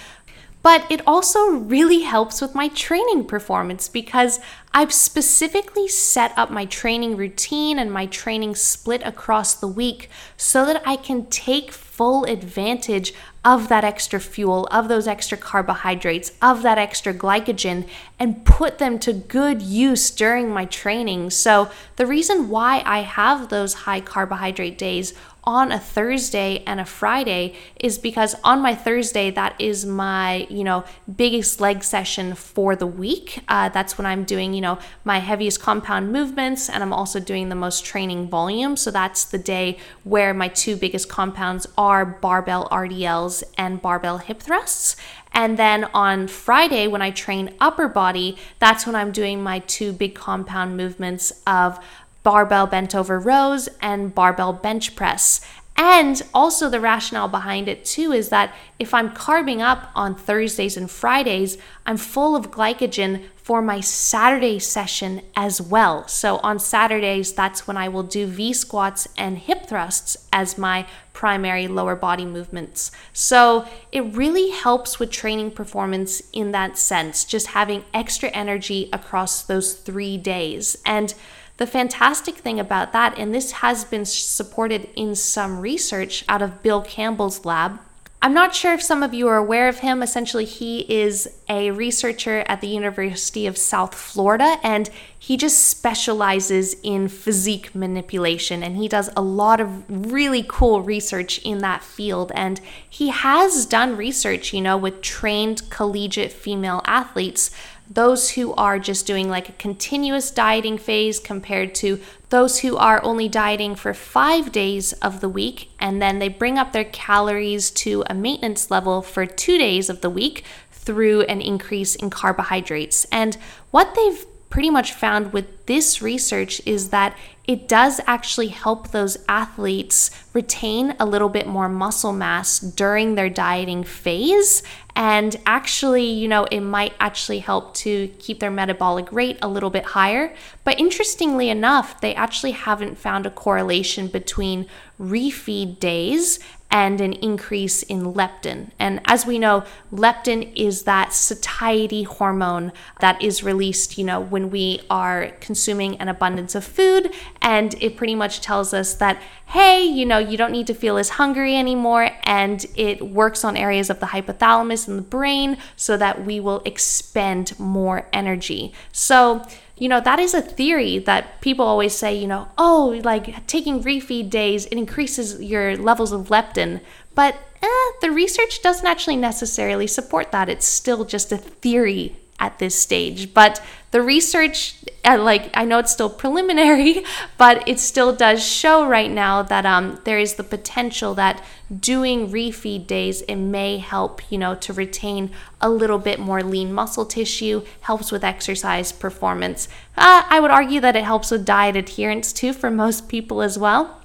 But 0.62 0.90
it 0.90 1.00
also 1.06 1.50
really 1.50 2.00
helps 2.00 2.40
with 2.40 2.56
my 2.56 2.66
training 2.68 3.26
performance 3.26 3.88
because 3.88 4.40
I've 4.74 4.92
specifically 4.92 5.86
set 5.86 6.36
up 6.36 6.50
my 6.50 6.64
training 6.64 7.16
routine 7.16 7.78
and 7.78 7.92
my 7.92 8.06
training 8.06 8.56
split 8.56 9.00
across 9.04 9.54
the 9.54 9.68
week 9.68 10.10
so 10.36 10.64
that 10.66 10.82
I 10.84 10.96
can 10.96 11.26
take 11.26 11.70
full 11.96 12.24
advantage 12.24 13.14
of 13.42 13.68
that 13.68 13.84
extra 13.84 14.20
fuel, 14.20 14.68
of 14.70 14.88
those 14.88 15.06
extra 15.06 15.38
carbohydrates, 15.38 16.32
of 16.42 16.62
that 16.62 16.78
extra 16.78 17.14
glycogen, 17.14 17.88
and 18.18 18.44
put 18.44 18.78
them 18.78 18.98
to 18.98 19.12
good 19.12 19.62
use 19.62 20.10
during 20.10 20.50
my 20.50 20.64
training. 20.66 21.30
So, 21.30 21.70
the 21.96 22.06
reason 22.06 22.48
why 22.48 22.82
I 22.84 23.00
have 23.00 23.48
those 23.48 23.74
high 23.74 24.00
carbohydrate 24.00 24.76
days 24.76 25.14
on 25.46 25.70
a 25.70 25.78
Thursday 25.78 26.64
and 26.66 26.80
a 26.80 26.84
Friday 26.84 27.54
is 27.78 27.98
because 27.98 28.34
on 28.42 28.60
my 28.60 28.74
Thursday, 28.74 29.30
that 29.30 29.54
is 29.60 29.86
my, 29.86 30.44
you 30.50 30.64
know, 30.64 30.84
biggest 31.14 31.60
leg 31.60 31.84
session 31.84 32.34
for 32.34 32.74
the 32.74 32.86
week. 32.86 33.44
Uh, 33.46 33.68
that's 33.68 33.96
when 33.96 34.06
I'm 34.06 34.24
doing, 34.24 34.54
you 34.54 34.60
know, 34.60 34.78
my 35.04 35.20
heaviest 35.20 35.62
compound 35.62 36.12
movements 36.12 36.68
and 36.68 36.82
I'm 36.82 36.92
also 36.92 37.20
doing 37.20 37.48
the 37.48 37.54
most 37.54 37.84
training 37.84 38.28
volume. 38.28 38.76
So 38.76 38.90
that's 38.90 39.24
the 39.24 39.38
day 39.38 39.78
where 40.02 40.34
my 40.34 40.48
two 40.48 40.74
biggest 40.74 41.08
compounds 41.08 41.66
are 41.86 42.04
barbell 42.04 42.68
RDLs 42.72 43.44
and 43.56 43.80
barbell 43.80 44.18
hip 44.18 44.40
thrusts. 44.40 44.96
And 45.32 45.56
then 45.56 45.84
on 45.94 46.26
Friday, 46.26 46.88
when 46.88 47.00
I 47.00 47.12
train 47.12 47.54
upper 47.60 47.86
body, 47.86 48.36
that's 48.58 48.86
when 48.86 48.96
I'm 48.96 49.12
doing 49.12 49.40
my 49.40 49.60
two 49.60 49.92
big 49.92 50.16
compound 50.16 50.76
movements 50.76 51.32
of 51.46 51.78
barbell 52.24 52.66
bent 52.66 52.92
over 52.92 53.20
rows 53.20 53.68
and 53.80 54.12
barbell 54.12 54.52
bench 54.52 54.96
press. 54.96 55.40
And 55.78 56.22
also, 56.32 56.70
the 56.70 56.80
rationale 56.80 57.28
behind 57.28 57.68
it 57.68 57.84
too 57.84 58.12
is 58.12 58.30
that 58.30 58.54
if 58.78 58.94
I'm 58.94 59.12
carbing 59.12 59.60
up 59.60 59.90
on 59.94 60.14
Thursdays 60.14 60.76
and 60.76 60.90
Fridays, 60.90 61.58
I'm 61.84 61.98
full 61.98 62.34
of 62.34 62.50
glycogen 62.50 63.24
for 63.36 63.62
my 63.62 63.80
Saturday 63.80 64.58
session 64.58 65.22
as 65.36 65.60
well. 65.60 66.08
So 66.08 66.38
on 66.38 66.58
Saturdays, 66.58 67.32
that's 67.32 67.66
when 67.66 67.76
I 67.76 67.88
will 67.88 68.02
do 68.02 68.26
V 68.26 68.52
squats 68.52 69.06
and 69.16 69.38
hip 69.38 69.66
thrusts 69.66 70.16
as 70.32 70.58
my 70.58 70.86
primary 71.12 71.68
lower 71.68 71.94
body 71.94 72.24
movements. 72.24 72.90
So 73.12 73.68
it 73.92 74.00
really 74.00 74.50
helps 74.50 74.98
with 74.98 75.10
training 75.10 75.52
performance 75.52 76.22
in 76.32 76.52
that 76.52 76.76
sense, 76.76 77.24
just 77.24 77.48
having 77.48 77.84
extra 77.94 78.30
energy 78.30 78.88
across 78.92 79.42
those 79.42 79.74
three 79.74 80.16
days. 80.16 80.76
And 80.84 81.14
the 81.56 81.66
fantastic 81.66 82.36
thing 82.36 82.60
about 82.60 82.92
that, 82.92 83.18
and 83.18 83.34
this 83.34 83.52
has 83.52 83.84
been 83.84 84.04
supported 84.04 84.88
in 84.94 85.14
some 85.14 85.60
research 85.60 86.24
out 86.28 86.42
of 86.42 86.62
Bill 86.62 86.82
Campbell's 86.82 87.44
lab, 87.44 87.80
I'm 88.22 88.34
not 88.34 88.54
sure 88.54 88.72
if 88.72 88.82
some 88.82 89.02
of 89.02 89.14
you 89.14 89.28
are 89.28 89.36
aware 89.36 89.68
of 89.68 89.78
him. 89.78 90.02
Essentially, 90.02 90.46
he 90.46 90.80
is 90.92 91.28
a 91.48 91.70
researcher 91.70 92.44
at 92.48 92.60
the 92.60 92.66
University 92.66 93.46
of 93.46 93.58
South 93.58 93.94
Florida 93.94 94.58
and 94.62 94.90
he 95.16 95.36
just 95.36 95.68
specializes 95.68 96.74
in 96.82 97.08
physique 97.08 97.74
manipulation 97.74 98.62
and 98.62 98.76
he 98.76 98.88
does 98.88 99.10
a 99.16 99.22
lot 99.22 99.60
of 99.60 100.10
really 100.10 100.44
cool 100.48 100.82
research 100.82 101.38
in 101.44 101.58
that 101.58 101.84
field. 101.84 102.32
And 102.34 102.60
he 102.88 103.10
has 103.10 103.66
done 103.66 103.96
research, 103.96 104.52
you 104.52 104.60
know, 104.60 104.76
with 104.76 105.02
trained 105.02 105.68
collegiate 105.70 106.32
female 106.32 106.82
athletes 106.86 107.50
those 107.88 108.30
who 108.30 108.52
are 108.54 108.78
just 108.78 109.06
doing 109.06 109.28
like 109.28 109.48
a 109.48 109.52
continuous 109.52 110.30
dieting 110.30 110.78
phase 110.78 111.20
compared 111.20 111.74
to 111.76 112.00
those 112.30 112.60
who 112.60 112.76
are 112.76 113.02
only 113.04 113.28
dieting 113.28 113.76
for 113.76 113.94
five 113.94 114.50
days 114.50 114.92
of 114.94 115.20
the 115.20 115.28
week 115.28 115.70
and 115.78 116.02
then 116.02 116.18
they 116.18 116.28
bring 116.28 116.58
up 116.58 116.72
their 116.72 116.84
calories 116.84 117.70
to 117.70 118.02
a 118.08 118.14
maintenance 118.14 118.70
level 118.70 119.02
for 119.02 119.24
two 119.24 119.58
days 119.58 119.88
of 119.88 120.00
the 120.00 120.10
week 120.10 120.44
through 120.72 121.22
an 121.22 121.40
increase 121.40 121.94
in 121.94 122.10
carbohydrates. 122.10 123.06
And 123.10 123.36
what 123.70 123.94
they've 123.94 124.24
pretty 124.48 124.70
much 124.70 124.92
found 124.92 125.32
with 125.32 125.66
this 125.66 126.00
research 126.00 126.60
is 126.64 126.90
that 126.90 127.16
it 127.46 127.68
does 127.68 128.00
actually 128.06 128.48
help 128.48 128.88
those 128.88 129.16
athletes 129.28 130.10
retain 130.32 130.96
a 130.98 131.06
little 131.06 131.28
bit 131.28 131.46
more 131.46 131.68
muscle 131.68 132.12
mass 132.12 132.58
during 132.58 133.14
their 133.14 133.28
dieting 133.28 133.84
phase. 133.84 134.62
And 134.96 135.36
actually, 135.46 136.04
you 136.04 136.26
know, 136.26 136.44
it 136.44 136.60
might 136.60 136.94
actually 136.98 137.40
help 137.40 137.74
to 137.74 138.08
keep 138.18 138.40
their 138.40 138.50
metabolic 138.50 139.12
rate 139.12 139.38
a 139.42 139.48
little 139.48 139.70
bit 139.70 139.84
higher. 139.84 140.34
But 140.64 140.80
interestingly 140.80 141.48
enough, 141.48 142.00
they 142.00 142.14
actually 142.14 142.52
haven't 142.52 142.98
found 142.98 143.26
a 143.26 143.30
correlation 143.30 144.08
between 144.08 144.66
refeed 145.00 145.78
days 145.78 146.40
and 146.70 147.00
an 147.00 147.12
increase 147.14 147.82
in 147.82 148.14
leptin. 148.14 148.70
And 148.78 149.00
as 149.06 149.24
we 149.24 149.38
know, 149.38 149.64
leptin 149.92 150.52
is 150.56 150.82
that 150.82 151.12
satiety 151.12 152.02
hormone 152.02 152.72
that 153.00 153.20
is 153.22 153.42
released, 153.42 153.96
you 153.96 154.04
know, 154.04 154.20
when 154.20 154.50
we 154.50 154.80
are 154.90 155.32
consuming 155.40 155.96
an 155.96 156.08
abundance 156.08 156.54
of 156.54 156.64
food. 156.64 157.12
And 157.40 157.74
it 157.80 157.96
pretty 157.96 158.14
much 158.14 158.40
tells 158.40 158.74
us 158.74 158.94
that, 158.94 159.22
hey, 159.46 159.84
you 159.84 160.04
know, 160.04 160.18
you 160.18 160.36
don't 160.36 160.52
need 160.52 160.66
to 160.66 160.74
feel 160.74 160.98
as 160.98 161.10
hungry 161.10 161.56
anymore. 161.56 162.10
And 162.24 162.66
it 162.74 163.00
works 163.00 163.44
on 163.44 163.56
areas 163.56 163.88
of 163.88 164.00
the 164.00 164.06
hypothalamus 164.06 164.88
and 164.88 164.98
the 164.98 165.02
brain 165.02 165.58
so 165.76 165.96
that 165.96 166.24
we 166.24 166.40
will 166.40 166.62
expend 166.64 167.58
more 167.58 168.08
energy. 168.12 168.72
So, 168.92 169.46
you 169.78 169.88
know, 169.88 170.00
that 170.00 170.18
is 170.18 170.32
a 170.32 170.40
theory 170.40 170.98
that 171.00 171.40
people 171.40 171.66
always 171.66 171.94
say, 171.94 172.16
you 172.16 172.26
know, 172.26 172.48
oh, 172.56 173.00
like 173.04 173.46
taking 173.46 173.82
refeed 173.82 174.30
days, 174.30 174.66
it 174.66 174.78
increases 174.78 175.40
your 175.40 175.76
levels 175.76 176.12
of 176.12 176.28
leptin. 176.28 176.80
But 177.14 177.34
eh, 177.62 177.90
the 178.00 178.10
research 178.10 178.62
doesn't 178.62 178.86
actually 178.86 179.16
necessarily 179.16 179.86
support 179.86 180.32
that. 180.32 180.48
It's 180.48 180.66
still 180.66 181.04
just 181.04 181.30
a 181.30 181.36
theory 181.36 182.16
at 182.38 182.58
this 182.58 182.78
stage. 182.78 183.32
But 183.32 183.62
the 183.90 184.02
research, 184.02 184.76
uh, 185.04 185.18
like 185.18 185.50
I 185.54 185.64
know 185.64 185.78
it's 185.78 185.92
still 185.92 186.10
preliminary, 186.22 187.04
but 187.38 187.66
it 187.68 187.78
still 187.80 188.14
does 188.14 188.44
show 188.44 188.86
right 188.86 189.10
now 189.10 189.42
that 189.42 189.64
um, 189.64 190.00
there 190.04 190.18
is 190.18 190.34
the 190.34 190.44
potential 190.44 191.14
that 191.14 191.42
doing 191.80 192.30
refeed 192.30 192.86
days 192.86 193.22
it 193.22 193.36
may 193.36 193.78
help 193.78 194.30
you 194.30 194.38
know 194.38 194.54
to 194.54 194.72
retain 194.72 195.30
a 195.60 195.68
little 195.68 195.98
bit 195.98 196.20
more 196.20 196.42
lean 196.42 196.72
muscle 196.72 197.06
tissue, 197.06 197.62
helps 197.82 198.12
with 198.12 198.24
exercise 198.24 198.92
performance. 198.92 199.68
Uh, 199.96 200.24
I 200.28 200.40
would 200.40 200.50
argue 200.50 200.80
that 200.80 200.96
it 200.96 201.04
helps 201.04 201.30
with 201.30 201.44
diet 201.44 201.76
adherence 201.76 202.32
too 202.32 202.52
for 202.52 202.70
most 202.86 203.08
people 203.08 203.42
as 203.42 203.58
well. 203.58 204.02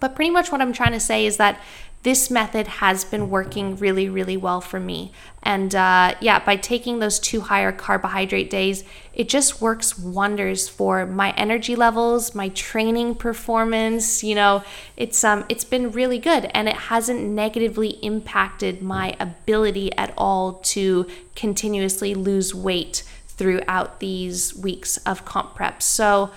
But 0.00 0.14
pretty 0.14 0.30
much 0.30 0.50
what 0.50 0.62
I'm 0.62 0.72
trying 0.72 0.92
to 0.92 1.00
say 1.00 1.26
is 1.26 1.36
that 1.36 1.60
this 2.02 2.30
method 2.30 2.66
has 2.66 3.04
been 3.04 3.28
working 3.28 3.76
really, 3.76 4.08
really 4.08 4.36
well 4.36 4.60
for 4.60 4.80
me. 4.80 5.12
And 5.42 5.74
uh, 5.74 6.14
yeah, 6.20 6.42
by 6.42 6.56
taking 6.56 6.98
those 6.98 7.18
two 7.18 7.42
higher 7.42 7.72
carbohydrate 7.72 8.48
days, 8.48 8.84
it 9.12 9.28
just 9.28 9.60
works 9.60 9.98
wonders 9.98 10.68
for 10.68 11.04
my 11.04 11.32
energy 11.32 11.76
levels, 11.76 12.34
my 12.34 12.48
training 12.50 13.16
performance. 13.16 14.24
You 14.24 14.34
know, 14.34 14.64
it's 14.96 15.22
um, 15.24 15.44
it's 15.48 15.64
been 15.64 15.92
really 15.92 16.18
good, 16.18 16.50
and 16.54 16.68
it 16.68 16.76
hasn't 16.76 17.22
negatively 17.22 17.98
impacted 18.02 18.80
my 18.80 19.14
ability 19.20 19.94
at 19.96 20.14
all 20.16 20.54
to 20.54 21.06
continuously 21.34 22.14
lose 22.14 22.54
weight 22.54 23.02
throughout 23.28 24.00
these 24.00 24.54
weeks 24.54 24.96
of 24.98 25.24
comp 25.24 25.54
prep. 25.54 25.82
So 25.82 26.30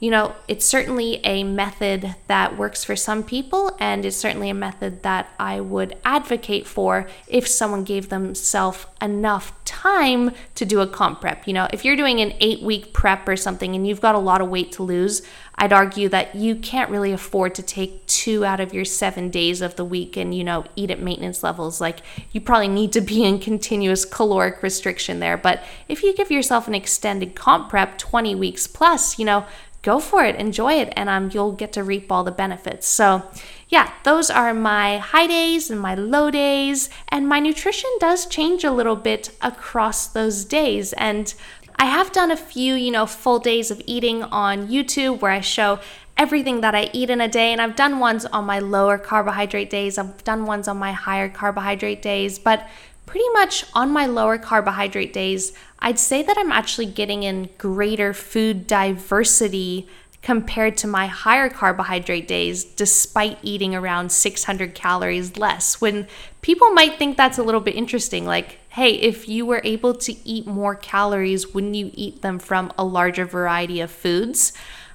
you 0.00 0.10
know, 0.10 0.34
it's 0.46 0.64
certainly 0.64 1.20
a 1.24 1.42
method 1.42 2.14
that 2.28 2.56
works 2.56 2.84
for 2.84 2.94
some 2.94 3.24
people, 3.24 3.76
and 3.80 4.04
it's 4.04 4.16
certainly 4.16 4.48
a 4.48 4.54
method 4.54 5.02
that 5.02 5.28
I 5.40 5.60
would 5.60 5.96
advocate 6.04 6.66
for 6.66 7.08
if 7.26 7.48
someone 7.48 7.82
gave 7.82 8.08
themselves 8.08 8.86
enough 9.02 9.52
time 9.64 10.30
to 10.54 10.64
do 10.64 10.80
a 10.80 10.86
comp 10.86 11.20
prep. 11.20 11.48
You 11.48 11.52
know, 11.52 11.68
if 11.72 11.84
you're 11.84 11.96
doing 11.96 12.20
an 12.20 12.32
eight 12.40 12.62
week 12.62 12.92
prep 12.92 13.28
or 13.28 13.36
something 13.36 13.74
and 13.74 13.86
you've 13.86 14.00
got 14.00 14.14
a 14.14 14.18
lot 14.18 14.40
of 14.40 14.48
weight 14.48 14.72
to 14.72 14.84
lose, 14.84 15.22
I'd 15.56 15.72
argue 15.72 16.08
that 16.10 16.36
you 16.36 16.54
can't 16.54 16.88
really 16.88 17.10
afford 17.10 17.56
to 17.56 17.62
take 17.62 18.06
two 18.06 18.44
out 18.44 18.60
of 18.60 18.72
your 18.72 18.84
seven 18.84 19.28
days 19.28 19.60
of 19.60 19.74
the 19.74 19.84
week 19.84 20.16
and, 20.16 20.32
you 20.32 20.44
know, 20.44 20.64
eat 20.76 20.92
at 20.92 21.00
maintenance 21.00 21.42
levels. 21.42 21.80
Like, 21.80 22.00
you 22.30 22.40
probably 22.40 22.68
need 22.68 22.92
to 22.92 23.00
be 23.00 23.24
in 23.24 23.40
continuous 23.40 24.04
caloric 24.04 24.62
restriction 24.62 25.18
there. 25.18 25.36
But 25.36 25.64
if 25.88 26.04
you 26.04 26.14
give 26.14 26.30
yourself 26.30 26.68
an 26.68 26.76
extended 26.76 27.34
comp 27.34 27.70
prep, 27.70 27.98
20 27.98 28.36
weeks 28.36 28.68
plus, 28.68 29.18
you 29.18 29.24
know, 29.24 29.44
go 29.82 30.00
for 30.00 30.24
it, 30.24 30.36
enjoy 30.36 30.74
it, 30.74 30.92
and 30.96 31.08
um, 31.08 31.30
you'll 31.32 31.52
get 31.52 31.72
to 31.74 31.84
reap 31.84 32.10
all 32.10 32.24
the 32.24 32.30
benefits. 32.30 32.86
So, 32.86 33.22
yeah, 33.68 33.92
those 34.04 34.30
are 34.30 34.54
my 34.54 34.98
high 34.98 35.26
days 35.26 35.70
and 35.70 35.80
my 35.80 35.94
low 35.94 36.30
days, 36.30 36.90
and 37.08 37.28
my 37.28 37.40
nutrition 37.40 37.90
does 38.00 38.26
change 38.26 38.64
a 38.64 38.72
little 38.72 38.96
bit 38.96 39.30
across 39.40 40.06
those 40.06 40.44
days. 40.44 40.92
And 40.94 41.32
I 41.76 41.84
have 41.84 42.12
done 42.12 42.30
a 42.30 42.36
few, 42.36 42.74
you 42.74 42.90
know, 42.90 43.06
full 43.06 43.38
days 43.38 43.70
of 43.70 43.80
eating 43.86 44.24
on 44.24 44.68
YouTube 44.68 45.20
where 45.20 45.30
I 45.30 45.40
show 45.40 45.78
everything 46.16 46.60
that 46.62 46.74
I 46.74 46.90
eat 46.92 47.10
in 47.10 47.20
a 47.20 47.28
day. 47.28 47.52
And 47.52 47.62
I've 47.62 47.76
done 47.76 48.00
ones 48.00 48.26
on 48.26 48.44
my 48.44 48.58
lower 48.58 48.98
carbohydrate 48.98 49.70
days, 49.70 49.96
I've 49.96 50.24
done 50.24 50.44
ones 50.44 50.66
on 50.66 50.76
my 50.76 50.92
higher 50.92 51.28
carbohydrate 51.28 52.02
days. 52.02 52.38
But 52.38 52.68
pretty 53.08 53.28
much 53.30 53.64
on 53.72 53.90
my 53.90 54.04
lower 54.04 54.36
carbohydrate 54.36 55.14
days, 55.14 55.54
I'd 55.78 55.98
say 55.98 56.22
that 56.22 56.36
I'm 56.36 56.52
actually 56.52 56.84
getting 56.84 57.22
in 57.22 57.48
greater 57.56 58.12
food 58.12 58.66
diversity 58.66 59.88
compared 60.20 60.76
to 60.76 60.86
my 60.86 61.06
higher 61.06 61.48
carbohydrate 61.48 62.28
days, 62.28 62.64
despite 62.64 63.38
eating 63.42 63.74
around 63.74 64.12
600 64.12 64.74
calories 64.74 65.38
less. 65.38 65.80
When 65.80 66.06
people 66.42 66.70
might 66.72 66.98
think 66.98 67.16
that's 67.16 67.38
a 67.38 67.42
little 67.42 67.62
bit 67.62 67.76
interesting, 67.76 68.26
like, 68.26 68.58
hey, 68.68 68.92
if 68.96 69.26
you 69.26 69.46
were 69.46 69.62
able 69.64 69.94
to 69.94 70.14
eat 70.28 70.46
more 70.46 70.74
calories, 70.74 71.54
wouldn't 71.54 71.76
you 71.76 71.90
eat 71.94 72.20
them 72.20 72.38
from 72.38 72.70
a 72.76 72.84
larger 72.84 73.24
variety 73.24 73.80
of 73.80 73.90
foods? 73.90 74.52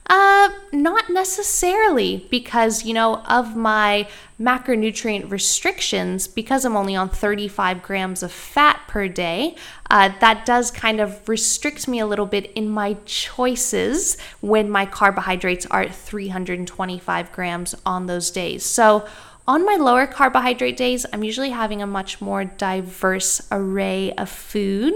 Uh, 0.08 0.50
not 0.74 1.10
necessarily, 1.10 2.28
because, 2.30 2.84
you 2.84 2.94
know, 2.94 3.24
of 3.30 3.56
my 3.56 4.08
macronutrient 4.40 5.32
restrictions, 5.32 6.28
because 6.28 6.66
I'm 6.66 6.76
only 6.76 6.96
on 6.96 7.08
35 7.08 7.82
grams 7.82 8.22
of 8.22 8.32
fat 8.32 8.82
per 8.88 9.08
day, 9.08 9.56
uh, 9.90 10.10
that 10.20 10.46
does 10.46 10.72
kind 10.72 11.00
of 11.00 11.28
restrict 11.30 11.88
me 11.88 12.00
a 12.00 12.06
little 12.06 12.26
bit 12.26 12.52
in 12.52 12.70
my 12.70 12.98
choices 13.06 14.18
when 14.42 14.70
my 14.70 14.86
carbohydrates 14.86 15.66
are 15.68 15.84
at 15.84 15.96
325 15.96 17.32
grams 17.32 17.74
on 17.86 18.08
those 18.08 18.30
days. 18.30 18.66
So, 18.66 19.08
on 19.46 19.66
my 19.66 19.76
lower 19.76 20.08
carbohydrate 20.08 20.78
days, 20.78 21.06
I'm 21.12 21.24
usually 21.24 21.50
having 21.50 21.82
a 21.82 21.88
much 21.88 22.22
more 22.22 22.46
diverse 22.46 23.46
array 23.52 24.14
of 24.14 24.30
food. 24.30 24.94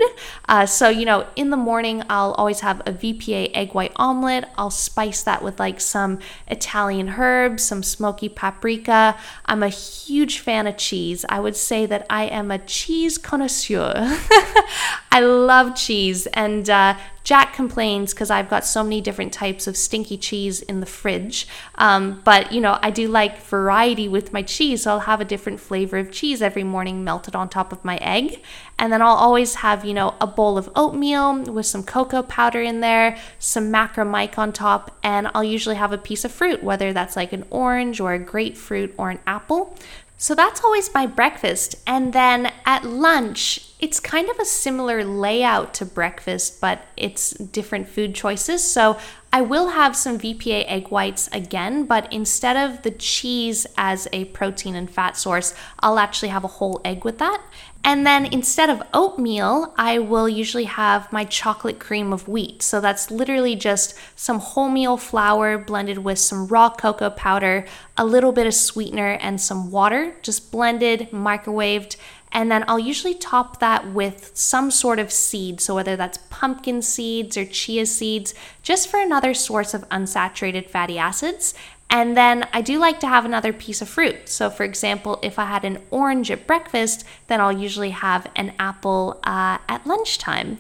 Uh, 0.48 0.66
so, 0.66 0.88
you 0.88 1.04
know, 1.04 1.28
in 1.36 1.50
the 1.50 1.58
morning, 1.58 2.02
I'll 2.10 2.32
always 2.32 2.62
have 2.62 2.80
a 2.82 2.94
VPA 2.94 3.52
egg 3.54 3.74
white 3.74 3.92
omelet. 3.98 4.46
I'll 4.58 4.70
spice 4.70 5.22
that 5.24 5.44
with 5.44 5.60
like 5.60 5.82
some 5.82 6.20
Italian 6.48 7.10
herbs, 7.10 7.64
some 7.64 7.84
smoky 7.84 8.30
paprika. 8.30 9.18
I'm 9.46 9.64
a 9.64 9.70
huge 9.70 10.40
fan 10.40 10.66
of 10.66 10.78
cheese. 10.78 11.26
I 11.28 11.42
would 11.42 11.58
say 11.58 11.86
that 11.86 12.06
I 12.10 12.24
am 12.24 12.50
a 12.50 12.60
cheese 12.60 13.18
connoisseur. 13.18 13.94
I 15.12 15.20
love 15.20 15.76
cheese, 15.76 16.26
and 16.28 16.70
uh, 16.70 16.96
Jack 17.28 17.52
complains 17.54 18.14
because 18.14 18.30
I've 18.30 18.50
got 18.50 18.64
so 18.64 18.86
many 18.86 19.02
different 19.02 19.34
types 19.34 19.68
of 19.68 19.76
stinky 19.76 20.16
cheese 20.16 20.62
in 20.62 20.80
the 20.80 20.86
fridge. 20.86 21.46
Um, 21.76 22.22
but, 22.24 22.54
you 22.54 22.62
know, 22.62 22.80
I 22.82 22.90
do 22.90 23.10
like 23.10 23.42
variety 23.42 24.08
with 24.08 24.32
my 24.32 24.42
cheese. 24.42 24.84
So 24.84 24.92
I'll 24.92 25.00
have 25.02 25.20
a 25.20 25.26
different 25.26 25.60
flavor 25.60 25.98
of 25.98 26.10
cheese 26.10 26.42
every 26.42 26.64
morning 26.64 27.04
melted 27.04 27.36
on 27.36 27.50
top 27.50 27.74
of 27.74 27.84
my 27.84 27.98
egg. 27.98 28.42
And 28.80 28.94
then 28.94 29.02
I'll 29.02 29.18
always 29.18 29.56
have, 29.56 29.84
you 29.84 29.94
know, 29.94 30.16
a 30.22 30.28
bowl 30.28 30.58
of 30.58 30.70
oatmeal 30.74 31.44
with 31.52 31.66
some 31.66 31.84
cocoa 31.84 32.24
powder 32.24 32.62
in 32.62 32.80
there, 32.80 33.18
some 33.40 33.72
Macro 33.72 34.06
Mike 34.06 34.40
on 34.40 34.54
top, 34.54 34.98
and 35.04 35.30
I'll 35.36 35.44
usually 35.44 35.76
have 35.76 35.92
a 35.92 35.98
piece 35.98 36.24
of 36.24 36.32
fruit, 36.32 36.64
whether 36.64 36.94
that's 36.94 37.18
like 37.18 37.34
an 37.34 37.44
orange 37.50 38.00
or 38.00 38.14
a 38.14 38.20
grapefruit 38.20 38.94
or 38.98 39.10
an 39.10 39.20
apple. 39.28 39.78
So 40.20 40.34
that's 40.34 40.64
always 40.64 40.92
my 40.94 41.06
breakfast. 41.06 41.76
And 41.86 42.12
then 42.12 42.52
at 42.66 42.84
lunch, 42.84 43.72
it's 43.80 44.00
kind 44.00 44.28
of 44.30 44.40
a 44.40 44.46
similar 44.46 45.04
layout 45.04 45.76
to 45.76 45.86
breakfast, 45.86 46.60
but 46.60 46.82
it's 46.98 47.32
different 47.32 47.88
food 47.88 48.16
choices. 48.16 48.64
So 48.64 48.98
I 49.32 49.42
will 49.42 49.70
have 49.70 49.96
some 49.96 50.18
VPA 50.18 50.66
egg 50.68 50.88
whites 50.88 51.30
again, 51.32 51.86
but 51.86 52.12
instead 52.12 52.58
of 52.58 52.82
the 52.82 52.90
cheese 52.90 53.68
as 53.78 54.08
a 54.12 54.26
protein 54.26 54.74
and 54.74 54.90
fat 54.90 55.18
source, 55.18 55.54
I'll 55.82 56.00
actually 56.00 56.30
have 56.30 56.44
a 56.44 56.48
whole 56.48 56.82
egg 56.84 57.06
with 57.06 57.20
that. 57.20 57.40
And 57.84 58.06
then 58.06 58.26
instead 58.26 58.70
of 58.70 58.84
oatmeal, 58.94 59.74
I 59.78 60.00
will 60.00 60.28
usually 60.28 60.66
have 60.66 61.12
my 61.14 61.24
chocolate 61.24 61.80
cream 61.80 62.12
of 62.12 62.28
wheat. 62.28 62.62
So 62.62 62.82
that's 62.82 63.10
literally 63.10 63.56
just 63.56 63.96
some 64.16 64.42
wholemeal 64.42 65.00
flour 65.00 65.58
blended 65.58 66.00
with 66.00 66.20
some 66.20 66.48
raw 66.48 66.70
cocoa 66.70 67.10
powder, 67.10 67.66
a 67.96 68.06
little 68.06 68.34
bit 68.34 68.46
of 68.46 68.54
sweetener, 68.54 69.12
and 69.22 69.40
some 69.40 69.72
water, 69.72 70.16
just 70.22 70.52
blended, 70.52 71.10
microwaved. 71.12 71.96
And 72.34 72.52
then 72.52 72.66
I'll 72.68 72.78
usually 72.78 73.14
top 73.14 73.62
that 73.62 73.94
with 73.94 74.32
some 74.36 74.70
sort 74.70 75.00
of 75.00 75.12
seed. 75.12 75.62
So, 75.62 75.76
whether 75.76 75.96
that's 75.96 76.20
pumpkin 76.30 76.82
seeds 76.82 77.38
or 77.38 77.46
chia 77.46 77.86
seeds, 77.86 78.34
just 78.62 78.90
for 78.90 79.00
another 79.00 79.34
source 79.34 79.74
of 79.74 79.88
unsaturated 79.90 80.70
fatty 80.70 81.00
acids. 81.00 81.54
And 81.90 82.18
then 82.18 82.48
I 82.52 82.62
do 82.62 82.80
like 82.80 83.00
to 83.00 83.08
have 83.08 83.24
another 83.24 83.54
piece 83.54 83.82
of 83.82 83.88
fruit. 83.88 84.28
So, 84.28 84.50
for 84.50 84.64
example, 84.64 85.20
if 85.24 85.40
I 85.40 85.46
had 85.46 85.64
an 85.64 85.82
orange 85.90 86.30
at 86.30 86.46
breakfast, 86.46 87.06
then 87.28 87.40
I'll 87.40 87.58
usually 87.58 87.92
have 87.92 88.30
an 88.36 88.54
apple 88.60 89.20
uh, 89.24 89.58
at 89.70 89.88
lunchtime. 89.88 90.60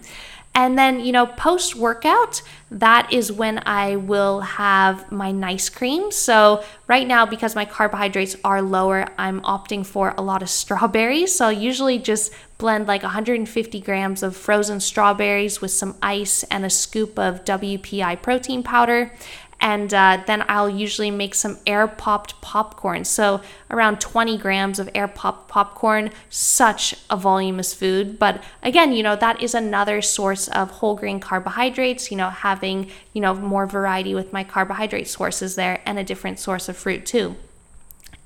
And 0.55 0.75
then, 0.75 1.01
you 1.01 1.11
know, 1.11 1.27
post 1.27 1.75
workout, 1.75 2.41
that 2.71 3.13
is 3.13 3.31
when 3.31 3.61
I 3.67 3.95
will 3.97 4.39
have 4.39 5.11
my 5.11 5.31
nice 5.31 5.69
cream. 5.69 6.11
So, 6.11 6.63
right 6.87 7.05
now, 7.05 7.27
because 7.27 7.53
my 7.53 7.65
carbohydrates 7.65 8.35
are 8.43 8.61
lower, 8.63 9.05
I'm 9.19 9.41
opting 9.41 9.85
for 9.85 10.15
a 10.17 10.23
lot 10.23 10.41
of 10.41 10.49
strawberries. 10.49 11.35
So, 11.35 11.49
I 11.49 11.51
usually 11.51 11.99
just 11.99 12.33
blend 12.57 12.87
like 12.87 13.03
150 13.03 13.79
grams 13.81 14.23
of 14.23 14.35
frozen 14.35 14.79
strawberries 14.79 15.61
with 15.61 15.69
some 15.69 15.95
ice 16.01 16.41
and 16.45 16.65
a 16.65 16.71
scoop 16.71 17.19
of 17.19 17.45
WPI 17.45 18.19
protein 18.23 18.63
powder 18.63 19.13
and 19.59 19.93
uh, 19.93 20.23
then 20.27 20.45
I'll 20.47 20.69
usually 20.69 21.11
make 21.11 21.33
some 21.33 21.57
air 21.65 21.87
popped 21.87 22.39
popcorn. 22.41 23.05
So, 23.05 23.41
around 23.71 23.99
20 23.99 24.37
grams 24.37 24.79
of 24.79 24.89
air 24.93 25.07
popped 25.07 25.49
popcorn, 25.49 26.11
such 26.29 26.95
a 27.09 27.17
voluminous 27.17 27.73
food. 27.73 28.19
But 28.19 28.43
again, 28.61 28.93
you 28.93 29.03
know, 29.03 29.15
that 29.15 29.41
is 29.41 29.55
another 29.55 30.01
source 30.01 30.47
of 30.47 30.71
whole 30.71 30.95
grain 30.95 31.19
carbohydrates, 31.19 32.11
you 32.11 32.17
know, 32.17 32.29
having, 32.29 32.91
you 33.13 33.21
know, 33.21 33.33
more 33.33 33.65
variety 33.65 34.13
with 34.13 34.31
my 34.31 34.43
carbohydrate 34.43 35.07
sources 35.07 35.55
there 35.55 35.81
and 35.85 35.97
a 35.97 36.03
different 36.03 36.39
source 36.39 36.69
of 36.69 36.77
fruit 36.77 37.05
too. 37.05 37.35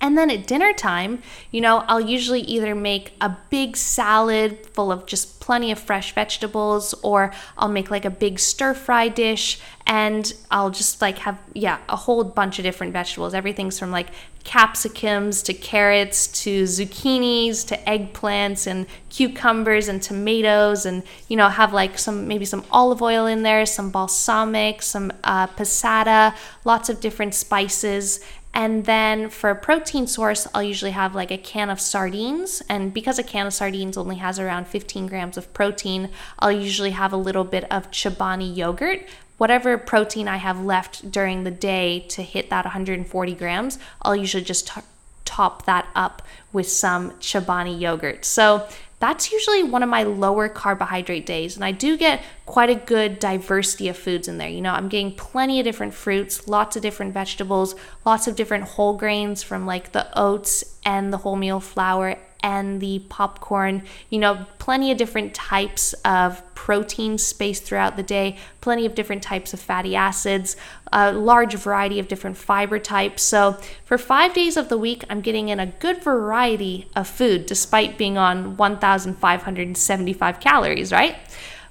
And 0.02 0.18
then 0.18 0.32
at 0.32 0.48
dinner 0.48 0.74
time, 0.74 1.22
you 1.52 1.62
know, 1.62 1.86
I'll 1.88 2.02
usually 2.02 2.42
either 2.42 2.74
make 2.74 3.14
a 3.22 3.38
big 3.52 3.78
salad 3.78 4.66
full 4.74 4.92
of 4.92 5.06
just 5.06 5.40
plenty 5.40 5.72
of 5.72 5.80
fresh 5.80 6.16
vegetables, 6.16 6.96
or 7.04 7.32
I'll 7.56 7.70
make 7.70 7.92
like 7.92 8.04
a 8.04 8.10
big 8.10 8.40
stir 8.40 8.74
fry 8.74 9.10
dish 9.10 9.60
and 9.86 10.34
I'll 10.50 10.72
just 10.72 11.02
like 11.02 11.20
have, 11.20 11.38
yeah, 11.54 11.78
a 11.88 11.96
whole 11.96 12.24
bunch 12.24 12.58
of 12.58 12.64
different 12.64 12.94
vegetables. 12.94 13.36
Everything's 13.36 13.78
from 13.78 13.92
like 13.92 14.08
capsicums 14.44 15.44
to 15.44 15.54
carrots 15.54 16.26
to 16.44 16.64
zucchinis 16.64 17.68
to 17.68 17.78
eggplants 17.78 18.66
and 18.66 18.88
cucumbers 19.10 19.88
and 19.88 20.02
tomatoes, 20.02 20.86
and, 20.86 21.04
you 21.28 21.38
know, 21.38 21.48
have 21.48 21.74
like 21.74 22.00
some, 22.00 22.28
maybe 22.28 22.46
some 22.46 22.64
olive 22.72 23.04
oil 23.04 23.28
in 23.28 23.44
there, 23.44 23.68
some 23.68 23.92
balsamic, 23.92 24.82
some 24.82 25.12
uh, 25.24 25.46
passata, 25.46 26.36
lots 26.66 26.90
of 26.90 27.00
different 27.00 27.36
spices 27.36 28.20
and 28.54 28.86
then 28.86 29.30
for 29.30 29.50
a 29.50 29.56
protein 29.56 30.08
source, 30.08 30.48
I'll 30.54 30.64
usually 30.64 30.92
have 30.92 31.16
like 31.16 31.32
a 31.32 31.38
can 31.38 31.70
of 31.70 31.80
sardines. 31.80 32.62
And 32.68 32.94
because 32.94 33.18
a 33.18 33.24
can 33.24 33.48
of 33.48 33.54
sardines 33.54 33.98
only 33.98 34.18
has 34.18 34.40
around 34.40 34.68
15 34.68 35.08
grams 35.08 35.38
of 35.38 35.54
protein, 35.54 36.10
I'll 36.40 36.52
usually 36.52 36.92
have 36.92 37.14
a 37.14 37.18
little 37.18 37.46
bit 37.46 37.64
of 37.72 37.92
Chobani 37.92 38.56
yogurt. 38.56 39.08
Whatever 39.38 39.78
protein 39.78 40.28
I 40.28 40.38
have 40.38 40.64
left 40.64 41.12
during 41.12 41.44
the 41.44 41.52
day 41.52 42.02
to 42.10 42.22
hit 42.22 42.50
that 42.50 42.66
140 42.66 43.34
grams, 43.36 43.80
I'll 44.02 44.16
usually 44.16 44.44
just 44.44 44.68
t- 44.68 44.82
top 45.24 45.66
that 45.66 45.88
up 45.96 46.22
with 46.52 46.68
some 46.68 47.12
Chobani 47.12 47.80
yogurt. 47.80 48.26
So 48.26 48.68
that's 49.02 49.32
usually 49.32 49.64
one 49.64 49.82
of 49.84 49.90
my 49.90 50.04
lower 50.04 50.48
carbohydrate 50.48 51.26
days. 51.26 51.56
And 51.56 51.66
I 51.66 51.72
do 51.72 51.98
get 51.98 52.22
quite 52.46 52.70
a 52.70 52.76
good 52.76 53.18
diversity 53.18 53.90
of 53.90 53.98
foods 53.98 54.28
in 54.28 54.38
there. 54.38 54.48
You 54.48 54.62
know, 54.62 54.72
I'm 54.72 54.88
getting 54.88 55.16
plenty 55.16 55.60
of 55.60 55.64
different 55.64 55.94
fruits, 55.94 56.48
lots 56.48 56.76
of 56.76 56.84
different 56.84 57.14
vegetables, 57.14 57.76
lots 58.06 58.28
of 58.28 58.36
different 58.36 58.64
whole 58.66 58.96
grains 58.96 59.42
from 59.42 59.66
like 59.66 59.92
the 59.92 60.08
oats 60.18 60.78
and 60.86 61.12
the 61.12 61.18
wholemeal 61.18 61.62
flour 61.62 62.18
and 62.44 62.80
the 62.80 63.00
popcorn. 63.10 63.84
You 64.10 64.20
know, 64.20 64.46
plenty 64.60 64.92
of 64.92 64.98
different 64.98 65.34
types 65.34 65.94
of 66.06 66.51
protein 66.62 67.18
spaced 67.18 67.64
throughout 67.64 67.98
the 67.98 68.04
day, 68.04 68.38
plenty 68.62 68.86
of 68.86 68.94
different 68.94 69.24
types 69.24 69.52
of 69.52 69.60
fatty 69.60 69.96
acids, 69.96 70.56
a 70.94 71.12
large 71.12 71.56
variety 71.56 71.98
of 71.98 72.08
different 72.08 72.38
fiber 72.38 72.78
types. 72.78 73.24
So, 73.24 73.54
for 73.84 73.98
five 73.98 74.36
days 74.36 74.56
of 74.58 74.70
the 74.70 74.78
week, 74.78 75.04
I'm 75.10 75.22
getting 75.22 75.50
in 75.50 75.60
a 75.60 75.66
good 75.66 76.04
variety 76.04 76.88
of 76.96 77.08
food 77.08 77.48
despite 77.48 77.98
being 77.98 78.16
on 78.16 78.58
1,575 78.58 80.40
calories, 80.40 80.92
right? 80.92 81.16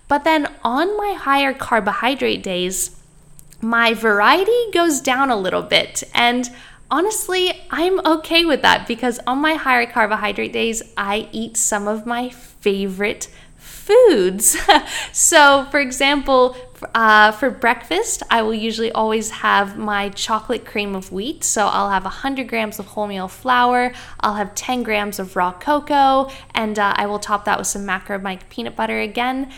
But 0.08 0.24
then 0.24 0.48
on 0.64 0.96
my 0.96 1.12
higher 1.12 1.54
carbohydrate 1.54 2.42
days, 2.42 3.00
my 3.60 3.94
variety 3.94 4.72
goes 4.72 5.00
down 5.00 5.30
a 5.30 5.36
little 5.36 5.62
bit. 5.62 6.02
And 6.12 6.50
honestly, 6.90 7.52
I'm 7.70 8.04
okay 8.04 8.44
with 8.44 8.62
that 8.62 8.88
because 8.88 9.20
on 9.24 9.38
my 9.38 9.54
higher 9.54 9.86
carbohydrate 9.86 10.52
days, 10.52 10.82
I 10.96 11.28
eat 11.30 11.56
some 11.56 11.86
of 11.86 12.06
my 12.06 12.30
favorite 12.30 13.28
foods. 13.90 14.56
so, 15.12 15.66
for 15.70 15.80
example, 15.80 16.56
uh, 16.94 17.32
for 17.32 17.50
breakfast, 17.50 18.22
I 18.30 18.42
will 18.42 18.54
usually 18.54 18.92
always 18.92 19.30
have 19.30 19.76
my 19.76 20.08
chocolate 20.10 20.64
cream 20.64 20.94
of 20.94 21.12
wheat. 21.12 21.44
So 21.44 21.66
I'll 21.66 21.90
have 21.90 22.04
100 22.04 22.48
grams 22.48 22.78
of 22.78 22.88
wholemeal 22.88 23.30
flour, 23.30 23.92
I'll 24.20 24.34
have 24.34 24.54
10 24.54 24.82
grams 24.82 25.18
of 25.18 25.36
raw 25.36 25.52
cocoa, 25.52 26.30
and 26.54 26.78
uh, 26.78 26.94
I 26.96 27.06
will 27.06 27.18
top 27.18 27.44
that 27.44 27.58
with 27.58 27.66
some 27.66 27.84
Macro 27.84 28.18
Mike 28.18 28.48
peanut 28.48 28.76
butter 28.76 29.00
again. 29.00 29.52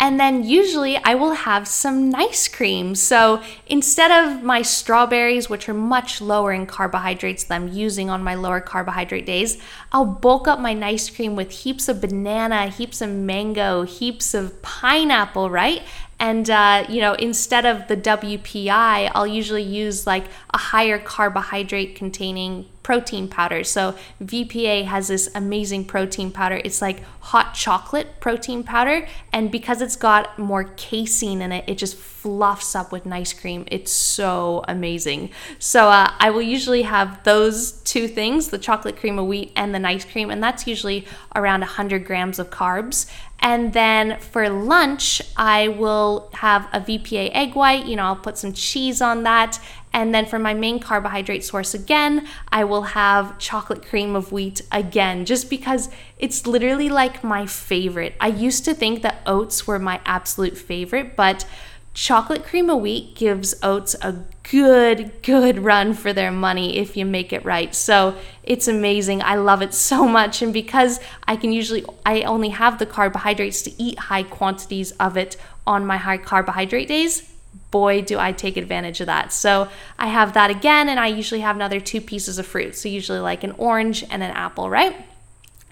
And 0.00 0.18
then 0.20 0.44
usually 0.44 0.96
I 0.98 1.14
will 1.14 1.32
have 1.32 1.66
some 1.66 2.08
nice 2.08 2.46
cream. 2.46 2.94
So 2.94 3.42
instead 3.66 4.10
of 4.10 4.42
my 4.42 4.62
strawberries, 4.62 5.50
which 5.50 5.68
are 5.68 5.74
much 5.74 6.20
lower 6.20 6.52
in 6.52 6.66
carbohydrates 6.66 7.44
than 7.44 7.62
I'm 7.62 7.68
using 7.68 8.08
on 8.08 8.22
my 8.22 8.34
lower 8.34 8.60
carbohydrate 8.60 9.26
days, 9.26 9.60
I'll 9.90 10.04
bulk 10.04 10.46
up 10.46 10.60
my 10.60 10.72
nice 10.72 11.10
cream 11.10 11.34
with 11.34 11.50
heaps 11.50 11.88
of 11.88 12.00
banana, 12.00 12.68
heaps 12.68 13.00
of 13.00 13.10
mango, 13.10 13.82
heaps 13.82 14.34
of 14.34 14.62
pineapple, 14.62 15.50
right? 15.50 15.82
And, 16.20 16.50
uh, 16.50 16.84
you 16.88 17.00
know, 17.00 17.14
instead 17.14 17.64
of 17.64 17.86
the 17.88 17.96
WPI, 17.96 19.10
I'll 19.14 19.26
usually 19.26 19.62
use 19.62 20.06
like 20.06 20.24
a 20.52 20.58
higher 20.58 20.98
carbohydrate 20.98 21.94
containing 21.94 22.66
protein 22.88 23.28
powder. 23.28 23.62
So 23.64 23.94
VPA 24.24 24.86
has 24.86 25.08
this 25.08 25.28
amazing 25.34 25.84
protein 25.84 26.30
powder. 26.30 26.58
It's 26.64 26.80
like 26.80 27.02
hot 27.20 27.52
chocolate 27.52 28.18
protein 28.18 28.64
powder. 28.64 29.06
And 29.30 29.52
because 29.52 29.82
it's 29.82 29.94
got 29.94 30.38
more 30.38 30.64
casein 30.64 31.42
in 31.42 31.52
it, 31.52 31.64
it 31.68 31.76
just 31.76 31.98
fluffs 31.98 32.74
up 32.74 32.90
with 32.90 33.04
nice 33.04 33.34
cream. 33.34 33.66
It's 33.70 33.92
so 33.92 34.64
amazing. 34.66 35.32
So 35.58 35.88
uh, 35.88 36.14
I 36.18 36.30
will 36.30 36.40
usually 36.40 36.80
have 36.82 37.22
those 37.24 37.72
two 37.82 38.08
things 38.08 38.48
the 38.48 38.56
chocolate 38.56 38.96
cream 38.96 39.18
of 39.18 39.26
wheat 39.26 39.52
and 39.54 39.74
the 39.74 39.78
nice 39.78 40.06
cream. 40.06 40.30
And 40.30 40.42
that's 40.42 40.66
usually 40.66 41.06
around 41.36 41.60
100 41.60 42.06
grams 42.06 42.38
of 42.38 42.48
carbs. 42.48 43.04
And 43.40 43.72
then 43.72 44.18
for 44.18 44.48
lunch, 44.48 45.22
I 45.36 45.68
will 45.68 46.30
have 46.34 46.68
a 46.72 46.80
VPA 46.80 47.30
egg 47.32 47.54
white. 47.54 47.86
You 47.86 47.96
know, 47.96 48.04
I'll 48.04 48.16
put 48.16 48.36
some 48.36 48.52
cheese 48.52 49.00
on 49.00 49.22
that. 49.22 49.60
And 49.92 50.14
then 50.14 50.26
for 50.26 50.38
my 50.38 50.54
main 50.54 50.80
carbohydrate 50.80 51.44
source 51.44 51.72
again, 51.72 52.26
I 52.50 52.64
will 52.64 52.82
have 52.82 53.38
chocolate 53.38 53.86
cream 53.86 54.14
of 54.14 54.32
wheat 54.32 54.60
again, 54.70 55.24
just 55.24 55.48
because 55.48 55.88
it's 56.18 56.46
literally 56.46 56.88
like 56.88 57.24
my 57.24 57.46
favorite. 57.46 58.14
I 58.20 58.28
used 58.28 58.64
to 58.66 58.74
think 58.74 59.02
that 59.02 59.22
oats 59.24 59.66
were 59.66 59.78
my 59.78 60.00
absolute 60.04 60.58
favorite, 60.58 61.16
but 61.16 61.46
chocolate 61.94 62.44
cream 62.44 62.68
of 62.70 62.80
wheat 62.80 63.14
gives 63.14 63.54
oats 63.62 63.96
a 64.02 64.24
good, 64.50 65.22
good 65.22 65.58
run 65.58 65.92
for 65.94 66.12
their 66.12 66.32
money 66.32 66.78
if 66.78 66.96
you 66.96 67.04
make 67.04 67.32
it 67.32 67.44
right. 67.44 67.74
So 67.74 68.16
it's 68.42 68.66
amazing. 68.66 69.22
I 69.22 69.34
love 69.34 69.62
it 69.62 69.74
so 69.74 70.08
much. 70.08 70.40
And 70.40 70.52
because 70.52 71.00
I 71.26 71.36
can 71.36 71.52
usually, 71.52 71.84
I 72.06 72.22
only 72.22 72.48
have 72.48 72.78
the 72.78 72.86
carbohydrates 72.86 73.62
to 73.62 73.82
eat 73.82 73.98
high 73.98 74.22
quantities 74.22 74.92
of 74.92 75.16
it 75.16 75.36
on 75.66 75.84
my 75.84 75.98
high 75.98 76.18
carbohydrate 76.18 76.88
days, 76.88 77.30
boy, 77.70 78.00
do 78.00 78.18
I 78.18 78.32
take 78.32 78.56
advantage 78.56 79.00
of 79.00 79.06
that. 79.06 79.32
So 79.32 79.68
I 79.98 80.06
have 80.06 80.32
that 80.32 80.50
again, 80.50 80.88
and 80.88 80.98
I 80.98 81.08
usually 81.08 81.40
have 81.40 81.56
another 81.56 81.80
two 81.80 82.00
pieces 82.00 82.38
of 82.38 82.46
fruit. 82.46 82.74
So 82.74 82.88
usually 82.88 83.20
like 83.20 83.44
an 83.44 83.52
orange 83.58 84.02
and 84.04 84.22
an 84.22 84.30
apple, 84.30 84.70
right? 84.70 84.96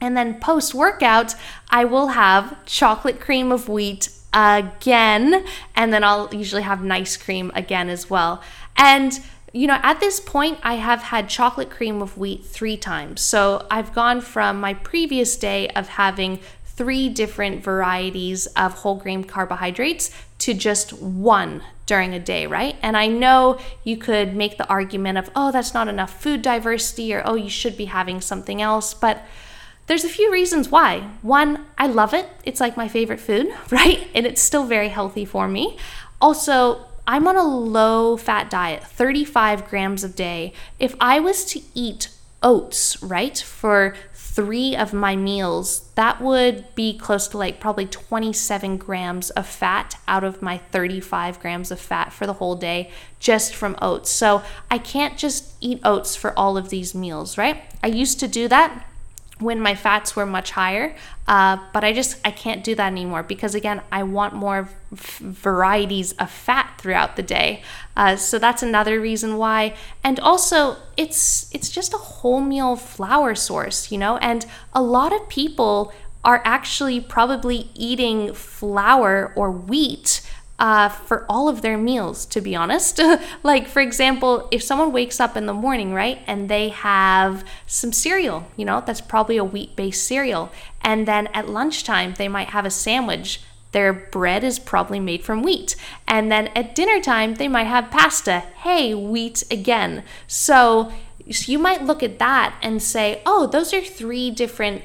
And 0.00 0.14
then 0.14 0.38
post 0.40 0.74
workout, 0.74 1.34
I 1.70 1.86
will 1.86 2.08
have 2.08 2.66
chocolate 2.66 3.20
cream 3.20 3.50
of 3.50 3.70
wheat 3.70 4.10
again, 4.34 5.46
and 5.74 5.94
then 5.94 6.04
I'll 6.04 6.28
usually 6.34 6.62
have 6.62 6.84
nice 6.84 7.16
cream 7.16 7.50
again 7.54 7.88
as 7.88 8.10
well. 8.10 8.42
And 8.76 9.18
you 9.52 9.66
know, 9.66 9.78
at 9.82 10.00
this 10.00 10.20
point, 10.20 10.58
I 10.62 10.74
have 10.74 11.02
had 11.04 11.30
chocolate 11.30 11.70
cream 11.70 12.02
of 12.02 12.18
wheat 12.18 12.44
three 12.44 12.76
times. 12.76 13.22
So 13.22 13.66
I've 13.70 13.94
gone 13.94 14.20
from 14.20 14.60
my 14.60 14.74
previous 14.74 15.34
day 15.36 15.68
of 15.68 15.88
having 15.88 16.40
three 16.64 17.08
different 17.08 17.64
varieties 17.64 18.46
of 18.48 18.74
whole 18.74 18.96
grain 18.96 19.24
carbohydrates 19.24 20.10
to 20.40 20.52
just 20.52 20.92
one 20.92 21.62
during 21.86 22.12
a 22.12 22.18
day, 22.18 22.46
right? 22.46 22.76
And 22.82 22.96
I 22.96 23.06
know 23.06 23.58
you 23.82 23.96
could 23.96 24.36
make 24.36 24.58
the 24.58 24.68
argument 24.68 25.16
of, 25.16 25.30
oh, 25.34 25.52
that's 25.52 25.72
not 25.72 25.88
enough 25.88 26.20
food 26.20 26.42
diversity, 26.42 27.14
or 27.14 27.22
oh, 27.24 27.36
you 27.36 27.48
should 27.48 27.76
be 27.76 27.86
having 27.86 28.20
something 28.20 28.60
else. 28.60 28.92
But 28.92 29.24
there's 29.86 30.04
a 30.04 30.08
few 30.08 30.30
reasons 30.30 30.68
why. 30.68 31.08
One, 31.22 31.64
I 31.78 31.86
love 31.86 32.12
it. 32.12 32.28
It's 32.44 32.60
like 32.60 32.76
my 32.76 32.88
favorite 32.88 33.20
food, 33.20 33.48
right? 33.70 34.08
And 34.14 34.26
it's 34.26 34.42
still 34.42 34.64
very 34.64 34.88
healthy 34.88 35.24
for 35.24 35.48
me. 35.48 35.78
Also, 36.20 36.86
I'm 37.07 37.28
on 37.28 37.36
a 37.36 37.44
low 37.44 38.16
fat 38.16 38.50
diet, 38.50 38.82
35 38.82 39.68
grams 39.68 40.02
a 40.02 40.09
day. 40.09 40.52
If 40.78 40.94
I 41.00 41.20
was 41.20 41.44
to 41.46 41.61
eat 41.74 42.09
oats, 42.42 43.00
right, 43.02 43.38
for 43.38 43.94
three 44.12 44.76
of 44.76 44.92
my 44.92 45.16
meals, 45.16 45.88
that 45.94 46.20
would 46.20 46.74
be 46.74 46.98
close 46.98 47.26
to 47.28 47.38
like 47.38 47.59
probably 47.59 47.86
27 47.86 48.76
grams 48.76 49.30
of 49.30 49.46
fat 49.46 49.96
out 50.07 50.24
of 50.24 50.42
my 50.42 50.59
35 50.59 51.40
grams 51.40 51.70
of 51.70 51.80
fat 51.80 52.12
for 52.12 52.26
the 52.26 52.34
whole 52.34 52.57
day 52.57 52.90
just 53.18 53.54
from 53.54 53.76
oats. 53.80 54.11
So 54.11 54.42
I 54.70 54.78
can't 54.78 55.16
just 55.16 55.54
eat 55.61 55.80
oats 55.84 56.16
for 56.16 56.38
all 56.38 56.59
of 56.59 56.68
these 56.68 56.94
meals, 56.94 57.38
right? 57.38 57.62
I 57.82 57.86
used 57.86 58.20
to 58.20 58.28
do 58.28 58.46
that 58.48 58.86
when 59.39 59.61
my 59.61 59.74
fats 59.74 60.16
were 60.16 60.26
much 60.26 60.53
higher 60.53 60.95
uh, 61.28 61.59
but 61.72 61.84
i 61.84 61.93
just 61.93 62.18
i 62.24 62.30
can't 62.30 62.64
do 62.64 62.74
that 62.74 62.87
anymore 62.87 63.22
because 63.22 63.55
again 63.55 63.80
i 63.93 64.03
want 64.03 64.34
more 64.34 64.68
varieties 64.97 66.12
of 66.12 66.30
fat 66.30 66.74
throughout 66.78 67.16
the 67.16 67.22
day. 67.22 67.62
Uh, 67.97 68.16
so 68.16 68.39
that's 68.39 68.62
another 68.62 69.01
reason 69.01 69.37
why. 69.37 69.74
And 70.05 70.20
also 70.20 70.76
it's 70.97 71.53
it's 71.55 71.70
just 71.70 71.93
a 71.93 71.97
wholemeal 71.97 72.78
flour 72.78 73.34
source 73.34 73.91
you 73.91 73.99
know? 73.99 74.16
And 74.18 74.47
a 74.72 74.82
lot 74.82 75.12
of 75.12 75.28
people 75.28 75.93
are 76.24 76.43
actually 76.45 77.01
probably 77.01 77.70
eating 77.74 78.32
flour 78.32 79.32
or 79.37 79.51
wheat 79.51 80.25
uh, 80.59 80.88
for 80.88 81.26
all 81.28 81.48
of 81.48 81.62
their 81.62 81.76
meals, 81.76 82.24
to 82.26 82.40
be 82.40 82.57
honest. 82.57 83.00
like, 83.42 83.66
for 83.66 83.80
example, 83.80 84.48
if 84.50 84.62
someone 84.62 84.92
wakes 84.92 85.20
up 85.20 85.36
in 85.36 85.46
the 85.46 85.54
morning, 85.54 85.92
right, 85.92 86.20
and 86.26 86.48
they 86.48 86.70
have 86.70 87.44
some 87.66 87.92
cereal, 87.92 88.46
you 88.57 88.64
know, 88.64 88.82
that's 88.84 89.00
probably 89.00 89.36
a 89.36 89.44
wheat 89.44 89.76
based 89.76 90.07
cereal. 90.07 90.50
And 90.82 91.07
then 91.07 91.26
at 91.28 91.48
lunchtime, 91.48 92.14
they 92.16 92.28
might 92.28 92.48
have 92.48 92.64
a 92.64 92.70
sandwich. 92.70 93.40
Their 93.72 93.92
bread 93.92 94.42
is 94.44 94.59
probably 94.59 95.00
made 95.00 95.24
from 95.24 95.42
wheat. 95.42 95.76
And 96.09 96.32
then 96.32 96.48
at 96.48 96.74
dinner 96.74 97.00
time, 97.00 97.34
they 97.34 97.48
might 97.48 97.64
have 97.64 97.90
pasta. 97.90 98.40
Hey, 98.40 98.94
wheat 98.94 99.44
again. 99.50 100.04
So, 100.26 100.92
so 101.30 101.52
you 101.52 101.59
might 101.59 101.84
look 101.84 102.02
at 102.02 102.18
that 102.18 102.57
and 102.62 102.82
say, 102.82 103.20
oh, 103.26 103.46
those 103.46 103.74
are 103.74 103.82
three 103.82 104.30
different 104.30 104.82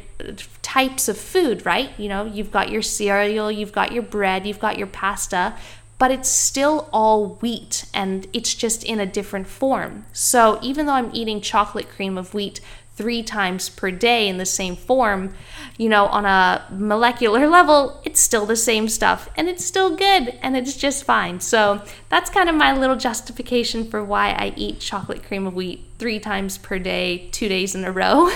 types 0.61 1.07
of 1.07 1.17
food, 1.17 1.65
right? 1.65 1.89
You 1.99 2.09
know, 2.09 2.25
you've 2.25 2.51
got 2.51 2.69
your 2.69 2.81
cereal, 2.81 3.51
you've 3.51 3.71
got 3.71 3.91
your 3.91 4.03
bread, 4.03 4.45
you've 4.45 4.59
got 4.59 4.77
your 4.77 4.87
pasta, 4.87 5.55
but 5.97 6.09
it's 6.09 6.29
still 6.29 6.89
all 6.91 7.35
wheat 7.41 7.85
and 7.93 8.25
it's 8.33 8.55
just 8.55 8.83
in 8.83 8.99
a 8.99 9.05
different 9.05 9.47
form. 9.47 10.05
So 10.13 10.57
even 10.61 10.87
though 10.87 10.93
I'm 10.93 11.11
eating 11.13 11.41
chocolate 11.41 11.89
cream 11.89 12.17
of 12.17 12.33
wheat 12.33 12.59
three 12.95 13.23
times 13.23 13.69
per 13.69 13.89
day 13.91 14.27
in 14.27 14.37
the 14.37 14.45
same 14.45 14.75
form, 14.75 15.33
you 15.77 15.89
know, 15.89 16.07
on 16.07 16.25
a 16.25 16.65
molecular 16.71 17.47
level, 17.59 18.01
it's 18.03 18.19
still 18.19 18.45
the 18.45 18.55
same 18.55 18.89
stuff 18.89 19.29
and 19.35 19.47
it's 19.47 19.63
still 19.63 19.95
good 19.95 20.39
and 20.41 20.57
it's 20.57 20.75
just 20.75 21.03
fine. 21.03 21.39
So 21.39 21.81
that's 22.09 22.29
kind 22.29 22.49
of 22.49 22.55
my 22.55 22.75
little 22.75 22.95
justification 22.95 23.89
for 23.89 24.03
why 24.03 24.29
I 24.31 24.53
eat 24.55 24.79
chocolate 24.79 25.23
cream 25.23 25.45
of 25.45 25.53
wheat 25.53 25.85
three 26.01 26.19
times 26.19 26.57
per 26.57 26.79
day, 26.79 27.29
two 27.31 27.47
days 27.47 27.75
in 27.75 27.85
a 27.85 27.91
row. 27.91 28.27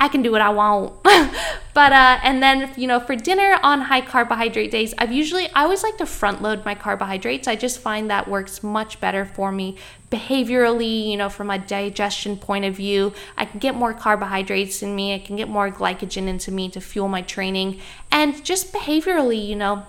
I 0.00 0.08
can 0.10 0.22
do 0.22 0.32
what 0.32 0.40
I 0.40 0.48
want. 0.48 1.00
but 1.74 1.92
uh, 1.92 2.18
and 2.24 2.42
then 2.42 2.72
you 2.76 2.88
know 2.88 2.98
for 2.98 3.14
dinner 3.14 3.60
on 3.62 3.82
high 3.82 4.00
carbohydrate 4.00 4.72
days, 4.72 4.92
I've 4.98 5.12
usually 5.12 5.48
I 5.50 5.62
always 5.62 5.84
like 5.84 5.98
to 5.98 6.06
front 6.06 6.42
load 6.42 6.64
my 6.64 6.74
carbohydrates. 6.74 7.46
I 7.46 7.54
just 7.54 7.78
find 7.78 8.10
that 8.10 8.26
works 8.26 8.64
much 8.64 8.98
better 8.98 9.24
for 9.24 9.52
me 9.52 9.76
behaviorally. 10.10 11.06
You 11.08 11.16
know, 11.16 11.28
from 11.28 11.48
a 11.48 11.58
digestion 11.60 12.36
point 12.36 12.64
of 12.64 12.74
view, 12.74 13.12
I 13.36 13.44
can 13.44 13.60
get 13.60 13.76
more 13.76 13.94
carbohydrates 13.94 14.82
in 14.82 14.96
me. 14.96 15.14
I 15.14 15.20
can 15.20 15.36
get 15.36 15.48
more 15.48 15.70
glycogen 15.70 16.26
into 16.26 16.50
me 16.50 16.68
to 16.70 16.80
fuel 16.80 17.06
my 17.06 17.22
training, 17.22 17.78
and 18.10 18.44
just 18.44 18.72
behaviorally, 18.72 19.46
you 19.46 19.54
know. 19.54 19.86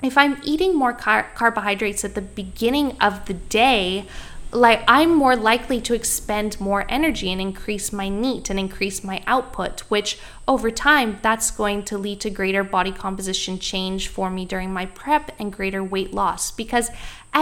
If 0.00 0.16
I'm 0.16 0.40
eating 0.44 0.76
more 0.76 0.92
car- 0.92 1.26
carbohydrates 1.34 2.04
at 2.04 2.14
the 2.14 2.22
beginning 2.22 2.96
of 3.00 3.26
the 3.26 3.34
day, 3.34 4.06
like 4.50 4.82
I'm 4.88 5.14
more 5.14 5.36
likely 5.36 5.80
to 5.82 5.94
expend 5.94 6.60
more 6.60 6.86
energy 6.88 7.30
and 7.30 7.40
increase 7.40 7.92
my 7.92 8.08
NEAT 8.08 8.48
and 8.48 8.58
increase 8.58 9.04
my 9.04 9.22
output, 9.26 9.80
which 9.82 10.18
over 10.46 10.70
time 10.70 11.18
that's 11.20 11.50
going 11.50 11.82
to 11.84 11.98
lead 11.98 12.20
to 12.22 12.30
greater 12.30 12.64
body 12.64 12.92
composition 12.92 13.58
change 13.58 14.08
for 14.08 14.30
me 14.30 14.46
during 14.46 14.72
my 14.72 14.86
prep 14.86 15.32
and 15.38 15.52
greater 15.52 15.84
weight 15.84 16.14
loss. 16.14 16.50
Because 16.50 16.90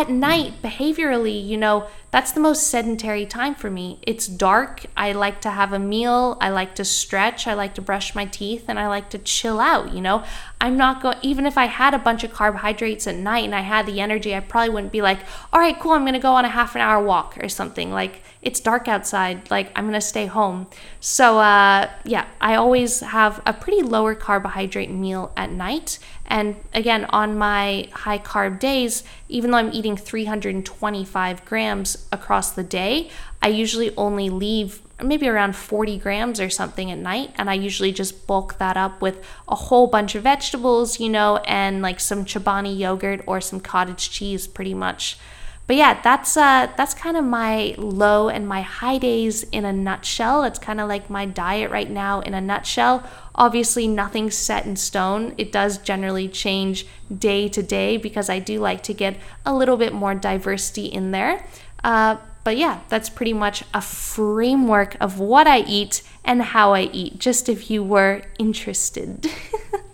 at 0.01 0.11
night, 0.11 0.63
behaviorally, 0.63 1.45
you 1.47 1.57
know, 1.57 1.87
that's 2.11 2.33
the 2.33 2.41
most 2.41 2.69
sedentary 2.69 3.25
time 3.27 3.55
for 3.55 3.71
me. 3.71 3.99
It's 4.03 4.27
dark. 4.27 4.87
I 4.97 5.13
like 5.13 5.41
to 5.43 5.51
have 5.51 5.73
a 5.73 5.79
meal. 5.79 6.37
I 6.41 6.51
like 6.51 6.75
to 6.77 6.85
stretch. 6.85 7.47
I 7.47 7.55
like 7.55 7.75
to 7.77 7.83
brush 7.83 8.15
my 8.15 8.25
teeth 8.27 8.67
and 8.69 8.79
I 8.79 8.89
like 8.89 9.11
to 9.11 9.19
chill 9.19 9.59
out. 9.59 9.93
You 9.93 10.01
know, 10.01 10.25
I'm 10.61 10.77
not 10.77 11.03
going, 11.03 11.19
even 11.23 11.47
if 11.47 11.57
I 11.57 11.67
had 11.67 11.95
a 11.95 11.99
bunch 11.99 12.25
of 12.25 12.33
carbohydrates 12.33 13.07
at 13.07 13.17
night 13.17 13.45
and 13.45 13.55
I 13.55 13.61
had 13.61 13.87
the 13.87 14.01
energy, 14.01 14.35
I 14.35 14.41
probably 14.41 14.71
wouldn't 14.71 14.93
be 14.93 15.03
like, 15.03 15.21
all 15.53 15.61
right, 15.61 15.79
cool, 15.79 15.93
I'm 15.93 16.03
going 16.03 16.13
to 16.13 16.19
go 16.19 16.35
on 16.35 16.45
a 16.45 16.51
half 16.51 16.75
an 16.75 16.81
hour 16.81 17.03
walk 17.03 17.37
or 17.43 17.49
something. 17.49 17.91
Like, 17.91 18.23
it's 18.47 18.61
dark 18.61 18.87
outside. 18.87 19.51
Like, 19.51 19.73
I'm 19.75 19.87
going 19.87 19.95
to 19.95 20.01
stay 20.01 20.27
home. 20.27 20.69
So, 21.01 21.41
uh, 21.41 21.91
yeah, 22.05 22.27
I 22.41 22.55
always 22.55 23.01
have 23.01 23.43
a 23.45 23.53
pretty 23.53 23.83
lower 23.83 24.15
carbohydrate 24.15 24.89
meal 24.89 25.33
at 25.37 25.51
night. 25.51 25.99
And 26.27 26.55
again, 26.73 27.07
on 27.07 27.37
my 27.37 27.89
high 27.93 28.21
carb 28.21 28.61
days, 28.61 29.03
even 29.29 29.51
though 29.51 29.59
I'm 29.59 29.73
eating 29.73 29.97
325 29.97 31.45
grams 31.45 32.07
across 32.13 32.53
the 32.53 32.63
day, 32.63 33.11
I 33.43 33.49
usually 33.49 33.95
only 33.97 34.31
leave 34.31 34.81
maybe 35.03 35.29
around 35.29 35.57
40 35.57 35.99
grams 35.99 36.41
or 36.41 36.49
something 36.49 36.89
at 36.93 36.99
night. 36.99 37.33
And 37.35 37.51
I 37.51 37.55
usually 37.55 37.91
just 37.91 38.29
bulk 38.29 38.59
that 38.59 38.77
up 38.77 39.03
with 39.03 39.25
a 39.49 39.57
whole 39.57 39.89
bunch 39.89 40.15
of 40.15 40.23
vegetables, 40.23 41.01
you 41.01 41.09
know, 41.09 41.39
and 41.49 41.83
like 41.83 41.99
some 41.99 42.25
Chobani 42.25 42.79
yogurt 42.79 43.25
or 43.27 43.41
some 43.41 43.59
cottage 43.59 44.09
cheese, 44.13 44.47
pretty 44.47 44.73
much. 44.73 45.19
But 45.67 45.77
yeah, 45.77 46.01
that's 46.01 46.37
uh 46.37 46.69
that's 46.77 46.95
kind 46.95 47.17
of 47.17 47.25
my 47.25 47.75
low 47.77 48.29
and 48.29 48.47
my 48.47 48.63
high 48.63 48.99
days 48.99 49.43
in 49.45 49.65
a 49.65 49.73
nutshell. 49.73 50.45
It's 50.45 50.59
kind 50.59 50.81
of 50.81 50.89
like 50.89 51.11
my 51.11 51.27
diet 51.27 51.71
right 51.71 51.91
now 51.91 52.21
in 52.21 52.35
a 52.35 52.41
nutshell. 52.41 53.03
Obviously, 53.35 53.89
nothing's 53.89 54.37
set 54.37 54.65
in 54.65 54.77
stone. 54.77 55.35
It 55.37 55.51
does 55.53 55.79
generally 55.79 56.29
change 56.29 56.87
day 57.17 57.49
to 57.49 57.63
day 57.63 57.97
because 57.97 58.31
I 58.31 58.39
do 58.39 58.61
like 58.61 58.83
to 58.85 58.95
get 58.95 59.17
a 59.45 59.55
little 59.55 59.77
bit 59.77 59.93
more 59.93 60.15
diversity 60.15 60.87
in 60.87 61.11
there. 61.11 61.45
Uh, 61.83 62.17
but 62.45 62.57
yeah, 62.57 62.81
that's 62.89 63.11
pretty 63.11 63.33
much 63.33 63.65
a 63.75 63.81
framework 63.81 64.97
of 65.01 65.19
what 65.19 65.49
I 65.49 65.61
eat 65.61 66.03
and 66.25 66.41
how 66.41 66.75
I 66.75 66.83
eat, 66.83 67.19
just 67.19 67.49
if 67.49 67.71
you 67.73 67.83
were 67.83 68.23
interested. 68.39 69.27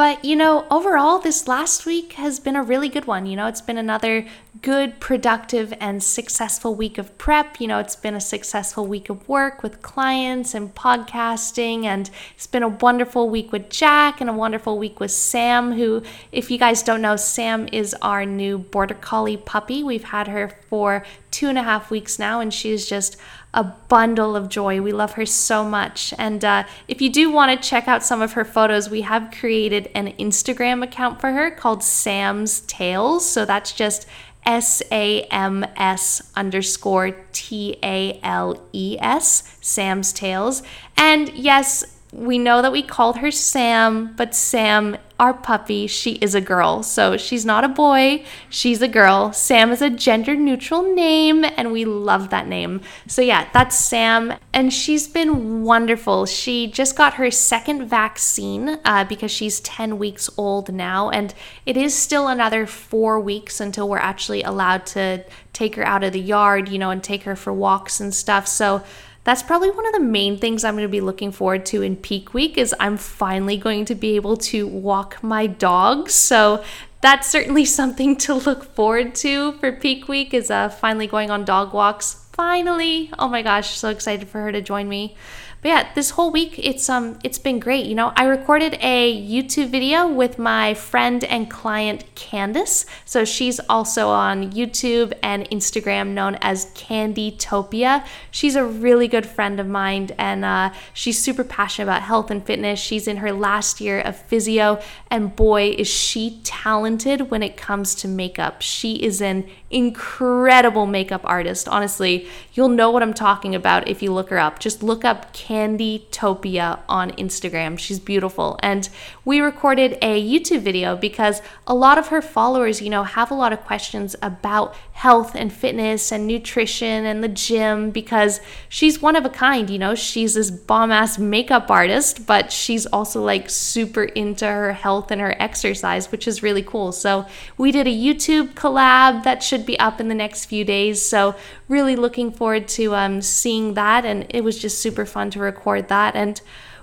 But, 0.00 0.24
you 0.24 0.34
know, 0.34 0.66
overall, 0.70 1.18
this 1.18 1.46
last 1.46 1.84
week 1.84 2.14
has 2.14 2.40
been 2.40 2.56
a 2.56 2.62
really 2.62 2.88
good 2.88 3.04
one. 3.04 3.26
You 3.26 3.36
know, 3.36 3.48
it's 3.48 3.60
been 3.60 3.76
another 3.76 4.26
good, 4.62 4.98
productive, 4.98 5.74
and 5.78 6.02
successful 6.02 6.74
week 6.74 6.96
of 6.96 7.18
prep. 7.18 7.60
You 7.60 7.68
know, 7.68 7.80
it's 7.80 7.96
been 7.96 8.14
a 8.14 8.20
successful 8.20 8.86
week 8.86 9.10
of 9.10 9.28
work 9.28 9.62
with 9.62 9.82
clients 9.82 10.54
and 10.54 10.74
podcasting. 10.74 11.84
And 11.84 12.08
it's 12.34 12.46
been 12.46 12.62
a 12.62 12.68
wonderful 12.68 13.28
week 13.28 13.52
with 13.52 13.68
Jack 13.68 14.22
and 14.22 14.30
a 14.30 14.32
wonderful 14.32 14.78
week 14.78 15.00
with 15.00 15.10
Sam, 15.10 15.74
who, 15.74 16.02
if 16.32 16.50
you 16.50 16.56
guys 16.56 16.82
don't 16.82 17.02
know, 17.02 17.16
Sam 17.16 17.68
is 17.70 17.94
our 18.00 18.24
new 18.24 18.56
Border 18.56 18.94
Collie 18.94 19.36
puppy. 19.36 19.82
We've 19.82 20.04
had 20.04 20.28
her 20.28 20.56
for 20.70 21.04
two 21.30 21.50
and 21.50 21.58
a 21.58 21.62
half 21.62 21.90
weeks 21.90 22.18
now, 22.18 22.40
and 22.40 22.54
she's 22.54 22.88
just 22.88 23.18
a 23.52 23.64
bundle 23.64 24.36
of 24.36 24.48
joy. 24.48 24.80
We 24.80 24.92
love 24.92 25.12
her 25.12 25.26
so 25.26 25.64
much. 25.64 26.14
And 26.18 26.44
uh, 26.44 26.64
if 26.86 27.00
you 27.00 27.10
do 27.10 27.30
want 27.30 27.50
to 27.50 27.68
check 27.68 27.88
out 27.88 28.02
some 28.02 28.22
of 28.22 28.34
her 28.34 28.44
photos, 28.44 28.88
we 28.88 29.00
have 29.02 29.34
created 29.38 29.90
an 29.94 30.12
Instagram 30.18 30.84
account 30.84 31.20
for 31.20 31.32
her 31.32 31.50
called 31.50 31.82
Sam's 31.82 32.60
Tales. 32.60 33.28
So 33.28 33.44
that's 33.44 33.72
just 33.72 34.06
S 34.46 34.82
A 34.90 35.22
M 35.24 35.64
S 35.76 36.30
underscore 36.34 37.10
T 37.32 37.76
A 37.82 38.18
L 38.22 38.60
E 38.72 38.96
S, 39.00 39.58
Sam's 39.60 40.12
Tales. 40.12 40.62
And 40.96 41.28
yes, 41.30 41.99
we 42.12 42.38
know 42.38 42.60
that 42.60 42.72
we 42.72 42.82
called 42.82 43.18
her 43.18 43.30
Sam, 43.30 44.14
but 44.16 44.34
Sam, 44.34 44.96
our 45.20 45.32
puppy, 45.32 45.86
she 45.86 46.12
is 46.14 46.34
a 46.34 46.40
girl. 46.40 46.82
So 46.82 47.16
she's 47.16 47.44
not 47.44 47.62
a 47.62 47.68
boy, 47.68 48.24
she's 48.48 48.82
a 48.82 48.88
girl. 48.88 49.32
Sam 49.32 49.70
is 49.70 49.80
a 49.80 49.90
gender 49.90 50.34
neutral 50.34 50.82
name, 50.94 51.44
and 51.44 51.70
we 51.70 51.84
love 51.84 52.30
that 52.30 52.48
name. 52.48 52.80
So, 53.06 53.22
yeah, 53.22 53.48
that's 53.52 53.76
Sam, 53.76 54.34
and 54.52 54.72
she's 54.72 55.06
been 55.06 55.62
wonderful. 55.62 56.26
She 56.26 56.66
just 56.68 56.96
got 56.96 57.14
her 57.14 57.30
second 57.30 57.86
vaccine 57.86 58.80
uh, 58.84 59.04
because 59.04 59.30
she's 59.30 59.60
10 59.60 59.98
weeks 59.98 60.28
old 60.36 60.72
now, 60.72 61.10
and 61.10 61.32
it 61.64 61.76
is 61.76 61.94
still 61.94 62.26
another 62.26 62.66
four 62.66 63.20
weeks 63.20 63.60
until 63.60 63.88
we're 63.88 63.98
actually 63.98 64.42
allowed 64.42 64.84
to 64.86 65.24
take 65.52 65.76
her 65.76 65.86
out 65.86 66.02
of 66.02 66.12
the 66.12 66.20
yard, 66.20 66.68
you 66.68 66.78
know, 66.78 66.90
and 66.90 67.04
take 67.04 67.22
her 67.22 67.36
for 67.36 67.52
walks 67.52 68.00
and 68.00 68.12
stuff. 68.12 68.48
So, 68.48 68.82
that's 69.24 69.42
probably 69.42 69.70
one 69.70 69.86
of 69.86 69.92
the 69.92 70.00
main 70.00 70.38
things 70.38 70.64
I'm 70.64 70.74
going 70.74 70.84
to 70.86 70.88
be 70.88 71.00
looking 71.00 71.30
forward 71.30 71.66
to 71.66 71.82
in 71.82 71.96
peak 71.96 72.32
week 72.32 72.56
is 72.56 72.74
I'm 72.80 72.96
finally 72.96 73.56
going 73.56 73.84
to 73.86 73.94
be 73.94 74.16
able 74.16 74.36
to 74.38 74.66
walk 74.66 75.22
my 75.22 75.46
dogs. 75.46 76.14
So 76.14 76.64
that's 77.00 77.28
certainly 77.28 77.64
something 77.80 78.16
to 78.16 78.34
look 78.34 78.74
forward 78.74 79.14
to 79.16 79.52
for 79.52 79.72
peak 79.72 80.08
week 80.08 80.32
is 80.32 80.50
uh, 80.50 80.68
finally 80.70 81.06
going 81.06 81.30
on 81.30 81.44
dog 81.44 81.74
walks. 81.74 82.26
Finally. 82.32 83.10
Oh 83.18 83.28
my 83.28 83.42
gosh, 83.42 83.76
so 83.76 83.90
excited 83.90 84.28
for 84.28 84.40
her 84.40 84.52
to 84.52 84.62
join 84.62 84.88
me. 84.88 85.16
But 85.62 85.68
yeah, 85.68 85.92
this 85.94 86.10
whole 86.10 86.30
week 86.30 86.58
it's 86.58 86.88
um 86.88 87.18
it's 87.22 87.38
been 87.38 87.60
great. 87.60 87.84
You 87.84 87.94
know, 87.94 88.12
I 88.16 88.24
recorded 88.24 88.78
a 88.80 89.14
YouTube 89.20 89.68
video 89.68 90.08
with 90.08 90.38
my 90.38 90.72
friend 90.72 91.22
and 91.24 91.50
client 91.50 92.04
Candice. 92.14 92.86
So 93.04 93.26
she's 93.26 93.60
also 93.68 94.08
on 94.08 94.52
YouTube 94.52 95.12
and 95.22 95.48
Instagram 95.50 96.08
known 96.08 96.36
as 96.40 96.66
Candytopia. 96.72 98.06
She's 98.30 98.56
a 98.56 98.64
really 98.64 99.06
good 99.06 99.26
friend 99.26 99.60
of 99.60 99.66
mine 99.66 100.10
and 100.16 100.44
uh, 100.44 100.72
she's 100.94 101.22
super 101.22 101.44
passionate 101.44 101.88
about 101.88 102.02
health 102.02 102.30
and 102.30 102.44
fitness. 102.44 102.80
She's 102.80 103.06
in 103.06 103.18
her 103.18 103.32
last 103.32 103.82
year 103.82 104.00
of 104.00 104.16
physio 104.16 104.80
and 105.10 105.36
boy 105.36 105.74
is 105.76 105.88
she 105.88 106.40
talented 106.42 107.30
when 107.30 107.42
it 107.42 107.58
comes 107.58 107.94
to 107.96 108.08
makeup. 108.08 108.62
She 108.62 108.94
is 108.94 109.20
an 109.20 109.46
incredible 109.70 110.86
makeup 110.86 111.20
artist. 111.24 111.68
Honestly, 111.68 112.26
you'll 112.54 112.68
know 112.68 112.90
what 112.90 113.02
I'm 113.02 113.14
talking 113.14 113.54
about 113.54 113.88
if 113.88 114.02
you 114.02 114.12
look 114.12 114.30
her 114.30 114.38
up. 114.38 114.58
Just 114.58 114.82
look 114.82 115.04
up 115.04 115.32
Candytopia 115.50 116.78
on 116.88 117.10
Instagram. 117.12 117.76
She's 117.76 117.98
beautiful. 117.98 118.56
And 118.62 118.88
we 119.24 119.40
recorded 119.40 119.98
a 120.00 120.22
YouTube 120.22 120.60
video 120.60 120.96
because 120.96 121.42
a 121.66 121.74
lot 121.74 121.98
of 121.98 122.08
her 122.08 122.22
followers, 122.22 122.80
you 122.80 122.88
know, 122.88 123.02
have 123.02 123.32
a 123.32 123.34
lot 123.34 123.52
of 123.52 123.60
questions 123.62 124.14
about 124.22 124.76
health 124.92 125.34
and 125.34 125.52
fitness 125.52 126.12
and 126.12 126.26
nutrition 126.26 127.04
and 127.04 127.24
the 127.24 127.28
gym 127.28 127.90
because 127.90 128.40
she's 128.68 129.02
one 129.02 129.16
of 129.16 129.24
a 129.24 129.28
kind, 129.28 129.68
you 129.68 129.78
know. 129.78 129.96
She's 129.96 130.34
this 130.34 130.52
bomb 130.52 130.92
ass 130.92 131.18
makeup 131.18 131.68
artist, 131.68 132.26
but 132.26 132.52
she's 132.52 132.86
also 132.86 133.20
like 133.20 133.50
super 133.50 134.04
into 134.04 134.46
her 134.46 134.72
health 134.72 135.10
and 135.10 135.20
her 135.20 135.34
exercise, 135.42 136.12
which 136.12 136.28
is 136.28 136.44
really 136.44 136.62
cool. 136.62 136.92
So 136.92 137.26
we 137.58 137.72
did 137.72 137.88
a 137.88 137.90
YouTube 137.90 138.54
collab 138.54 139.24
that 139.24 139.42
should 139.42 139.66
be 139.66 139.76
up 139.80 140.00
in 140.00 140.06
the 140.06 140.14
next 140.14 140.44
few 140.44 140.64
days. 140.64 141.02
So 141.02 141.34
really 141.66 141.96
looking 141.96 142.30
forward 142.30 142.68
to 142.68 142.94
um, 142.94 143.20
seeing 143.20 143.74
that. 143.74 144.04
And 144.04 144.26
it 144.28 144.44
was 144.44 144.58
just 144.58 144.80
super 144.80 145.06
fun 145.06 145.30
to 145.30 145.39
record 145.40 145.88
that. 145.88 146.14
And 146.14 146.40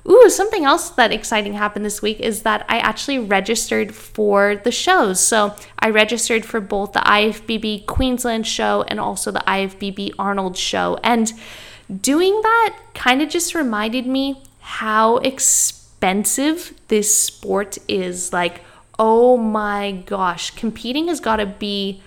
Ooh, 0.10 0.30
something 0.30 0.64
else 0.64 0.92
that 0.92 1.12
exciting 1.12 1.54
happened 1.54 1.84
this 1.84 2.02
week 2.02 2.22
is 2.22 2.44
that 2.44 2.66
I 2.70 2.78
actually 2.80 3.20
registered 3.20 3.94
for 3.94 4.56
the 4.56 4.72
shows. 4.72 5.20
So 5.20 5.54
I 5.80 5.90
registered 5.90 6.46
for 6.46 6.62
both 6.62 6.94
the 6.94 7.00
IFBB 7.00 7.88
Queensland 7.88 8.48
show 8.48 8.86
and 8.88 9.02
also 9.02 9.32
the 9.32 9.44
IFBB 9.46 10.14
Arnold 10.18 10.56
show. 10.58 10.98
And 11.04 11.34
doing 12.02 12.40
that 12.42 12.78
kind 12.94 13.22
of 13.22 13.28
just 13.28 13.54
reminded 13.54 14.08
me 14.08 14.42
how 14.62 15.18
expensive 15.18 16.74
this 16.88 17.14
sport 17.14 17.78
is. 17.90 18.32
Like, 18.32 18.62
oh 18.98 19.36
my 19.36 20.04
gosh, 20.06 20.52
competing 20.52 21.10
has 21.10 21.20
got 21.20 21.38
to 21.38 21.46
be 21.46 22.02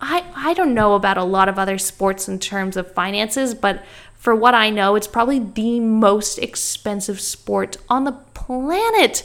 I, 0.00 0.24
I 0.34 0.54
don't 0.54 0.74
know 0.74 0.94
about 0.94 1.18
a 1.18 1.24
lot 1.24 1.48
of 1.48 1.58
other 1.58 1.78
sports 1.78 2.28
in 2.28 2.38
terms 2.38 2.76
of 2.76 2.92
finances, 2.92 3.54
but 3.54 3.84
for 4.22 4.36
what 4.36 4.54
I 4.54 4.70
know, 4.70 4.94
it's 4.94 5.08
probably 5.08 5.40
the 5.40 5.80
most 5.80 6.38
expensive 6.38 7.20
sport 7.20 7.76
on 7.88 8.04
the 8.04 8.12
planet. 8.12 9.24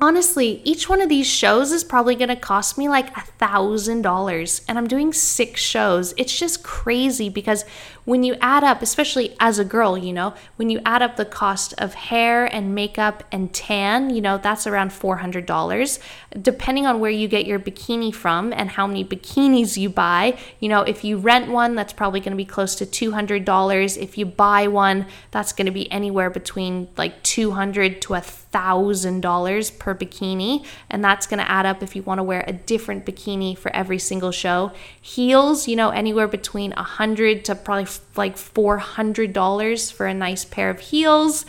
Honestly, 0.00 0.60
each 0.64 0.88
one 0.88 1.00
of 1.00 1.08
these 1.08 1.26
shows 1.26 1.70
is 1.70 1.84
probably 1.84 2.16
gonna 2.16 2.34
cost 2.34 2.76
me 2.76 2.88
like 2.88 3.16
a 3.16 3.20
thousand 3.20 4.02
dollars, 4.02 4.60
and 4.66 4.76
I'm 4.76 4.88
doing 4.88 5.12
six 5.12 5.60
shows. 5.60 6.12
It's 6.16 6.36
just 6.36 6.64
crazy 6.64 7.28
because 7.28 7.64
when 8.04 8.22
you 8.22 8.36
add 8.40 8.64
up, 8.64 8.82
especially 8.82 9.34
as 9.40 9.58
a 9.58 9.64
girl, 9.64 9.96
you 9.96 10.12
know, 10.12 10.34
when 10.56 10.68
you 10.68 10.80
add 10.84 11.00
up 11.00 11.16
the 11.16 11.24
cost 11.24 11.74
of 11.78 11.94
hair 11.94 12.44
and 12.44 12.74
makeup 12.74 13.24
and 13.32 13.52
tan, 13.54 14.10
you 14.10 14.20
know, 14.20 14.36
that's 14.36 14.66
around 14.66 14.90
$400. 14.90 15.98
Depending 16.42 16.86
on 16.86 17.00
where 17.00 17.10
you 17.10 17.28
get 17.28 17.46
your 17.46 17.58
bikini 17.58 18.12
from 18.14 18.52
and 18.52 18.70
how 18.70 18.86
many 18.86 19.04
bikinis 19.04 19.78
you 19.78 19.88
buy, 19.88 20.36
you 20.60 20.68
know, 20.68 20.82
if 20.82 21.02
you 21.04 21.16
rent 21.16 21.50
one, 21.50 21.76
that's 21.76 21.92
probably 21.92 22.20
gonna 22.20 22.36
be 22.36 22.44
close 22.44 22.74
to 22.74 22.84
$200. 22.84 23.96
If 23.96 24.18
you 24.18 24.26
buy 24.26 24.66
one, 24.66 25.06
that's 25.30 25.52
gonna 25.52 25.72
be 25.72 25.90
anywhere 25.90 26.30
between 26.30 26.88
like 26.98 27.22
200 27.22 28.02
to 28.02 28.14
a 28.14 28.20
$1,000 28.20 29.78
per 29.84 29.94
bikini, 29.94 30.64
and 30.88 31.04
that's 31.04 31.26
going 31.26 31.38
to 31.38 31.50
add 31.50 31.66
up 31.66 31.82
if 31.82 31.94
you 31.94 32.02
want 32.02 32.18
to 32.18 32.22
wear 32.22 32.42
a 32.48 32.52
different 32.52 33.04
bikini 33.04 33.56
for 33.56 33.70
every 33.76 33.98
single 33.98 34.32
show. 34.32 34.72
Heels, 34.98 35.68
you 35.68 35.76
know, 35.76 35.90
anywhere 35.90 36.26
between 36.26 36.72
a 36.72 36.76
100 36.76 37.44
to 37.44 37.54
probably 37.54 37.86
like 38.16 38.36
$400 38.36 39.92
for 39.92 40.06
a 40.06 40.14
nice 40.14 40.46
pair 40.46 40.70
of 40.70 40.80
heels. 40.80 41.44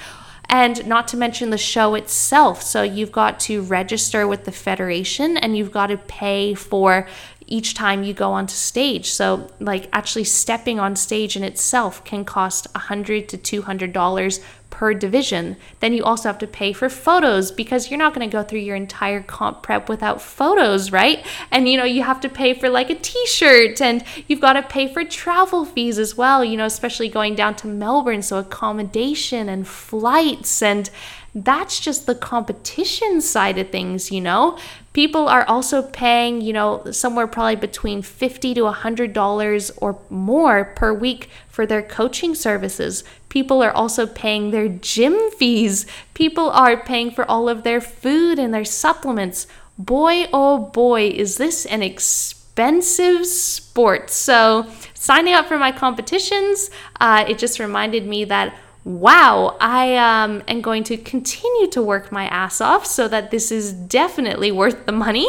And 0.47 0.86
not 0.86 1.07
to 1.07 1.17
mention 1.17 1.49
the 1.49 1.57
show 1.57 1.95
itself. 1.95 2.61
So 2.61 2.83
you've 2.83 3.11
got 3.11 3.39
to 3.41 3.63
register 3.63 4.27
with 4.27 4.45
the 4.45 4.51
federation 4.51 5.38
and 5.38 5.57
you've 5.57 5.71
got 5.71 5.88
to 5.88 5.97
pay 5.97 6.53
for 6.53 7.07
each 7.47 7.73
time 7.73 8.03
you 8.03 8.13
go 8.13 8.31
onto 8.31 8.53
stage. 8.53 9.09
So, 9.09 9.49
like, 9.59 9.88
actually 9.91 10.23
stepping 10.23 10.79
on 10.79 10.95
stage 10.95 11.36
in 11.36 11.43
itself 11.43 12.03
can 12.03 12.25
cost 12.25 12.67
100 12.73 13.29
to 13.29 13.38
$200 13.38 14.43
per 14.76 14.93
division. 14.93 15.55
Then 15.80 15.93
you 15.93 16.03
also 16.03 16.28
have 16.28 16.38
to 16.39 16.47
pay 16.47 16.73
for 16.73 16.89
photos 16.89 17.49
because 17.49 17.89
you're 17.89 17.97
not 17.97 18.13
going 18.13 18.30
to 18.30 18.38
go 18.38 18.43
through 18.43 18.59
your 18.59 18.76
entire 18.76 19.21
comp 19.21 19.63
prep 19.63 19.88
without 19.88 20.21
photos, 20.21 20.91
right? 20.91 21.26
And 21.49 21.69
you 21.69 21.78
know, 21.78 21.86
you 21.86 22.03
have 22.03 22.19
to 22.19 22.30
pay 22.30 22.53
for 22.53 22.67
like 22.67 22.89
a 22.89 22.95
t 22.95 23.26
shirt 23.26 23.80
and 23.80 24.03
you've 24.28 24.41
got 24.41 24.53
to 24.53 24.63
pay 24.63 24.91
for 24.91 25.05
travel 25.05 25.63
fees 25.63 25.97
as 25.97 26.17
well, 26.17 26.43
you 26.43 26.57
know, 26.57 26.65
especially 26.65 27.07
going 27.07 27.36
down 27.36 27.55
to 27.55 27.67
Melbourne. 27.67 28.21
So, 28.21 28.38
accommodation 28.38 29.47
and 29.47 29.65
flights 29.65 30.61
and 30.61 30.89
that's 31.36 31.81
just 31.81 32.05
the 32.05 32.15
competition 32.15 33.19
side 33.19 33.57
of 33.57 33.69
things, 33.69 34.09
you 34.09 34.21
know. 34.21 34.57
People 34.93 35.27
are 35.27 35.45
also 35.49 35.81
paying, 35.81 36.39
you 36.39 36.53
know, 36.53 36.89
somewhere 36.91 37.27
probably 37.27 37.57
between 37.57 38.01
50 38.01 38.53
to 38.53 38.61
$100 38.61 39.71
or 39.81 39.99
more 40.09 40.63
per 40.63 40.93
week 40.93 41.29
for 41.49 41.65
their 41.65 41.81
coaching 41.81 42.33
services. 42.33 43.03
People 43.27 43.61
are 43.61 43.73
also 43.73 44.07
paying 44.07 44.51
their 44.51 44.69
gym 44.69 45.29
fees. 45.31 45.86
People 46.13 46.49
are 46.51 46.77
paying 46.77 47.11
for 47.11 47.29
all 47.29 47.49
of 47.49 47.63
their 47.63 47.81
food 47.81 48.39
and 48.39 48.53
their 48.53 48.63
supplements. 48.63 49.45
Boy, 49.77 50.29
oh 50.31 50.57
boy, 50.57 51.09
is 51.09 51.36
this 51.36 51.65
an 51.65 51.83
expensive 51.83 53.25
sport. 53.25 54.09
So, 54.09 54.71
signing 54.93 55.33
up 55.33 55.47
for 55.47 55.57
my 55.57 55.73
competitions, 55.73 56.69
uh, 57.01 57.25
it 57.27 57.38
just 57.38 57.59
reminded 57.59 58.07
me 58.07 58.23
that 58.23 58.55
wow, 58.86 59.57
I 59.59 59.97
um, 59.97 60.43
am 60.47 60.61
going 60.61 60.83
to 60.86 60.95
continue 60.95 61.67
to 61.71 61.81
work 61.81 62.11
my 62.11 62.27
ass 62.27 62.61
off 62.61 62.86
so 62.86 63.07
that 63.07 63.31
this 63.31 63.51
is 63.51 63.73
definitely 63.73 64.51
worth 64.51 64.86
the 64.86 64.91
money. 64.91 65.27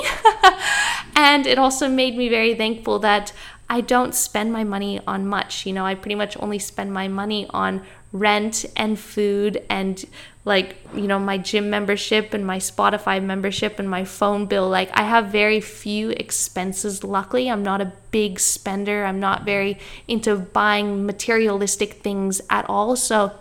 and 1.17 1.47
it 1.47 1.59
also 1.59 1.89
made 1.89 2.17
me 2.17 2.29
very 2.29 2.55
thankful 2.55 2.99
that 3.01 3.33
I 3.69 3.81
don't 3.81 4.15
spend 4.15 4.53
my 4.53 4.63
money 4.63 5.01
on 5.07 5.27
much. 5.27 5.65
You 5.65 5.73
know, 5.73 5.87
I 5.87 5.95
pretty 5.95 6.15
much 6.15 6.37
only 6.39 6.59
spend 6.59 6.93
my 6.93 7.09
money 7.09 7.47
on 7.51 7.83
rent 8.13 8.67
and 8.77 8.99
food 8.99 9.63
and 9.69 10.05
like 10.45 10.77
you 10.95 11.07
know 11.09 11.19
my 11.19 11.37
gym 11.37 11.69
membership 11.69 12.33
and 12.33 12.47
my 12.47 12.57
spotify 12.57 13.23
membership 13.23 13.79
and 13.79 13.91
my 13.91 14.05
phone 14.05 14.47
bill 14.47 14.69
like 14.69 14.89
i 14.95 15.03
have 15.03 15.27
very 15.27 15.61
few 15.61 16.11
expenses 16.11 17.05
luckily 17.05 17.51
i'm 17.51 17.65
not 17.65 17.81
a 17.81 17.93
big 18.13 18.39
spender 18.39 19.05
i'm 19.05 19.21
not 19.21 19.45
very 19.45 19.77
into 20.09 20.37
buying 20.37 21.05
materialistic 21.05 21.95
things 21.95 22.41
at 22.49 22.65
all 22.71 22.97
so 22.97 23.33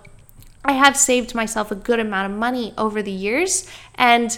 I 0.65 0.73
have 0.73 0.97
saved 0.97 1.35
myself 1.35 1.71
a 1.71 1.75
good 1.75 1.99
amount 1.99 2.31
of 2.31 2.37
money 2.37 2.73
over 2.77 3.01
the 3.01 3.11
years. 3.11 3.69
And, 3.93 4.37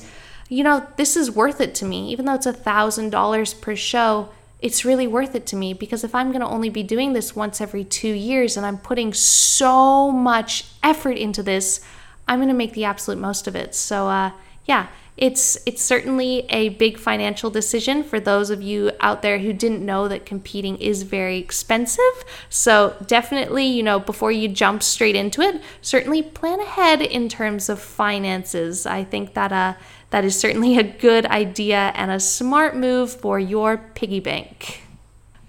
you 0.50 0.64
know, 0.64 0.86
this 0.98 1.16
is 1.16 1.32
worth 1.32 1.62
it 1.62 1.74
to 1.76 1.86
me. 1.86 2.12
Even 2.12 2.26
though 2.26 2.34
it's 2.34 2.46
a 2.46 2.54
$1,000 2.54 3.62
per 3.62 3.76
show, 3.76 4.30
it's 4.60 4.84
really 4.84 5.08
worth 5.08 5.36
it 5.36 5.46
to 5.48 5.56
me 5.56 5.74
because 5.74 6.04
if 6.04 6.14
I'm 6.14 6.32
going 6.32 6.42
to 6.42 6.48
only 6.48 6.70
be 6.70 6.84
doing 6.84 7.14
this 7.14 7.36
once 7.36 7.62
every 7.62 7.84
two 7.84 8.12
years 8.12 8.58
and 8.58 8.66
I'm 8.66 8.78
putting 8.78 9.14
so 9.14 10.12
much 10.12 10.66
effort 10.84 11.18
into 11.18 11.42
this, 11.42 11.80
I'm 12.28 12.40
going 12.40 12.50
to 12.50 12.54
make 12.54 12.74
the 12.74 12.84
absolute 12.84 13.20
most 13.20 13.48
of 13.48 13.56
it. 13.56 13.74
So, 13.74 14.10
uh, 14.10 14.32
yeah, 14.66 14.88
it's 15.18 15.58
it's 15.66 15.82
certainly 15.82 16.46
a 16.50 16.70
big 16.70 17.00
financial 17.00 17.50
decision 17.50 18.04
for 18.04 18.20
those 18.20 18.50
of 18.50 18.62
you 18.62 18.92
out 19.00 19.22
there 19.24 19.40
who 19.40 19.52
didn't 19.52 19.84
know 19.84 20.08
that 20.08 20.26
competing 20.26 20.78
is 20.78 21.04
very 21.04 21.38
expensive. 21.38 22.24
So 22.50 22.96
definitely, 23.08 23.66
you 23.66 23.84
know, 23.84 24.00
before 24.00 24.32
you 24.32 24.48
jump 24.48 24.84
straight 24.84 25.16
into 25.16 25.42
it, 25.42 25.62
certainly 25.82 26.22
plan 26.22 26.60
ahead 26.60 27.02
in 27.02 27.30
terms 27.30 27.68
of 27.68 27.82
finances. 27.82 28.86
I 28.86 29.04
think 29.04 29.34
that 29.34 29.52
uh 29.52 29.74
that 30.10 30.24
is 30.24 30.40
certainly 30.40 30.78
a 30.78 30.84
good 30.84 31.26
idea 31.26 31.92
and 31.96 32.12
a 32.12 32.20
smart 32.20 32.76
move 32.76 33.12
for 33.12 33.40
your 33.40 33.78
piggy 33.78 34.22
bank. 34.22 34.87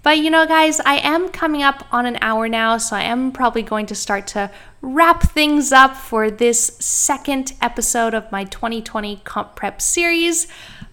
But 0.01 0.19
you 0.19 0.29
know, 0.29 0.45
guys, 0.45 0.79
I 0.79 0.97
am 0.97 1.29
coming 1.29 1.61
up 1.61 1.85
on 1.91 2.05
an 2.05 2.17
hour 2.21 2.47
now, 2.47 2.77
so 2.77 2.95
I 2.95 3.01
am 3.03 3.33
probably 3.33 3.63
going 3.63 3.85
to 3.87 3.95
start 3.95 4.27
to 4.27 4.49
wrap 4.81 5.23
things 5.23 5.73
up 5.73 5.97
for 5.97 6.31
this 6.31 6.77
second 6.79 7.51
episode 7.61 8.13
of 8.13 8.31
my 8.31 8.45
2020 8.45 9.17
Comp 9.25 9.55
Prep 9.57 9.81
series. 9.81 10.47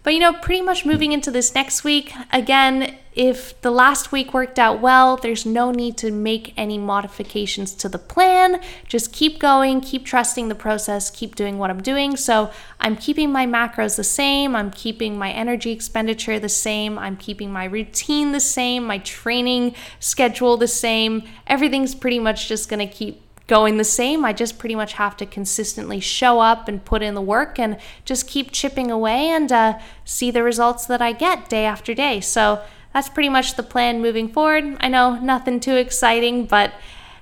But 0.06 0.14
you 0.14 0.20
know, 0.20 0.34
pretty 0.34 0.62
much 0.62 0.86
moving 0.86 1.10
into 1.10 1.32
this 1.32 1.52
next 1.52 1.82
week, 1.82 2.14
again, 2.32 2.96
if 3.12 3.60
the 3.62 3.72
last 3.72 4.12
week 4.12 4.32
worked 4.32 4.56
out 4.56 4.80
well, 4.80 5.16
there's 5.16 5.44
no 5.44 5.72
need 5.72 5.96
to 5.96 6.12
make 6.12 6.54
any 6.56 6.78
modifications 6.78 7.74
to 7.74 7.88
the 7.88 7.98
plan. 7.98 8.60
Just 8.86 9.12
keep 9.12 9.40
going, 9.40 9.80
keep 9.80 10.06
trusting 10.06 10.46
the 10.46 10.54
process, 10.54 11.10
keep 11.10 11.34
doing 11.34 11.58
what 11.58 11.70
I'm 11.70 11.82
doing. 11.82 12.14
So 12.14 12.52
I'm 12.78 12.94
keeping 12.94 13.32
my 13.32 13.46
macros 13.46 13.96
the 13.96 14.04
same, 14.04 14.54
I'm 14.54 14.70
keeping 14.70 15.18
my 15.18 15.32
energy 15.32 15.72
expenditure 15.72 16.38
the 16.38 16.48
same, 16.48 17.00
I'm 17.00 17.16
keeping 17.16 17.52
my 17.52 17.64
routine 17.64 18.30
the 18.30 18.38
same, 18.38 18.84
my 18.84 18.98
training 18.98 19.74
schedule 19.98 20.56
the 20.56 20.68
same. 20.68 21.24
Everything's 21.48 21.96
pretty 21.96 22.20
much 22.20 22.46
just 22.46 22.68
gonna 22.68 22.86
keep 22.86 23.25
going 23.46 23.76
the 23.76 23.84
same. 23.84 24.24
I 24.24 24.32
just 24.32 24.58
pretty 24.58 24.74
much 24.74 24.94
have 24.94 25.16
to 25.18 25.26
consistently 25.26 26.00
show 26.00 26.40
up 26.40 26.68
and 26.68 26.84
put 26.84 27.02
in 27.02 27.14
the 27.14 27.20
work 27.20 27.58
and 27.58 27.78
just 28.04 28.26
keep 28.26 28.50
chipping 28.50 28.90
away 28.90 29.28
and 29.28 29.50
uh, 29.52 29.78
see 30.04 30.30
the 30.30 30.42
results 30.42 30.86
that 30.86 31.00
I 31.00 31.12
get 31.12 31.48
day 31.48 31.64
after 31.64 31.94
day. 31.94 32.20
So 32.20 32.62
that's 32.92 33.08
pretty 33.08 33.28
much 33.28 33.54
the 33.54 33.62
plan 33.62 34.00
moving 34.00 34.28
forward. 34.28 34.76
I 34.80 34.88
know 34.88 35.18
nothing 35.18 35.60
too 35.60 35.76
exciting, 35.76 36.46
but 36.46 36.72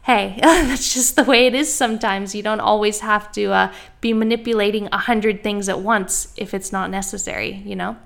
hey, 0.04 0.38
that's 0.42 0.94
just 0.94 1.16
the 1.16 1.24
way 1.24 1.46
it 1.46 1.54
is 1.54 1.72
sometimes. 1.72 2.34
You 2.34 2.42
don't 2.42 2.60
always 2.60 3.00
have 3.00 3.30
to 3.32 3.46
uh, 3.52 3.72
be 4.00 4.12
manipulating 4.12 4.88
a 4.92 4.98
hundred 4.98 5.42
things 5.42 5.68
at 5.68 5.80
once 5.80 6.32
if 6.36 6.54
it's 6.54 6.72
not 6.72 6.90
necessary, 6.90 7.62
you 7.66 7.76
know? 7.76 7.96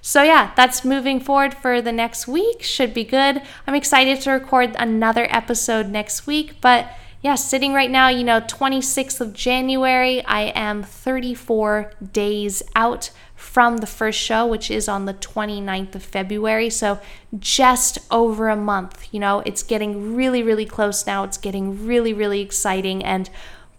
So, 0.00 0.22
yeah, 0.22 0.52
that's 0.54 0.84
moving 0.84 1.18
forward 1.18 1.54
for 1.54 1.80
the 1.80 1.92
next 1.92 2.28
week. 2.28 2.62
Should 2.62 2.92
be 2.92 3.04
good. 3.04 3.40
I'm 3.66 3.74
excited 3.74 4.20
to 4.22 4.30
record 4.30 4.76
another 4.78 5.26
episode 5.30 5.88
next 5.88 6.26
week, 6.26 6.60
but 6.60 6.88
yeah, 7.24 7.36
sitting 7.36 7.72
right 7.72 7.90
now, 7.90 8.08
you 8.08 8.22
know, 8.22 8.42
26th 8.42 9.18
of 9.18 9.32
January, 9.32 10.22
I 10.26 10.52
am 10.54 10.82
34 10.82 11.94
days 12.12 12.62
out 12.76 13.10
from 13.34 13.78
the 13.78 13.86
first 13.86 14.18
show, 14.20 14.46
which 14.46 14.70
is 14.70 14.90
on 14.90 15.06
the 15.06 15.14
29th 15.14 15.94
of 15.94 16.02
February. 16.02 16.68
So 16.68 17.00
just 17.38 17.98
over 18.10 18.50
a 18.50 18.56
month. 18.56 19.08
You 19.10 19.20
know, 19.20 19.42
it's 19.46 19.62
getting 19.62 20.14
really, 20.14 20.42
really 20.42 20.66
close 20.66 21.06
now. 21.06 21.24
It's 21.24 21.38
getting 21.38 21.86
really, 21.86 22.12
really 22.12 22.42
exciting. 22.42 23.02
And 23.02 23.30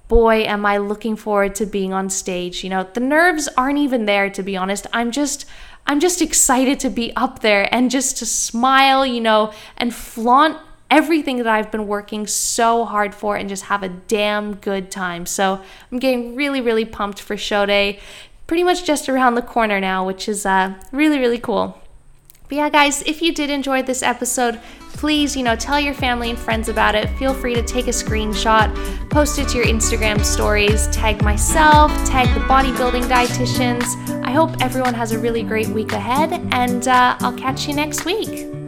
boy, 0.07 0.41
am 0.41 0.65
I 0.65 0.77
looking 0.77 1.15
forward 1.15 1.53
to 1.55 1.67
being 1.67 1.93
on 1.93 2.09
stage. 2.09 2.63
You 2.63 2.71
know, 2.71 2.87
the 2.95 2.99
nerves 2.99 3.47
aren't 3.55 3.77
even 3.77 4.05
there, 4.05 4.27
to 4.31 4.41
be 4.41 4.57
honest. 4.57 4.87
I'm 4.91 5.11
just. 5.11 5.45
I'm 5.87 5.99
just 5.99 6.19
excited 6.19 6.79
to 6.79 6.89
be 6.89 7.15
up 7.15 7.41
there 7.41 7.69
and 7.71 7.91
just 7.91 8.17
to 8.17 8.25
smile, 8.25 9.05
you 9.05 9.21
know, 9.21 9.53
and 9.77 9.93
flaunt 9.93 10.57
everything 10.89 11.38
that 11.38 11.47
I've 11.47 11.71
been 11.71 11.88
working 11.88 12.27
so 12.27 12.86
hard 12.86 13.15
for 13.15 13.36
and 13.36 13.49
just 13.49 13.63
have 13.63 13.83
a 13.83 13.89
damn 13.89 14.55
good 14.55 14.91
time. 14.91 15.25
So 15.25 15.61
I'm 15.91 15.99
getting 15.99 16.36
really, 16.36 16.61
really 16.61 16.86
pumped 16.86 17.21
for 17.21 17.36
show 17.38 17.65
day. 17.65 17.99
Pretty 18.47 18.63
much 18.63 18.86
just 18.86 19.09
around 19.09 19.36
the 19.36 19.41
corner 19.41 19.79
now, 19.79 20.05
which 20.05 20.29
is 20.29 20.45
uh, 20.45 20.75
really, 20.91 21.17
really 21.17 21.39
cool. 21.39 21.81
But 22.47 22.57
yeah, 22.57 22.69
guys, 22.69 23.01
if 23.03 23.21
you 23.21 23.33
did 23.33 23.49
enjoy 23.49 23.81
this 23.81 24.03
episode, 24.03 24.59
please, 24.93 25.36
you 25.36 25.43
know, 25.43 25.55
tell 25.55 25.79
your 25.79 25.93
family 25.93 26.29
and 26.29 26.38
friends 26.38 26.69
about 26.69 26.95
it. 26.95 27.09
Feel 27.17 27.33
free 27.33 27.55
to 27.55 27.63
take 27.63 27.88
a 27.88 27.91
screenshot, 27.91 28.73
post 29.09 29.39
it 29.39 29.49
to 29.49 29.57
your 29.57 29.65
Instagram 29.65 30.23
stories, 30.23 30.88
tag 30.88 31.21
myself, 31.23 31.91
tag 32.05 32.33
the 32.33 32.45
bodybuilding 32.45 33.03
dietitians. 33.03 33.83
I 34.23 34.31
hope 34.31 34.61
everyone 34.61 34.93
has 34.93 35.11
a 35.11 35.19
really 35.19 35.43
great 35.43 35.67
week 35.69 35.91
ahead, 35.91 36.33
and 36.53 36.88
uh, 36.88 37.17
I'll 37.19 37.38
catch 37.38 37.67
you 37.67 37.73
next 37.73 38.05
week. 38.05 38.64